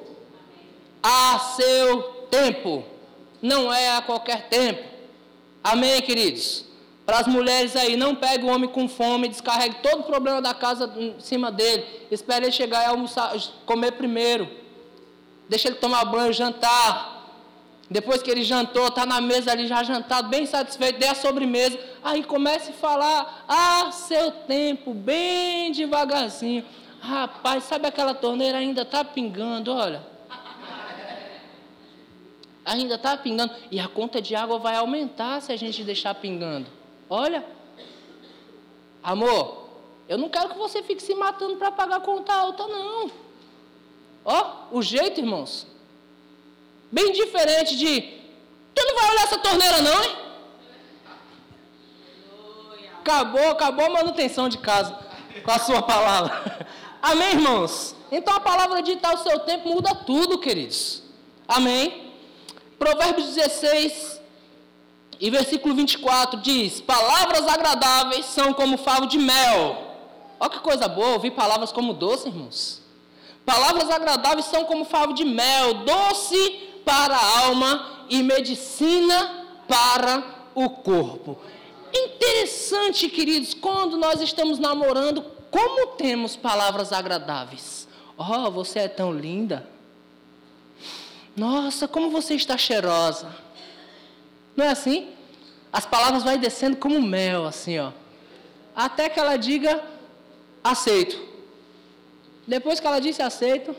a 1.07 1.37
seu 1.55 2.01
tempo, 2.31 2.83
não 3.39 3.71
é 3.71 3.95
a 3.95 4.01
qualquer 4.01 4.49
tempo. 4.49 4.94
Amém, 5.65 5.99
queridos? 6.03 6.63
Para 7.07 7.21
as 7.21 7.27
mulheres 7.27 7.75
aí, 7.75 7.97
não 7.97 8.13
pegue 8.13 8.45
o 8.45 8.49
homem 8.49 8.69
com 8.69 8.87
fome, 8.87 9.27
descarregue 9.27 9.77
todo 9.81 10.01
o 10.01 10.03
problema 10.03 10.39
da 10.39 10.53
casa 10.53 10.93
em 10.95 11.15
cima 11.19 11.51
dele. 11.51 11.83
Espere 12.11 12.45
ele 12.45 12.51
chegar 12.51 12.83
e 12.83 12.85
almoçar, 12.85 13.35
comer 13.65 13.93
primeiro. 13.93 14.47
Deixa 15.49 15.67
ele 15.67 15.77
tomar 15.77 16.05
banho, 16.05 16.31
jantar. 16.31 17.33
Depois 17.89 18.21
que 18.21 18.29
ele 18.29 18.43
jantou, 18.43 18.89
está 18.89 19.07
na 19.07 19.19
mesa 19.19 19.53
ali 19.53 19.65
já 19.65 19.81
jantado, 19.81 20.29
bem 20.29 20.45
satisfeito, 20.45 20.99
dê 20.99 21.07
a 21.07 21.15
sobremesa. 21.15 21.79
Aí 22.03 22.23
comece 22.23 22.69
a 22.69 22.73
falar 22.73 23.43
a 23.47 23.91
seu 23.91 24.29
tempo, 24.31 24.93
bem 24.93 25.71
devagarzinho. 25.71 26.63
Rapaz, 26.99 27.63
sabe 27.63 27.87
aquela 27.87 28.13
torneira 28.13 28.59
ainda 28.59 28.83
está 28.83 29.03
pingando, 29.03 29.73
olha 29.73 30.14
ainda 32.65 32.95
está 32.95 33.15
pingando. 33.15 33.53
E 33.69 33.79
a 33.79 33.87
conta 33.87 34.19
de 34.19 34.35
água 34.35 34.57
vai 34.57 34.75
aumentar 34.75 35.41
se 35.41 35.51
a 35.51 35.55
gente 35.55 35.83
deixar 35.83 36.15
pingando. 36.15 36.67
Olha, 37.07 37.45
amor, 39.03 39.69
eu 40.09 40.17
não 40.17 40.27
quero 40.27 40.49
que 40.49 40.57
você 40.57 40.81
fique 40.81 41.01
se 41.01 41.13
matando 41.13 41.55
para 41.57 41.71
pagar 41.71 42.01
conta 42.01 42.33
alta, 42.33 42.67
não. 42.67 43.11
Ó, 44.25 44.51
o 44.71 44.81
jeito, 44.81 45.19
irmãos, 45.19 45.67
bem 46.91 47.11
diferente 47.11 47.77
de. 47.77 48.01
Tu 48.73 48.83
não 48.85 48.95
vai 48.95 49.11
olhar 49.11 49.23
essa 49.23 49.37
torneira, 49.37 49.81
não, 49.81 50.03
hein? 50.03 50.15
Acabou, 52.99 53.51
acabou 53.51 53.85
a 53.85 53.89
manutenção 53.89 54.49
de 54.49 54.57
casa 54.57 54.97
com 55.43 55.51
a 55.51 55.59
sua 55.59 55.83
palavra. 55.83 56.67
Amém, 56.99 57.33
irmãos? 57.33 57.95
Então 58.11 58.33
a 58.33 58.39
palavra 58.39 58.81
de 58.81 58.95
tal 58.95 59.15
seu 59.19 59.39
tempo 59.41 59.69
muda 59.69 59.93
tudo, 59.93 60.39
queridos. 60.39 61.03
Amém? 61.47 62.04
Provérbios 62.77 63.33
16 63.33 64.21
e 65.19 65.29
versículo 65.29 65.73
24 65.75 66.39
diz: 66.41 66.81
Palavras 66.81 67.47
agradáveis 67.47 68.25
são 68.25 68.53
como 68.53 68.77
favo 68.77 69.07
de 69.07 69.17
mel. 69.17 69.83
Olha 70.39 70.49
que 70.49 70.59
coisa 70.59 70.87
boa 70.87 71.13
ouvir 71.13 71.31
palavras 71.31 71.71
como 71.71 71.93
doce, 71.93 72.27
irmãos. 72.27 72.81
Palavras 73.45 73.89
agradáveis 73.89 74.45
são 74.47 74.65
como 74.65 74.85
favo 74.85 75.13
de 75.13 75.23
mel, 75.23 75.85
doce 75.85 76.69
para 76.83 77.15
a 77.15 77.39
alma 77.45 78.05
e 78.09 78.21
medicina 78.21 79.45
para 79.67 80.23
o 80.53 80.69
corpo. 80.69 81.37
Interessante, 81.93 83.07
queridos, 83.07 83.53
quando 83.53 83.97
nós 83.97 84.21
estamos 84.21 84.59
namorando, 84.59 85.23
como 85.49 85.95
temos 85.95 86.35
palavras 86.35 86.91
agradáveis. 86.91 87.87
Oh, 88.17 88.51
você 88.51 88.79
é 88.79 88.87
tão 88.87 89.13
linda. 89.13 89.74
Nossa, 91.35 91.87
como 91.87 92.09
você 92.09 92.35
está 92.35 92.57
cheirosa. 92.57 93.27
Não 94.55 94.65
é 94.65 94.69
assim? 94.69 95.09
As 95.71 95.85
palavras 95.85 96.23
vão 96.23 96.37
descendo 96.37 96.77
como 96.77 97.01
mel, 97.01 97.45
assim, 97.45 97.77
ó. 97.77 97.91
Até 98.75 99.09
que 99.09 99.19
ela 99.19 99.35
diga 99.35 99.83
aceito. 100.63 101.21
Depois 102.47 102.79
que 102.79 102.87
ela 102.87 102.99
disse 102.99 103.21
aceito, 103.21 103.75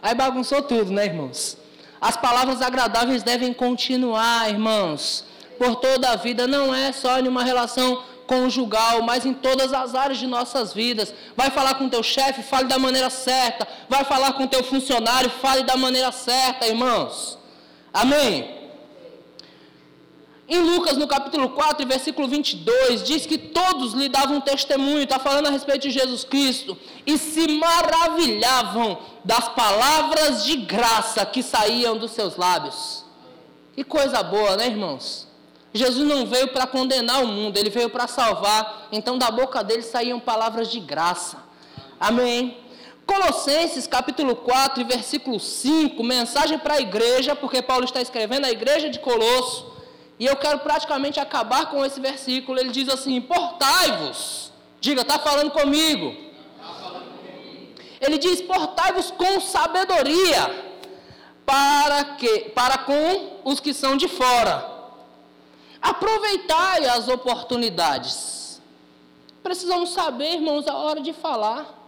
aí 0.00 0.14
bagunçou 0.14 0.62
tudo, 0.62 0.90
né, 0.90 1.04
irmãos? 1.06 1.58
As 2.00 2.16
palavras 2.16 2.62
agradáveis 2.62 3.22
devem 3.22 3.52
continuar, 3.52 4.48
irmãos, 4.48 5.24
por 5.58 5.76
toda 5.76 6.10
a 6.10 6.16
vida. 6.16 6.46
Não 6.46 6.74
é 6.74 6.92
só 6.92 7.18
em 7.18 7.28
uma 7.28 7.44
relação 7.44 8.02
conjugal, 8.30 9.02
mas 9.02 9.26
em 9.26 9.34
todas 9.34 9.72
as 9.72 9.92
áreas 9.92 10.20
de 10.20 10.26
nossas 10.28 10.72
vidas. 10.72 11.12
Vai 11.36 11.50
falar 11.50 11.74
com 11.74 11.88
teu 11.88 12.00
chefe, 12.00 12.44
fale 12.44 12.68
da 12.68 12.78
maneira 12.78 13.10
certa. 13.10 13.66
Vai 13.88 14.04
falar 14.04 14.34
com 14.34 14.46
teu 14.46 14.62
funcionário, 14.62 15.28
fale 15.28 15.64
da 15.64 15.76
maneira 15.76 16.12
certa, 16.12 16.64
irmãos. 16.64 17.36
Amém. 17.92 18.60
Em 20.48 20.58
Lucas, 20.58 20.96
no 20.96 21.08
capítulo 21.08 21.50
4, 21.50 21.84
versículo 21.88 22.28
22, 22.28 23.02
diz 23.02 23.26
que 23.26 23.36
todos 23.36 23.94
lhe 23.94 24.08
davam 24.08 24.40
testemunho, 24.40 25.02
está 25.02 25.18
falando 25.18 25.48
a 25.48 25.50
respeito 25.50 25.82
de 25.88 25.90
Jesus 25.90 26.22
Cristo, 26.22 26.78
e 27.04 27.18
se 27.18 27.46
maravilhavam 27.48 28.98
das 29.24 29.48
palavras 29.48 30.44
de 30.44 30.56
graça 30.56 31.26
que 31.26 31.42
saíam 31.42 31.96
dos 31.96 32.12
seus 32.12 32.36
lábios. 32.36 33.04
Que 33.74 33.82
coisa 33.82 34.22
boa, 34.22 34.56
né, 34.56 34.66
irmãos? 34.66 35.29
Jesus 35.72 36.06
não 36.06 36.26
veio 36.26 36.48
para 36.48 36.66
condenar 36.66 37.22
o 37.22 37.28
mundo, 37.28 37.56
ele 37.56 37.70
veio 37.70 37.88
para 37.88 38.08
salvar. 38.08 38.88
Então, 38.90 39.16
da 39.16 39.30
boca 39.30 39.62
dele 39.62 39.82
saíam 39.82 40.18
palavras 40.18 40.70
de 40.70 40.80
graça. 40.80 41.38
Amém. 41.98 42.58
Colossenses 43.06 43.86
capítulo 43.86 44.36
4, 44.36 44.84
versículo 44.84 45.38
5, 45.38 46.02
mensagem 46.02 46.58
para 46.58 46.74
a 46.74 46.80
igreja, 46.80 47.36
porque 47.36 47.62
Paulo 47.62 47.84
está 47.84 48.00
escrevendo 48.00 48.46
a 48.46 48.50
igreja 48.50 48.88
de 48.88 48.98
Colosso. 48.98 49.70
E 50.18 50.26
eu 50.26 50.36
quero 50.36 50.58
praticamente 50.58 51.20
acabar 51.20 51.70
com 51.70 51.84
esse 51.84 52.00
versículo. 52.00 52.58
Ele 52.58 52.70
diz 52.70 52.88
assim: 52.88 53.20
Portai-vos. 53.20 54.52
Diga, 54.80 55.02
está 55.02 55.18
falando 55.18 55.50
comigo. 55.50 56.14
Ele 58.00 58.18
diz: 58.18 58.40
Portai-vos 58.42 59.10
com 59.12 59.40
sabedoria. 59.40 60.68
Para 61.46 62.04
que? 62.16 62.50
Para 62.50 62.78
com 62.78 63.40
os 63.44 63.60
que 63.60 63.72
são 63.72 63.96
de 63.96 64.08
fora 64.08 64.79
Aproveitai 65.80 66.86
as 66.86 67.08
oportunidades. 67.08 68.60
Precisamos 69.42 69.90
saber, 69.90 70.34
irmãos, 70.34 70.66
a 70.68 70.76
hora 70.76 71.00
de 71.00 71.12
falar. 71.12 71.78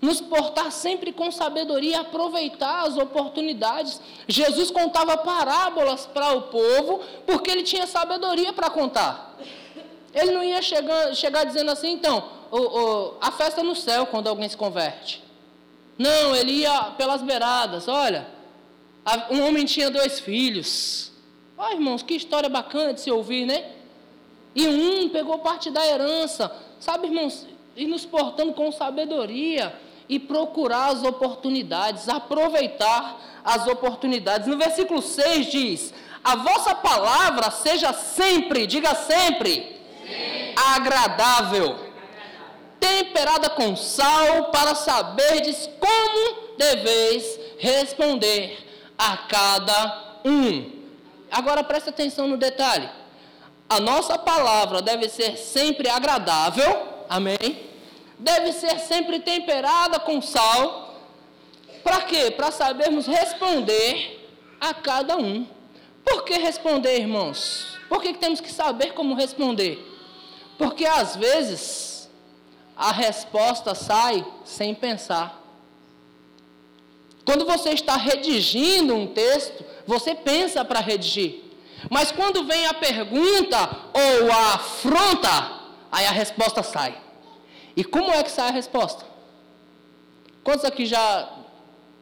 Nos 0.00 0.20
portar 0.20 0.70
sempre 0.70 1.12
com 1.12 1.30
sabedoria, 1.30 2.00
aproveitar 2.00 2.86
as 2.86 2.98
oportunidades. 2.98 4.00
Jesus 4.28 4.70
contava 4.70 5.16
parábolas 5.16 6.04
para 6.04 6.32
o 6.34 6.42
povo, 6.42 7.00
porque 7.24 7.50
ele 7.50 7.62
tinha 7.62 7.86
sabedoria 7.86 8.52
para 8.52 8.68
contar. 8.68 9.34
Ele 10.12 10.32
não 10.32 10.44
ia 10.44 10.60
chegar, 10.60 11.14
chegar 11.14 11.44
dizendo 11.44 11.70
assim, 11.70 11.92
então, 11.92 12.28
o, 12.50 12.58
o, 12.58 13.14
a 13.20 13.32
festa 13.32 13.62
no 13.62 13.74
céu 13.74 14.06
quando 14.06 14.28
alguém 14.28 14.48
se 14.48 14.56
converte. 14.56 15.24
Não, 15.96 16.36
ele 16.36 16.52
ia 16.52 16.92
pelas 16.98 17.22
beiradas. 17.22 17.88
Olha, 17.88 18.26
um 19.30 19.46
homem 19.46 19.64
tinha 19.64 19.90
dois 19.90 20.20
filhos. 20.20 21.13
Ó, 21.56 21.68
oh, 21.68 21.72
irmãos, 21.72 22.02
que 22.02 22.14
história 22.14 22.48
bacana 22.48 22.92
de 22.92 23.00
se 23.00 23.10
ouvir, 23.10 23.46
né? 23.46 23.64
E 24.54 24.66
um 24.66 25.08
pegou 25.08 25.38
parte 25.38 25.70
da 25.70 25.86
herança, 25.86 26.50
sabe, 26.80 27.06
irmãos, 27.06 27.46
e 27.76 27.86
nos 27.86 28.04
portando 28.04 28.52
com 28.52 28.70
sabedoria 28.72 29.74
e 30.08 30.18
procurar 30.18 30.88
as 30.88 31.02
oportunidades, 31.02 32.08
aproveitar 32.08 33.20
as 33.44 33.66
oportunidades. 33.66 34.46
No 34.46 34.56
versículo 34.56 35.00
6 35.00 35.46
diz: 35.50 35.94
A 36.22 36.36
vossa 36.36 36.74
palavra 36.74 37.50
seja 37.50 37.92
sempre, 37.92 38.66
diga 38.66 38.94
sempre, 38.94 39.80
Sim. 40.06 40.54
agradável, 40.74 41.76
temperada 42.78 43.48
com 43.50 43.76
sal, 43.76 44.50
para 44.50 44.74
saberdes 44.74 45.68
como 45.80 46.56
deveis 46.58 47.38
responder 47.58 48.58
a 48.98 49.16
cada 49.16 50.20
um. 50.24 50.83
Agora 51.34 51.64
presta 51.64 51.90
atenção 51.90 52.28
no 52.28 52.36
detalhe. 52.36 52.88
A 53.68 53.80
nossa 53.80 54.16
palavra 54.16 54.80
deve 54.80 55.08
ser 55.08 55.36
sempre 55.36 55.88
agradável, 55.88 56.86
amém? 57.08 57.70
Deve 58.16 58.52
ser 58.52 58.78
sempre 58.78 59.18
temperada 59.18 59.98
com 59.98 60.22
sal. 60.22 60.94
Para 61.82 62.02
quê? 62.02 62.30
Para 62.30 62.52
sabermos 62.52 63.08
responder 63.08 64.30
a 64.60 64.72
cada 64.72 65.16
um. 65.16 65.44
Por 66.04 66.24
que 66.24 66.34
responder, 66.38 67.00
irmãos? 67.00 67.78
Por 67.88 68.00
que 68.00 68.14
temos 68.14 68.40
que 68.40 68.52
saber 68.52 68.94
como 68.94 69.16
responder? 69.16 69.84
Porque 70.56 70.86
às 70.86 71.16
vezes 71.16 72.08
a 72.76 72.92
resposta 72.92 73.74
sai 73.74 74.24
sem 74.44 74.72
pensar. 74.72 75.43
Quando 77.24 77.44
você 77.44 77.70
está 77.70 77.96
redigindo 77.96 78.94
um 78.94 79.06
texto, 79.06 79.64
você 79.86 80.14
pensa 80.14 80.64
para 80.64 80.80
redigir. 80.80 81.40
Mas 81.90 82.12
quando 82.12 82.44
vem 82.44 82.66
a 82.66 82.74
pergunta 82.74 83.70
ou 83.92 84.32
a 84.32 84.54
afronta, 84.54 85.60
aí 85.90 86.06
a 86.06 86.10
resposta 86.10 86.62
sai. 86.62 86.96
E 87.76 87.82
como 87.82 88.10
é 88.10 88.22
que 88.22 88.30
sai 88.30 88.48
a 88.48 88.52
resposta? 88.52 89.04
Quantos 90.42 90.64
aqui 90.64 90.86
já 90.86 91.28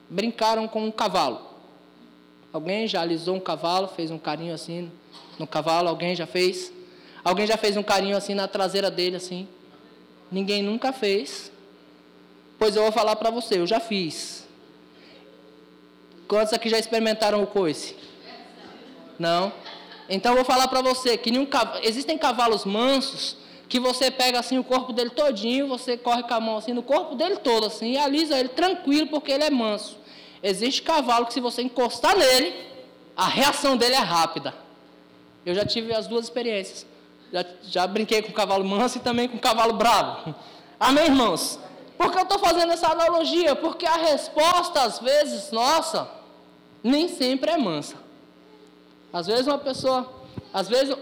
brincaram 0.08 0.66
com 0.68 0.84
um 0.84 0.90
cavalo? 0.90 1.40
Alguém 2.52 2.86
já 2.86 3.00
alisou 3.00 3.36
um 3.36 3.40
cavalo, 3.40 3.88
fez 3.88 4.10
um 4.10 4.18
carinho 4.18 4.52
assim 4.52 4.90
no 5.38 5.46
cavalo? 5.46 5.88
Alguém 5.88 6.14
já 6.14 6.26
fez? 6.26 6.72
Alguém 7.24 7.46
já 7.46 7.56
fez 7.56 7.76
um 7.76 7.82
carinho 7.82 8.16
assim 8.16 8.34
na 8.34 8.46
traseira 8.46 8.90
dele 8.90 9.16
assim? 9.16 9.48
Ninguém 10.30 10.62
nunca 10.62 10.92
fez. 10.92 11.50
Pois 12.58 12.76
eu 12.76 12.82
vou 12.82 12.92
falar 12.92 13.16
para 13.16 13.30
você, 13.30 13.58
eu 13.58 13.66
já 13.66 13.80
fiz. 13.80 14.41
Quantos 16.32 16.54
aqui 16.54 16.70
já 16.70 16.78
experimentaram 16.78 17.42
o 17.42 17.46
coice? 17.46 17.94
Não? 19.18 19.52
Então 20.08 20.34
vou 20.34 20.46
falar 20.46 20.66
para 20.66 20.80
você 20.80 21.18
que 21.18 21.30
nenhum, 21.30 21.46
existem 21.82 22.16
cavalos 22.16 22.64
mansos 22.64 23.36
que 23.68 23.78
você 23.78 24.10
pega 24.10 24.38
assim 24.38 24.56
o 24.56 24.64
corpo 24.64 24.94
dele 24.94 25.10
todinho, 25.10 25.68
você 25.68 25.94
corre 25.94 26.22
com 26.22 26.32
a 26.32 26.40
mão 26.40 26.56
assim 26.56 26.72
no 26.72 26.82
corpo 26.82 27.16
dele 27.16 27.36
todo 27.36 27.66
assim 27.66 27.92
e 27.92 27.98
alisa 27.98 28.38
ele 28.38 28.48
tranquilo 28.48 29.08
porque 29.08 29.30
ele 29.30 29.44
é 29.44 29.50
manso. 29.50 29.98
Existe 30.42 30.80
cavalo 30.80 31.26
que 31.26 31.34
se 31.34 31.40
você 31.40 31.60
encostar 31.60 32.16
nele, 32.16 32.54
a 33.14 33.26
reação 33.26 33.76
dele 33.76 33.96
é 33.96 33.98
rápida. 33.98 34.54
Eu 35.44 35.54
já 35.54 35.66
tive 35.66 35.92
as 35.92 36.06
duas 36.06 36.24
experiências. 36.24 36.86
Já, 37.30 37.44
já 37.64 37.86
brinquei 37.86 38.22
com 38.22 38.32
cavalo 38.32 38.64
manso 38.64 38.96
e 38.96 39.00
também 39.02 39.28
com 39.28 39.36
cavalo 39.38 39.74
bravo. 39.74 40.34
Amém, 40.80 41.04
irmãos? 41.04 41.58
Por 41.98 42.10
que 42.10 42.16
eu 42.16 42.22
estou 42.22 42.38
fazendo 42.38 42.72
essa 42.72 42.90
analogia? 42.90 43.54
Porque 43.54 43.84
a 43.84 43.96
resposta, 43.96 44.80
às 44.80 44.98
vezes, 44.98 45.52
nossa, 45.52 46.21
nem 46.82 47.08
sempre 47.08 47.50
é 47.50 47.58
mansa. 47.58 47.96
Às 49.12 49.26
vezes 49.26 49.46
uma 49.46 49.58
pessoa, 49.58 50.10
às 50.52 50.68
vezes, 50.68 50.94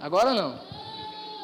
agora 0.00 0.34
não. 0.34 0.60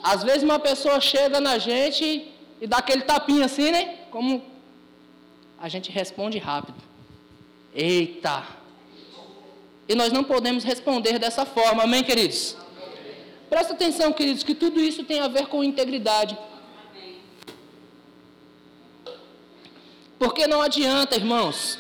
Às 0.03 0.23
vezes 0.23 0.43
uma 0.43 0.59
pessoa 0.59 1.01
chega 1.01 1.41
na 1.41 1.59
gente 1.59 2.31
e 2.61 2.67
dá 2.67 2.79
aquele 2.79 3.03
tapinha 3.03 3.47
assim, 3.47 3.71
né? 3.71 3.97
Como 4.11 4.43
a 5.59 5.69
gente 5.69 5.91
responde 5.91 6.39
rápido. 6.39 6.79
Eita! 7.75 8.47
E 9.89 9.95
nós 9.95 10.13
não 10.13 10.25
podemos 10.25 10.65
responder 10.65 11.19
dessa 11.19 11.47
forma, 11.47 11.85
amém, 11.85 12.03
queridos? 12.03 12.57
Presta 13.49 13.73
atenção, 13.73 14.13
queridos, 14.13 14.43
que 14.43 14.55
tudo 14.55 14.81
isso 14.81 15.05
tem 15.05 15.21
a 15.21 15.29
ver 15.29 15.47
com 15.47 15.63
integridade. 15.63 16.37
Porque 20.19 20.47
não 20.47 20.61
adianta, 20.61 21.15
irmãos. 21.15 21.79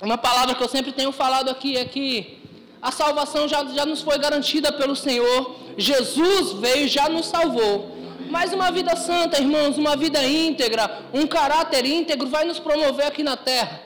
Uma 0.00 0.16
palavra 0.16 0.54
que 0.54 0.62
eu 0.62 0.68
sempre 0.68 0.92
tenho 0.92 1.10
falado 1.10 1.48
aqui 1.48 1.76
é 1.76 1.84
que 1.84 2.38
a 2.80 2.92
salvação 2.92 3.48
já, 3.48 3.64
já 3.64 3.84
nos 3.84 4.00
foi 4.00 4.16
garantida 4.18 4.72
pelo 4.72 4.94
Senhor. 4.94 5.56
Jesus 5.76 6.52
veio 6.52 6.84
e 6.84 6.88
já 6.88 7.08
nos 7.08 7.26
salvou. 7.26 7.96
Mas 8.30 8.52
uma 8.52 8.70
vida 8.70 8.94
santa, 8.94 9.40
irmãos, 9.40 9.76
uma 9.76 9.96
vida 9.96 10.22
íntegra, 10.22 11.02
um 11.12 11.26
caráter 11.26 11.84
íntegro 11.84 12.28
vai 12.28 12.44
nos 12.44 12.60
promover 12.60 13.06
aqui 13.06 13.22
na 13.22 13.36
terra. 13.36 13.80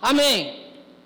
Amém. 0.00 0.60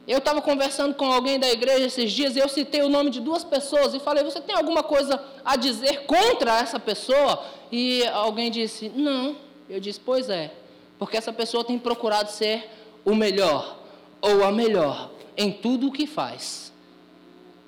Eu 0.08 0.18
estava 0.18 0.40
conversando 0.40 0.94
com 0.94 1.12
alguém 1.12 1.38
da 1.38 1.50
igreja 1.50 1.84
esses 1.84 2.12
dias 2.12 2.36
e 2.36 2.38
eu 2.38 2.48
citei 2.48 2.80
o 2.82 2.88
nome 2.88 3.10
de 3.10 3.20
duas 3.20 3.42
pessoas 3.42 3.92
e 3.92 3.98
falei: 3.98 4.22
Você 4.22 4.40
tem 4.40 4.54
alguma 4.54 4.82
coisa 4.82 5.20
a 5.44 5.56
dizer 5.56 6.06
contra 6.06 6.58
essa 6.58 6.78
pessoa? 6.78 7.44
E 7.70 8.06
alguém 8.06 8.50
disse: 8.50 8.88
Não. 8.94 9.36
Eu 9.68 9.80
disse: 9.80 10.00
Pois 10.00 10.30
é, 10.30 10.52
porque 10.98 11.16
essa 11.16 11.32
pessoa 11.32 11.64
tem 11.64 11.76
procurado 11.76 12.30
ser 12.30 12.70
o 13.04 13.14
melhor 13.14 13.85
ou 14.28 14.44
a 14.44 14.50
melhor 14.52 15.10
em 15.36 15.52
tudo 15.52 15.88
o 15.88 15.92
que 15.92 16.06
faz. 16.06 16.72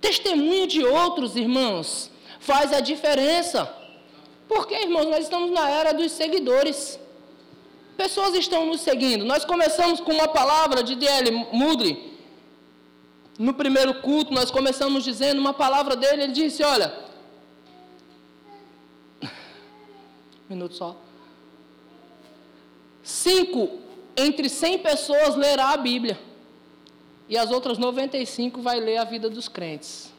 Testemunho 0.00 0.66
de 0.66 0.84
outros, 0.84 1.36
irmãos, 1.36 2.10
faz 2.40 2.72
a 2.72 2.80
diferença. 2.80 3.72
Porque, 4.48 4.74
irmãos, 4.74 5.06
nós 5.06 5.24
estamos 5.24 5.50
na 5.50 5.68
era 5.68 5.92
dos 5.92 6.12
seguidores. 6.12 6.98
Pessoas 7.96 8.34
estão 8.34 8.66
nos 8.66 8.80
seguindo. 8.80 9.24
Nós 9.24 9.44
começamos 9.44 10.00
com 10.00 10.12
uma 10.12 10.28
palavra 10.28 10.82
de 10.82 10.94
D.L. 10.94 11.30
Moody 11.52 12.08
no 13.38 13.54
primeiro 13.54 14.02
culto, 14.02 14.34
nós 14.34 14.50
começamos 14.50 15.04
dizendo 15.04 15.38
uma 15.40 15.54
palavra 15.54 15.94
dele, 15.94 16.24
ele 16.24 16.32
disse: 16.32 16.64
Olha, 16.64 16.92
minuto 20.50 20.74
só. 20.74 20.96
Cinco 23.02 23.78
entre 24.16 24.48
cem 24.48 24.76
pessoas 24.78 25.36
lerá 25.36 25.70
a 25.70 25.76
Bíblia, 25.76 26.18
e 27.28 27.36
as 27.36 27.50
outras 27.50 27.78
95 27.78 28.60
vai 28.60 28.80
ler 28.80 28.98
a 28.98 29.04
vida 29.04 29.28
dos 29.28 29.48
crentes. 29.48 30.12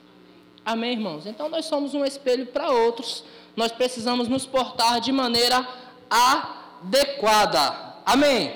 Amém, 0.66 0.94
irmãos? 0.94 1.26
Então 1.26 1.50
nós 1.50 1.66
somos 1.66 1.94
um 1.94 2.06
espelho 2.06 2.46
para 2.46 2.70
outros, 2.70 3.24
nós 3.56 3.72
precisamos 3.72 4.28
nos 4.28 4.46
portar 4.46 5.00
de 5.00 5.12
maneira 5.12 5.68
adequada. 6.10 7.96
Amém? 8.06 8.54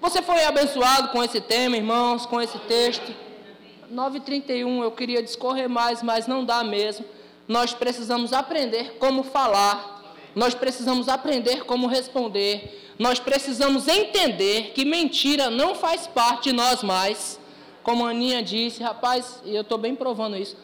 Você 0.00 0.22
foi 0.22 0.44
abençoado 0.44 1.08
com 1.08 1.22
esse 1.22 1.40
tema, 1.40 1.76
irmãos, 1.76 2.26
com 2.26 2.40
esse 2.40 2.58
texto? 2.60 3.12
9h31 3.92 4.82
eu 4.82 4.90
queria 4.92 5.22
discorrer 5.22 5.68
mais, 5.68 6.02
mas 6.02 6.26
não 6.26 6.44
dá 6.44 6.62
mesmo. 6.62 7.04
Nós 7.48 7.72
precisamos 7.72 8.32
aprender 8.32 8.96
como 8.98 9.22
falar, 9.22 10.14
nós 10.34 10.54
precisamos 10.54 11.08
aprender 11.08 11.64
como 11.64 11.86
responder, 11.86 12.92
nós 12.98 13.18
precisamos 13.18 13.88
entender 13.88 14.72
que 14.74 14.84
mentira 14.84 15.50
não 15.50 15.74
faz 15.74 16.06
parte 16.06 16.50
de 16.50 16.52
nós 16.52 16.82
mais. 16.82 17.38
Como 17.86 18.04
a 18.04 18.10
Aninha 18.10 18.42
disse, 18.42 18.82
rapaz, 18.82 19.40
e 19.44 19.54
eu 19.54 19.62
estou 19.62 19.78
bem 19.78 19.94
provando 19.94 20.36
isso. 20.36 20.56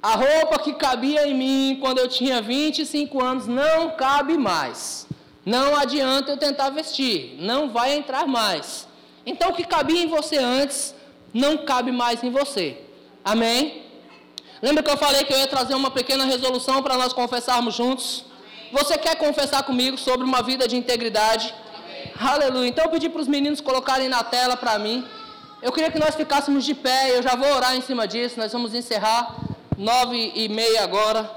A 0.00 0.14
roupa 0.14 0.60
que 0.60 0.74
cabia 0.74 1.26
em 1.26 1.34
mim 1.34 1.78
quando 1.80 1.98
eu 1.98 2.06
tinha 2.06 2.40
25 2.40 3.20
anos 3.20 3.48
não 3.48 3.90
cabe 3.96 4.38
mais. 4.38 5.08
Não 5.44 5.74
adianta 5.74 6.30
eu 6.30 6.36
tentar 6.36 6.70
vestir, 6.70 7.34
não 7.40 7.70
vai 7.70 7.96
entrar 7.96 8.28
mais. 8.28 8.86
Então 9.30 9.50
o 9.50 9.54
que 9.54 9.64
cabia 9.64 10.00
em 10.00 10.06
você 10.06 10.36
antes 10.36 10.94
não 11.34 11.58
cabe 11.58 11.90
mais 11.90 12.22
em 12.22 12.30
você. 12.30 12.78
Amém? 13.24 13.82
Lembra 14.62 14.84
que 14.84 14.90
eu 14.90 14.96
falei 14.96 15.24
que 15.24 15.32
eu 15.32 15.38
ia 15.38 15.48
trazer 15.48 15.74
uma 15.74 15.90
pequena 15.90 16.24
resolução 16.26 16.80
para 16.80 16.96
nós 16.96 17.12
confessarmos 17.12 17.74
juntos? 17.74 18.24
Você 18.70 18.96
quer 18.96 19.16
confessar 19.16 19.64
comigo 19.64 19.98
sobre 19.98 20.24
uma 20.24 20.42
vida 20.44 20.68
de 20.68 20.76
integridade? 20.76 21.52
Amém. 21.74 22.12
Aleluia. 22.34 22.68
Então 22.68 22.84
eu 22.84 22.90
pedi 22.92 23.08
para 23.08 23.20
os 23.20 23.26
meninos 23.26 23.60
colocarem 23.60 24.08
na 24.08 24.22
tela 24.22 24.56
para 24.56 24.78
mim. 24.78 25.04
Eu 25.66 25.72
queria 25.72 25.90
que 25.90 25.98
nós 25.98 26.14
ficássemos 26.14 26.64
de 26.64 26.74
pé. 26.76 27.10
Eu 27.10 27.20
já 27.24 27.34
vou 27.34 27.52
orar 27.52 27.74
em 27.74 27.80
cima 27.80 28.06
disso. 28.06 28.38
Nós 28.38 28.52
vamos 28.52 28.72
encerrar 28.72 29.34
nove 29.76 30.30
e 30.32 30.48
meia 30.48 30.84
agora. 30.84 31.28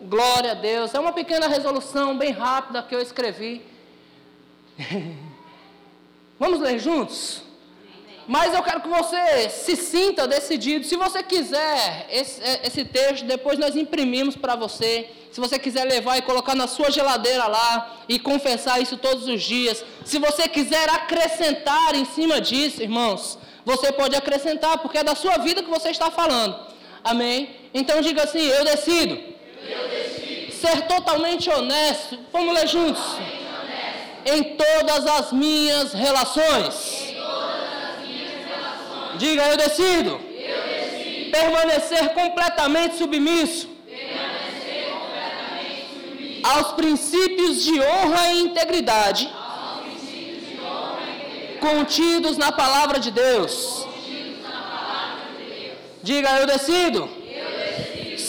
Glória 0.00 0.50
a 0.50 0.54
Deus. 0.54 0.92
É 0.92 0.98
uma 0.98 1.12
pequena 1.12 1.46
resolução 1.46 2.18
bem 2.18 2.32
rápida 2.32 2.82
que 2.82 2.92
eu 2.92 3.00
escrevi. 3.00 3.64
vamos 6.40 6.58
ler 6.58 6.80
juntos? 6.80 7.42
Mas 8.26 8.52
eu 8.52 8.64
quero 8.64 8.80
que 8.80 8.88
você 8.88 9.48
se 9.48 9.76
sinta 9.76 10.26
decidido. 10.26 10.84
Se 10.84 10.96
você 10.96 11.22
quiser 11.22 12.08
esse, 12.10 12.42
é, 12.42 12.66
esse 12.66 12.84
texto, 12.84 13.24
depois 13.26 13.60
nós 13.60 13.76
imprimimos 13.76 14.34
para 14.34 14.56
você. 14.56 15.08
Se 15.30 15.38
você 15.38 15.56
quiser 15.56 15.84
levar 15.84 16.16
e 16.18 16.22
colocar 16.22 16.56
na 16.56 16.66
sua 16.66 16.90
geladeira 16.90 17.46
lá 17.46 17.98
e 18.08 18.18
confessar 18.18 18.82
isso 18.82 18.96
todos 18.96 19.28
os 19.28 19.40
dias. 19.40 19.84
Se 20.04 20.18
você 20.18 20.48
quiser 20.48 20.90
acrescentar 20.90 21.94
em 21.94 22.04
cima 22.04 22.40
disso, 22.40 22.82
irmãos, 22.82 23.38
você 23.64 23.92
pode 23.92 24.16
acrescentar, 24.16 24.78
porque 24.78 24.98
é 24.98 25.04
da 25.04 25.14
sua 25.14 25.38
vida 25.38 25.62
que 25.62 25.70
você 25.70 25.90
está 25.90 26.10
falando. 26.10 26.56
Amém? 27.04 27.56
Então 27.72 28.00
diga 28.00 28.24
assim: 28.24 28.46
Eu 28.46 28.64
decido, 28.64 29.14
eu 29.14 29.88
decido. 29.88 30.52
ser 30.52 30.82
totalmente 30.82 31.48
honesto. 31.50 32.18
Vamos 32.32 32.54
ler 32.54 32.66
juntos. 32.66 33.02
Em 34.24 34.56
todas 34.56 35.04
as 35.06 35.32
minhas 35.32 35.92
relações 35.92 37.12
Diga, 39.16 39.42
eu 39.48 39.56
decido. 39.56 40.10
Eu 40.10 40.62
decido. 40.62 41.30
Permanecer 41.30 42.08
completamente 42.14 42.96
submisso. 42.96 43.68
Permanecer 43.86 44.90
completamente 44.90 45.86
submisso. 45.94 46.46
Aos 46.52 46.72
princípios 46.72 47.62
de 47.64 47.80
honra 47.80 48.32
e 48.32 48.40
integridade. 48.40 49.30
Contidos 51.66 52.36
na 52.36 52.50
palavra 52.62 52.98
de 53.04 53.10
Deus. 53.10 53.86
Diga, 56.02 56.30
eu 56.40 56.46
decido. 56.46 57.08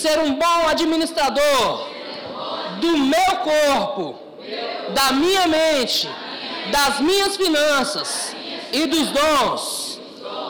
Ser 0.01 0.19
um 0.19 0.31
bom 0.43 0.59
administrador. 0.73 1.89
Do 2.83 2.91
meu 3.13 3.31
corpo. 3.49 4.19
Da 4.97 5.07
minha 5.13 5.47
mente. 5.47 6.09
Das 6.71 6.99
minhas 6.99 7.35
finanças. 7.35 8.35
e 8.71 8.87
dos 8.87 9.07
dons 9.17 9.93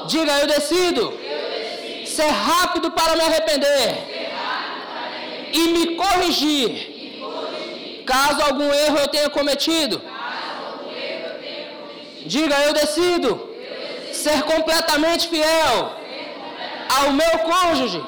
Diga, 0.08 0.34
eu 0.40 0.48
decido, 0.48 1.14
ser 2.06 2.30
rápido 2.30 2.92
para 2.92 3.16
me 3.16 3.22
arrepender, 3.22 3.90
e 5.54 5.60
me 5.70 5.96
corrigir. 5.96 6.72
Caso 8.06 8.42
algum 8.42 8.70
erro 8.72 8.98
eu 8.98 9.08
tenha 9.08 9.30
cometido. 9.30 10.02
Diga, 12.26 12.56
eu 12.62 12.74
decido 12.74 13.50
ser 14.12 14.44
completamente 14.44 15.28
fiel 15.28 15.92
ao 16.98 17.12
meu 17.12 17.40
cônjuge. 17.40 18.04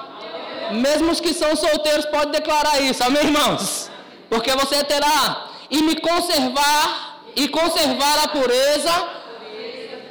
Mesmo 0.72 1.12
os 1.12 1.20
que 1.20 1.34
são 1.34 1.56
solteiros 1.56 2.06
podem 2.06 2.32
declarar 2.32 2.80
isso, 2.82 3.04
amém, 3.04 3.24
irmãos? 3.24 3.92
Porque 4.30 4.52
você 4.52 4.84
terá 4.84 5.48
e 5.70 5.82
me 5.82 5.96
conservar 6.00 7.22
e 7.36 7.48
conservar 7.48 8.24
a 8.24 8.28
pureza, 8.30 8.92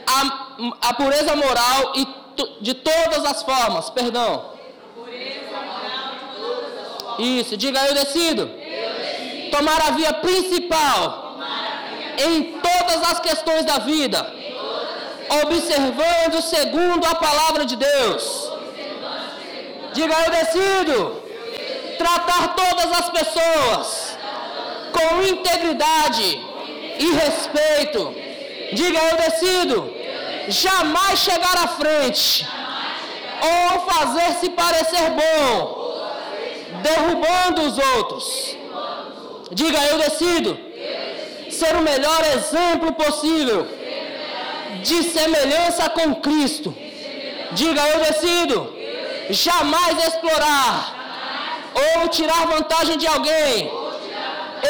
a, 0.07 0.88
a 0.88 0.94
pureza 0.94 1.34
moral 1.34 1.92
e 1.96 2.07
de 2.61 2.74
todas 2.74 3.24
as 3.24 3.42
formas, 3.42 3.90
perdão. 3.90 4.52
Isso, 7.18 7.57
diga 7.57 7.80
eu 7.86 7.94
decido. 7.94 8.50
Tomar 9.50 9.80
a 9.86 9.90
via 9.92 10.12
principal 10.14 11.24
em 12.19 12.61
todas 12.61 13.11
as 13.11 13.21
questões 13.21 13.65
da 13.65 13.79
vida, 13.79 14.33
observando 15.43 16.43
segundo 16.43 17.05
a 17.07 17.15
palavra 17.15 17.65
de 17.65 17.77
Deus. 17.77 18.53
Diga 19.93 20.15
eu 20.25 20.31
decido. 20.31 21.25
Tratar 21.99 22.55
todas 22.57 22.93
as 23.01 23.11
pessoas 23.11 24.19
com 24.93 25.23
integridade 25.23 26.45
e 26.99 27.12
respeito. 27.12 28.15
Diga 28.73 28.99
eu 28.99 29.17
decido. 29.17 29.95
Jamais 30.49 31.19
chegar 31.21 31.57
à 31.57 31.69
frente 31.69 32.47
ou 33.41 33.81
fazer-se 33.81 34.51
parecer 34.51 35.11
bom, 35.11 35.95
derrubando 36.83 37.62
os 37.62 37.79
outros. 37.79 38.57
Diga 39.53 39.79
eu 39.85 39.99
decido 39.99 40.64
ser 41.61 41.74
o 41.76 41.82
melhor 41.90 42.22
exemplo 42.36 42.92
possível 43.02 43.61
de 44.88 44.98
semelhança 45.16 45.88
com 45.96 46.14
Cristo. 46.26 46.70
Diga 47.52 47.82
eu 47.92 47.98
decido 48.09 48.57
jamais 49.30 49.96
explorar 50.09 50.72
ou 51.82 52.09
tirar 52.09 52.46
vantagem 52.46 52.96
de 53.02 53.07
alguém, 53.07 53.70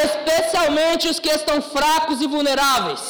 especialmente 0.05 1.09
os 1.09 1.19
que 1.19 1.31
estão 1.39 1.61
fracos 1.61 2.21
e 2.21 2.27
vulneráveis. 2.27 3.03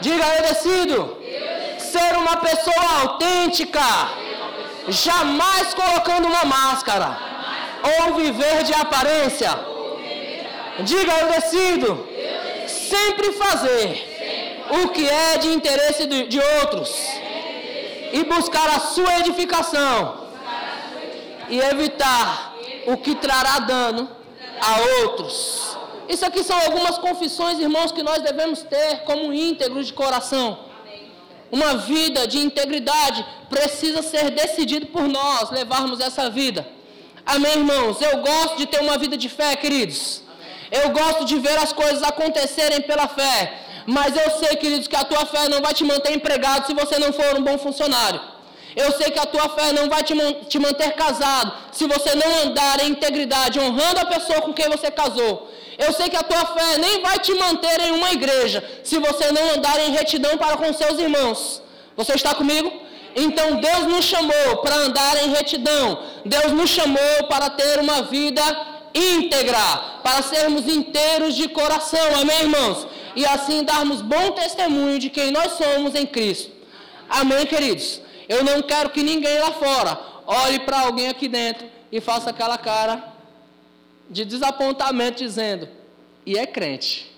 Diga 0.00 0.26
eu 0.36 0.42
decido 0.48 0.98
ser 1.78 2.16
uma 2.22 2.36
pessoa 2.48 2.86
autêntica, 3.02 3.86
jamais 4.88 5.72
colocando 5.72 6.26
uma 6.26 6.44
máscara 6.44 7.10
ou 7.92 8.14
viver 8.16 8.64
de 8.64 8.74
aparência. 8.74 9.73
Diga 10.80 11.12
eu 11.20 11.32
decido 11.32 12.08
sempre 12.66 13.32
fazer 13.32 14.14
o 14.82 14.88
que 14.88 15.08
é 15.08 15.38
de 15.38 15.48
interesse 15.48 16.06
de 16.06 16.40
outros 16.60 16.90
e 18.12 18.24
buscar 18.24 18.68
a 18.70 18.80
sua 18.80 19.20
edificação 19.20 20.24
e 21.48 21.60
evitar 21.60 22.54
o 22.86 22.96
que 22.96 23.14
trará 23.14 23.60
dano 23.60 24.08
a 24.60 25.02
outros. 25.02 25.76
Isso 26.08 26.24
aqui 26.26 26.42
são 26.42 26.58
algumas 26.58 26.98
confissões, 26.98 27.58
irmãos, 27.58 27.92
que 27.92 28.02
nós 28.02 28.20
devemos 28.22 28.62
ter 28.62 29.04
como 29.04 29.32
íntegros 29.32 29.86
de 29.86 29.92
coração. 29.92 30.58
Uma 31.52 31.76
vida 31.76 32.26
de 32.26 32.38
integridade 32.38 33.24
precisa 33.48 34.02
ser 34.02 34.30
decidido 34.30 34.86
por 34.86 35.06
nós 35.06 35.50
levarmos 35.50 36.00
essa 36.00 36.28
vida. 36.28 36.66
Amém, 37.24 37.52
irmãos? 37.52 38.02
Eu 38.02 38.18
gosto 38.18 38.56
de 38.56 38.66
ter 38.66 38.80
uma 38.80 38.98
vida 38.98 39.16
de 39.16 39.28
fé, 39.28 39.54
queridos. 39.54 40.23
Eu 40.78 40.86
gosto 40.90 41.24
de 41.30 41.36
ver 41.46 41.56
as 41.64 41.72
coisas 41.72 42.02
acontecerem 42.02 42.80
pela 42.82 43.06
fé. 43.18 43.38
Mas 43.86 44.16
eu 44.16 44.28
sei, 44.40 44.56
queridos, 44.56 44.88
que 44.88 44.96
a 44.96 45.04
tua 45.04 45.24
fé 45.26 45.48
não 45.48 45.60
vai 45.60 45.74
te 45.78 45.84
manter 45.84 46.12
empregado 46.12 46.66
se 46.66 46.74
você 46.74 46.98
não 46.98 47.12
for 47.12 47.38
um 47.38 47.42
bom 47.48 47.58
funcionário. 47.58 48.20
Eu 48.74 48.90
sei 48.98 49.08
que 49.10 49.20
a 49.24 49.26
tua 49.26 49.48
fé 49.50 49.72
não 49.72 49.88
vai 49.88 50.02
te, 50.02 50.14
te 50.48 50.58
manter 50.58 50.92
casado 50.94 51.52
se 51.70 51.86
você 51.86 52.14
não 52.14 52.30
andar 52.44 52.82
em 52.82 52.88
integridade, 52.90 53.60
honrando 53.60 54.00
a 54.00 54.06
pessoa 54.06 54.40
com 54.42 54.52
quem 54.52 54.68
você 54.68 54.90
casou. 54.90 55.48
Eu 55.78 55.92
sei 55.92 56.08
que 56.08 56.16
a 56.16 56.22
tua 56.22 56.44
fé 56.56 56.78
nem 56.78 57.00
vai 57.02 57.18
te 57.18 57.32
manter 57.34 57.80
em 57.80 57.92
uma 57.92 58.10
igreja 58.12 58.64
se 58.82 58.98
você 58.98 59.30
não 59.32 59.54
andar 59.54 59.78
em 59.80 59.92
retidão 59.92 60.36
para 60.36 60.56
com 60.56 60.72
seus 60.72 60.98
irmãos. 60.98 61.62
Você 61.96 62.14
está 62.14 62.34
comigo? 62.34 62.72
Então 63.14 63.60
Deus 63.60 63.84
nos 63.84 64.04
chamou 64.04 64.56
para 64.62 64.74
andar 64.74 65.22
em 65.22 65.30
retidão. 65.30 66.00
Deus 66.24 66.50
nos 66.52 66.70
chamou 66.70 67.24
para 67.28 67.50
ter 67.50 67.78
uma 67.78 68.02
vida 68.02 68.42
íntegra, 68.94 70.00
para 70.02 70.22
sermos 70.22 70.68
inteiros 70.68 71.34
de 71.34 71.48
coração. 71.48 72.14
Amém, 72.20 72.42
irmãos? 72.42 72.86
E 73.16 73.26
assim 73.26 73.64
darmos 73.64 74.00
bom 74.00 74.32
testemunho 74.32 74.98
de 74.98 75.10
quem 75.10 75.30
nós 75.30 75.52
somos 75.52 75.94
em 75.94 76.06
Cristo. 76.06 76.52
Amém, 77.08 77.44
queridos? 77.46 78.00
Eu 78.28 78.44
não 78.44 78.62
quero 78.62 78.90
que 78.90 79.02
ninguém 79.02 79.38
lá 79.40 79.52
fora 79.52 80.00
olhe 80.26 80.60
para 80.60 80.80
alguém 80.80 81.08
aqui 81.08 81.28
dentro 81.28 81.66
e 81.92 82.00
faça 82.00 82.30
aquela 82.30 82.56
cara 82.56 83.12
de 84.08 84.24
desapontamento 84.24 85.18
dizendo: 85.18 85.68
"E 86.24 86.38
é 86.38 86.46
crente". 86.46 87.12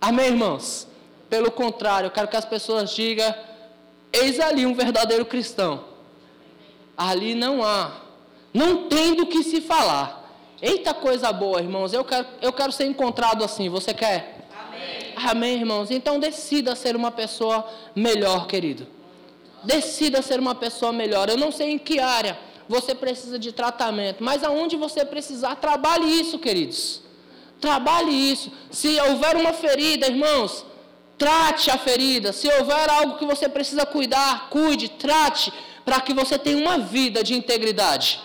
Amém, 0.00 0.28
irmãos? 0.28 0.86
Pelo 1.28 1.50
contrário, 1.50 2.06
eu 2.06 2.10
quero 2.10 2.28
que 2.28 2.36
as 2.36 2.44
pessoas 2.44 2.94
digam: 2.94 3.34
"Eis 4.12 4.40
ali 4.40 4.64
um 4.64 4.74
verdadeiro 4.74 5.26
cristão". 5.26 5.84
Ali 6.96 7.34
não 7.34 7.62
há, 7.62 7.92
não 8.52 8.88
tem 8.88 9.14
do 9.14 9.26
que 9.26 9.44
se 9.44 9.60
falar. 9.60 10.17
Eita 10.60 10.92
coisa 10.92 11.32
boa, 11.32 11.60
irmãos. 11.60 11.92
Eu 11.92 12.04
quero, 12.04 12.26
eu 12.42 12.52
quero 12.52 12.72
ser 12.72 12.86
encontrado 12.86 13.44
assim. 13.44 13.68
Você 13.68 13.94
quer? 13.94 14.48
Amém. 14.52 15.30
Amém, 15.30 15.58
irmãos. 15.60 15.90
Então 15.90 16.18
decida 16.18 16.74
ser 16.74 16.96
uma 16.96 17.10
pessoa 17.10 17.66
melhor, 17.94 18.46
querido. 18.46 18.86
Decida 19.62 20.20
ser 20.22 20.40
uma 20.40 20.54
pessoa 20.54 20.92
melhor. 20.92 21.28
Eu 21.28 21.36
não 21.36 21.52
sei 21.52 21.70
em 21.70 21.78
que 21.78 22.00
área 22.00 22.38
você 22.68 22.94
precisa 22.94 23.38
de 23.38 23.50
tratamento, 23.50 24.22
mas 24.22 24.44
aonde 24.44 24.76
você 24.76 25.04
precisar, 25.04 25.56
trabalhe 25.56 26.20
isso, 26.20 26.38
queridos. 26.38 27.00
Trabalhe 27.60 28.12
isso. 28.12 28.52
Se 28.70 29.00
houver 29.00 29.36
uma 29.36 29.52
ferida, 29.52 30.06
irmãos, 30.06 30.64
trate 31.16 31.70
a 31.70 31.78
ferida. 31.78 32.32
Se 32.32 32.46
houver 32.46 32.90
algo 32.90 33.16
que 33.16 33.24
você 33.24 33.48
precisa 33.48 33.86
cuidar, 33.86 34.48
cuide, 34.50 34.88
trate, 34.90 35.52
para 35.84 36.00
que 36.00 36.12
você 36.12 36.38
tenha 36.38 36.58
uma 36.58 36.78
vida 36.78 37.24
de 37.24 37.34
integridade. 37.34 38.20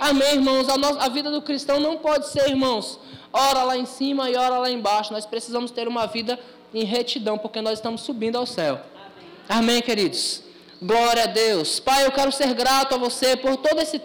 Amém, 0.00 0.36
irmãos? 0.36 0.66
A, 0.70 0.78
nossa, 0.78 0.98
a 0.98 1.08
vida 1.10 1.30
do 1.30 1.42
cristão 1.42 1.78
não 1.78 1.98
pode 1.98 2.28
ser, 2.28 2.48
irmãos, 2.48 2.98
ora 3.30 3.62
lá 3.64 3.76
em 3.76 3.84
cima 3.84 4.30
e 4.30 4.34
ora 4.34 4.56
lá 4.56 4.70
embaixo. 4.70 5.12
Nós 5.12 5.26
precisamos 5.26 5.70
ter 5.70 5.86
uma 5.86 6.06
vida 6.06 6.40
em 6.72 6.84
retidão, 6.84 7.36
porque 7.36 7.60
nós 7.60 7.74
estamos 7.74 8.00
subindo 8.00 8.36
ao 8.36 8.46
céu. 8.46 8.80
Amém, 9.46 9.74
Amém 9.76 9.82
queridos? 9.82 10.42
Glória 10.82 11.24
a 11.24 11.26
Deus. 11.26 11.78
Pai, 11.78 12.06
eu 12.06 12.12
quero 12.12 12.32
ser 12.32 12.54
grato 12.54 12.94
a 12.94 12.98
você 12.98 13.36
por 13.36 13.58
todo 13.58 13.78
esse 13.80 14.00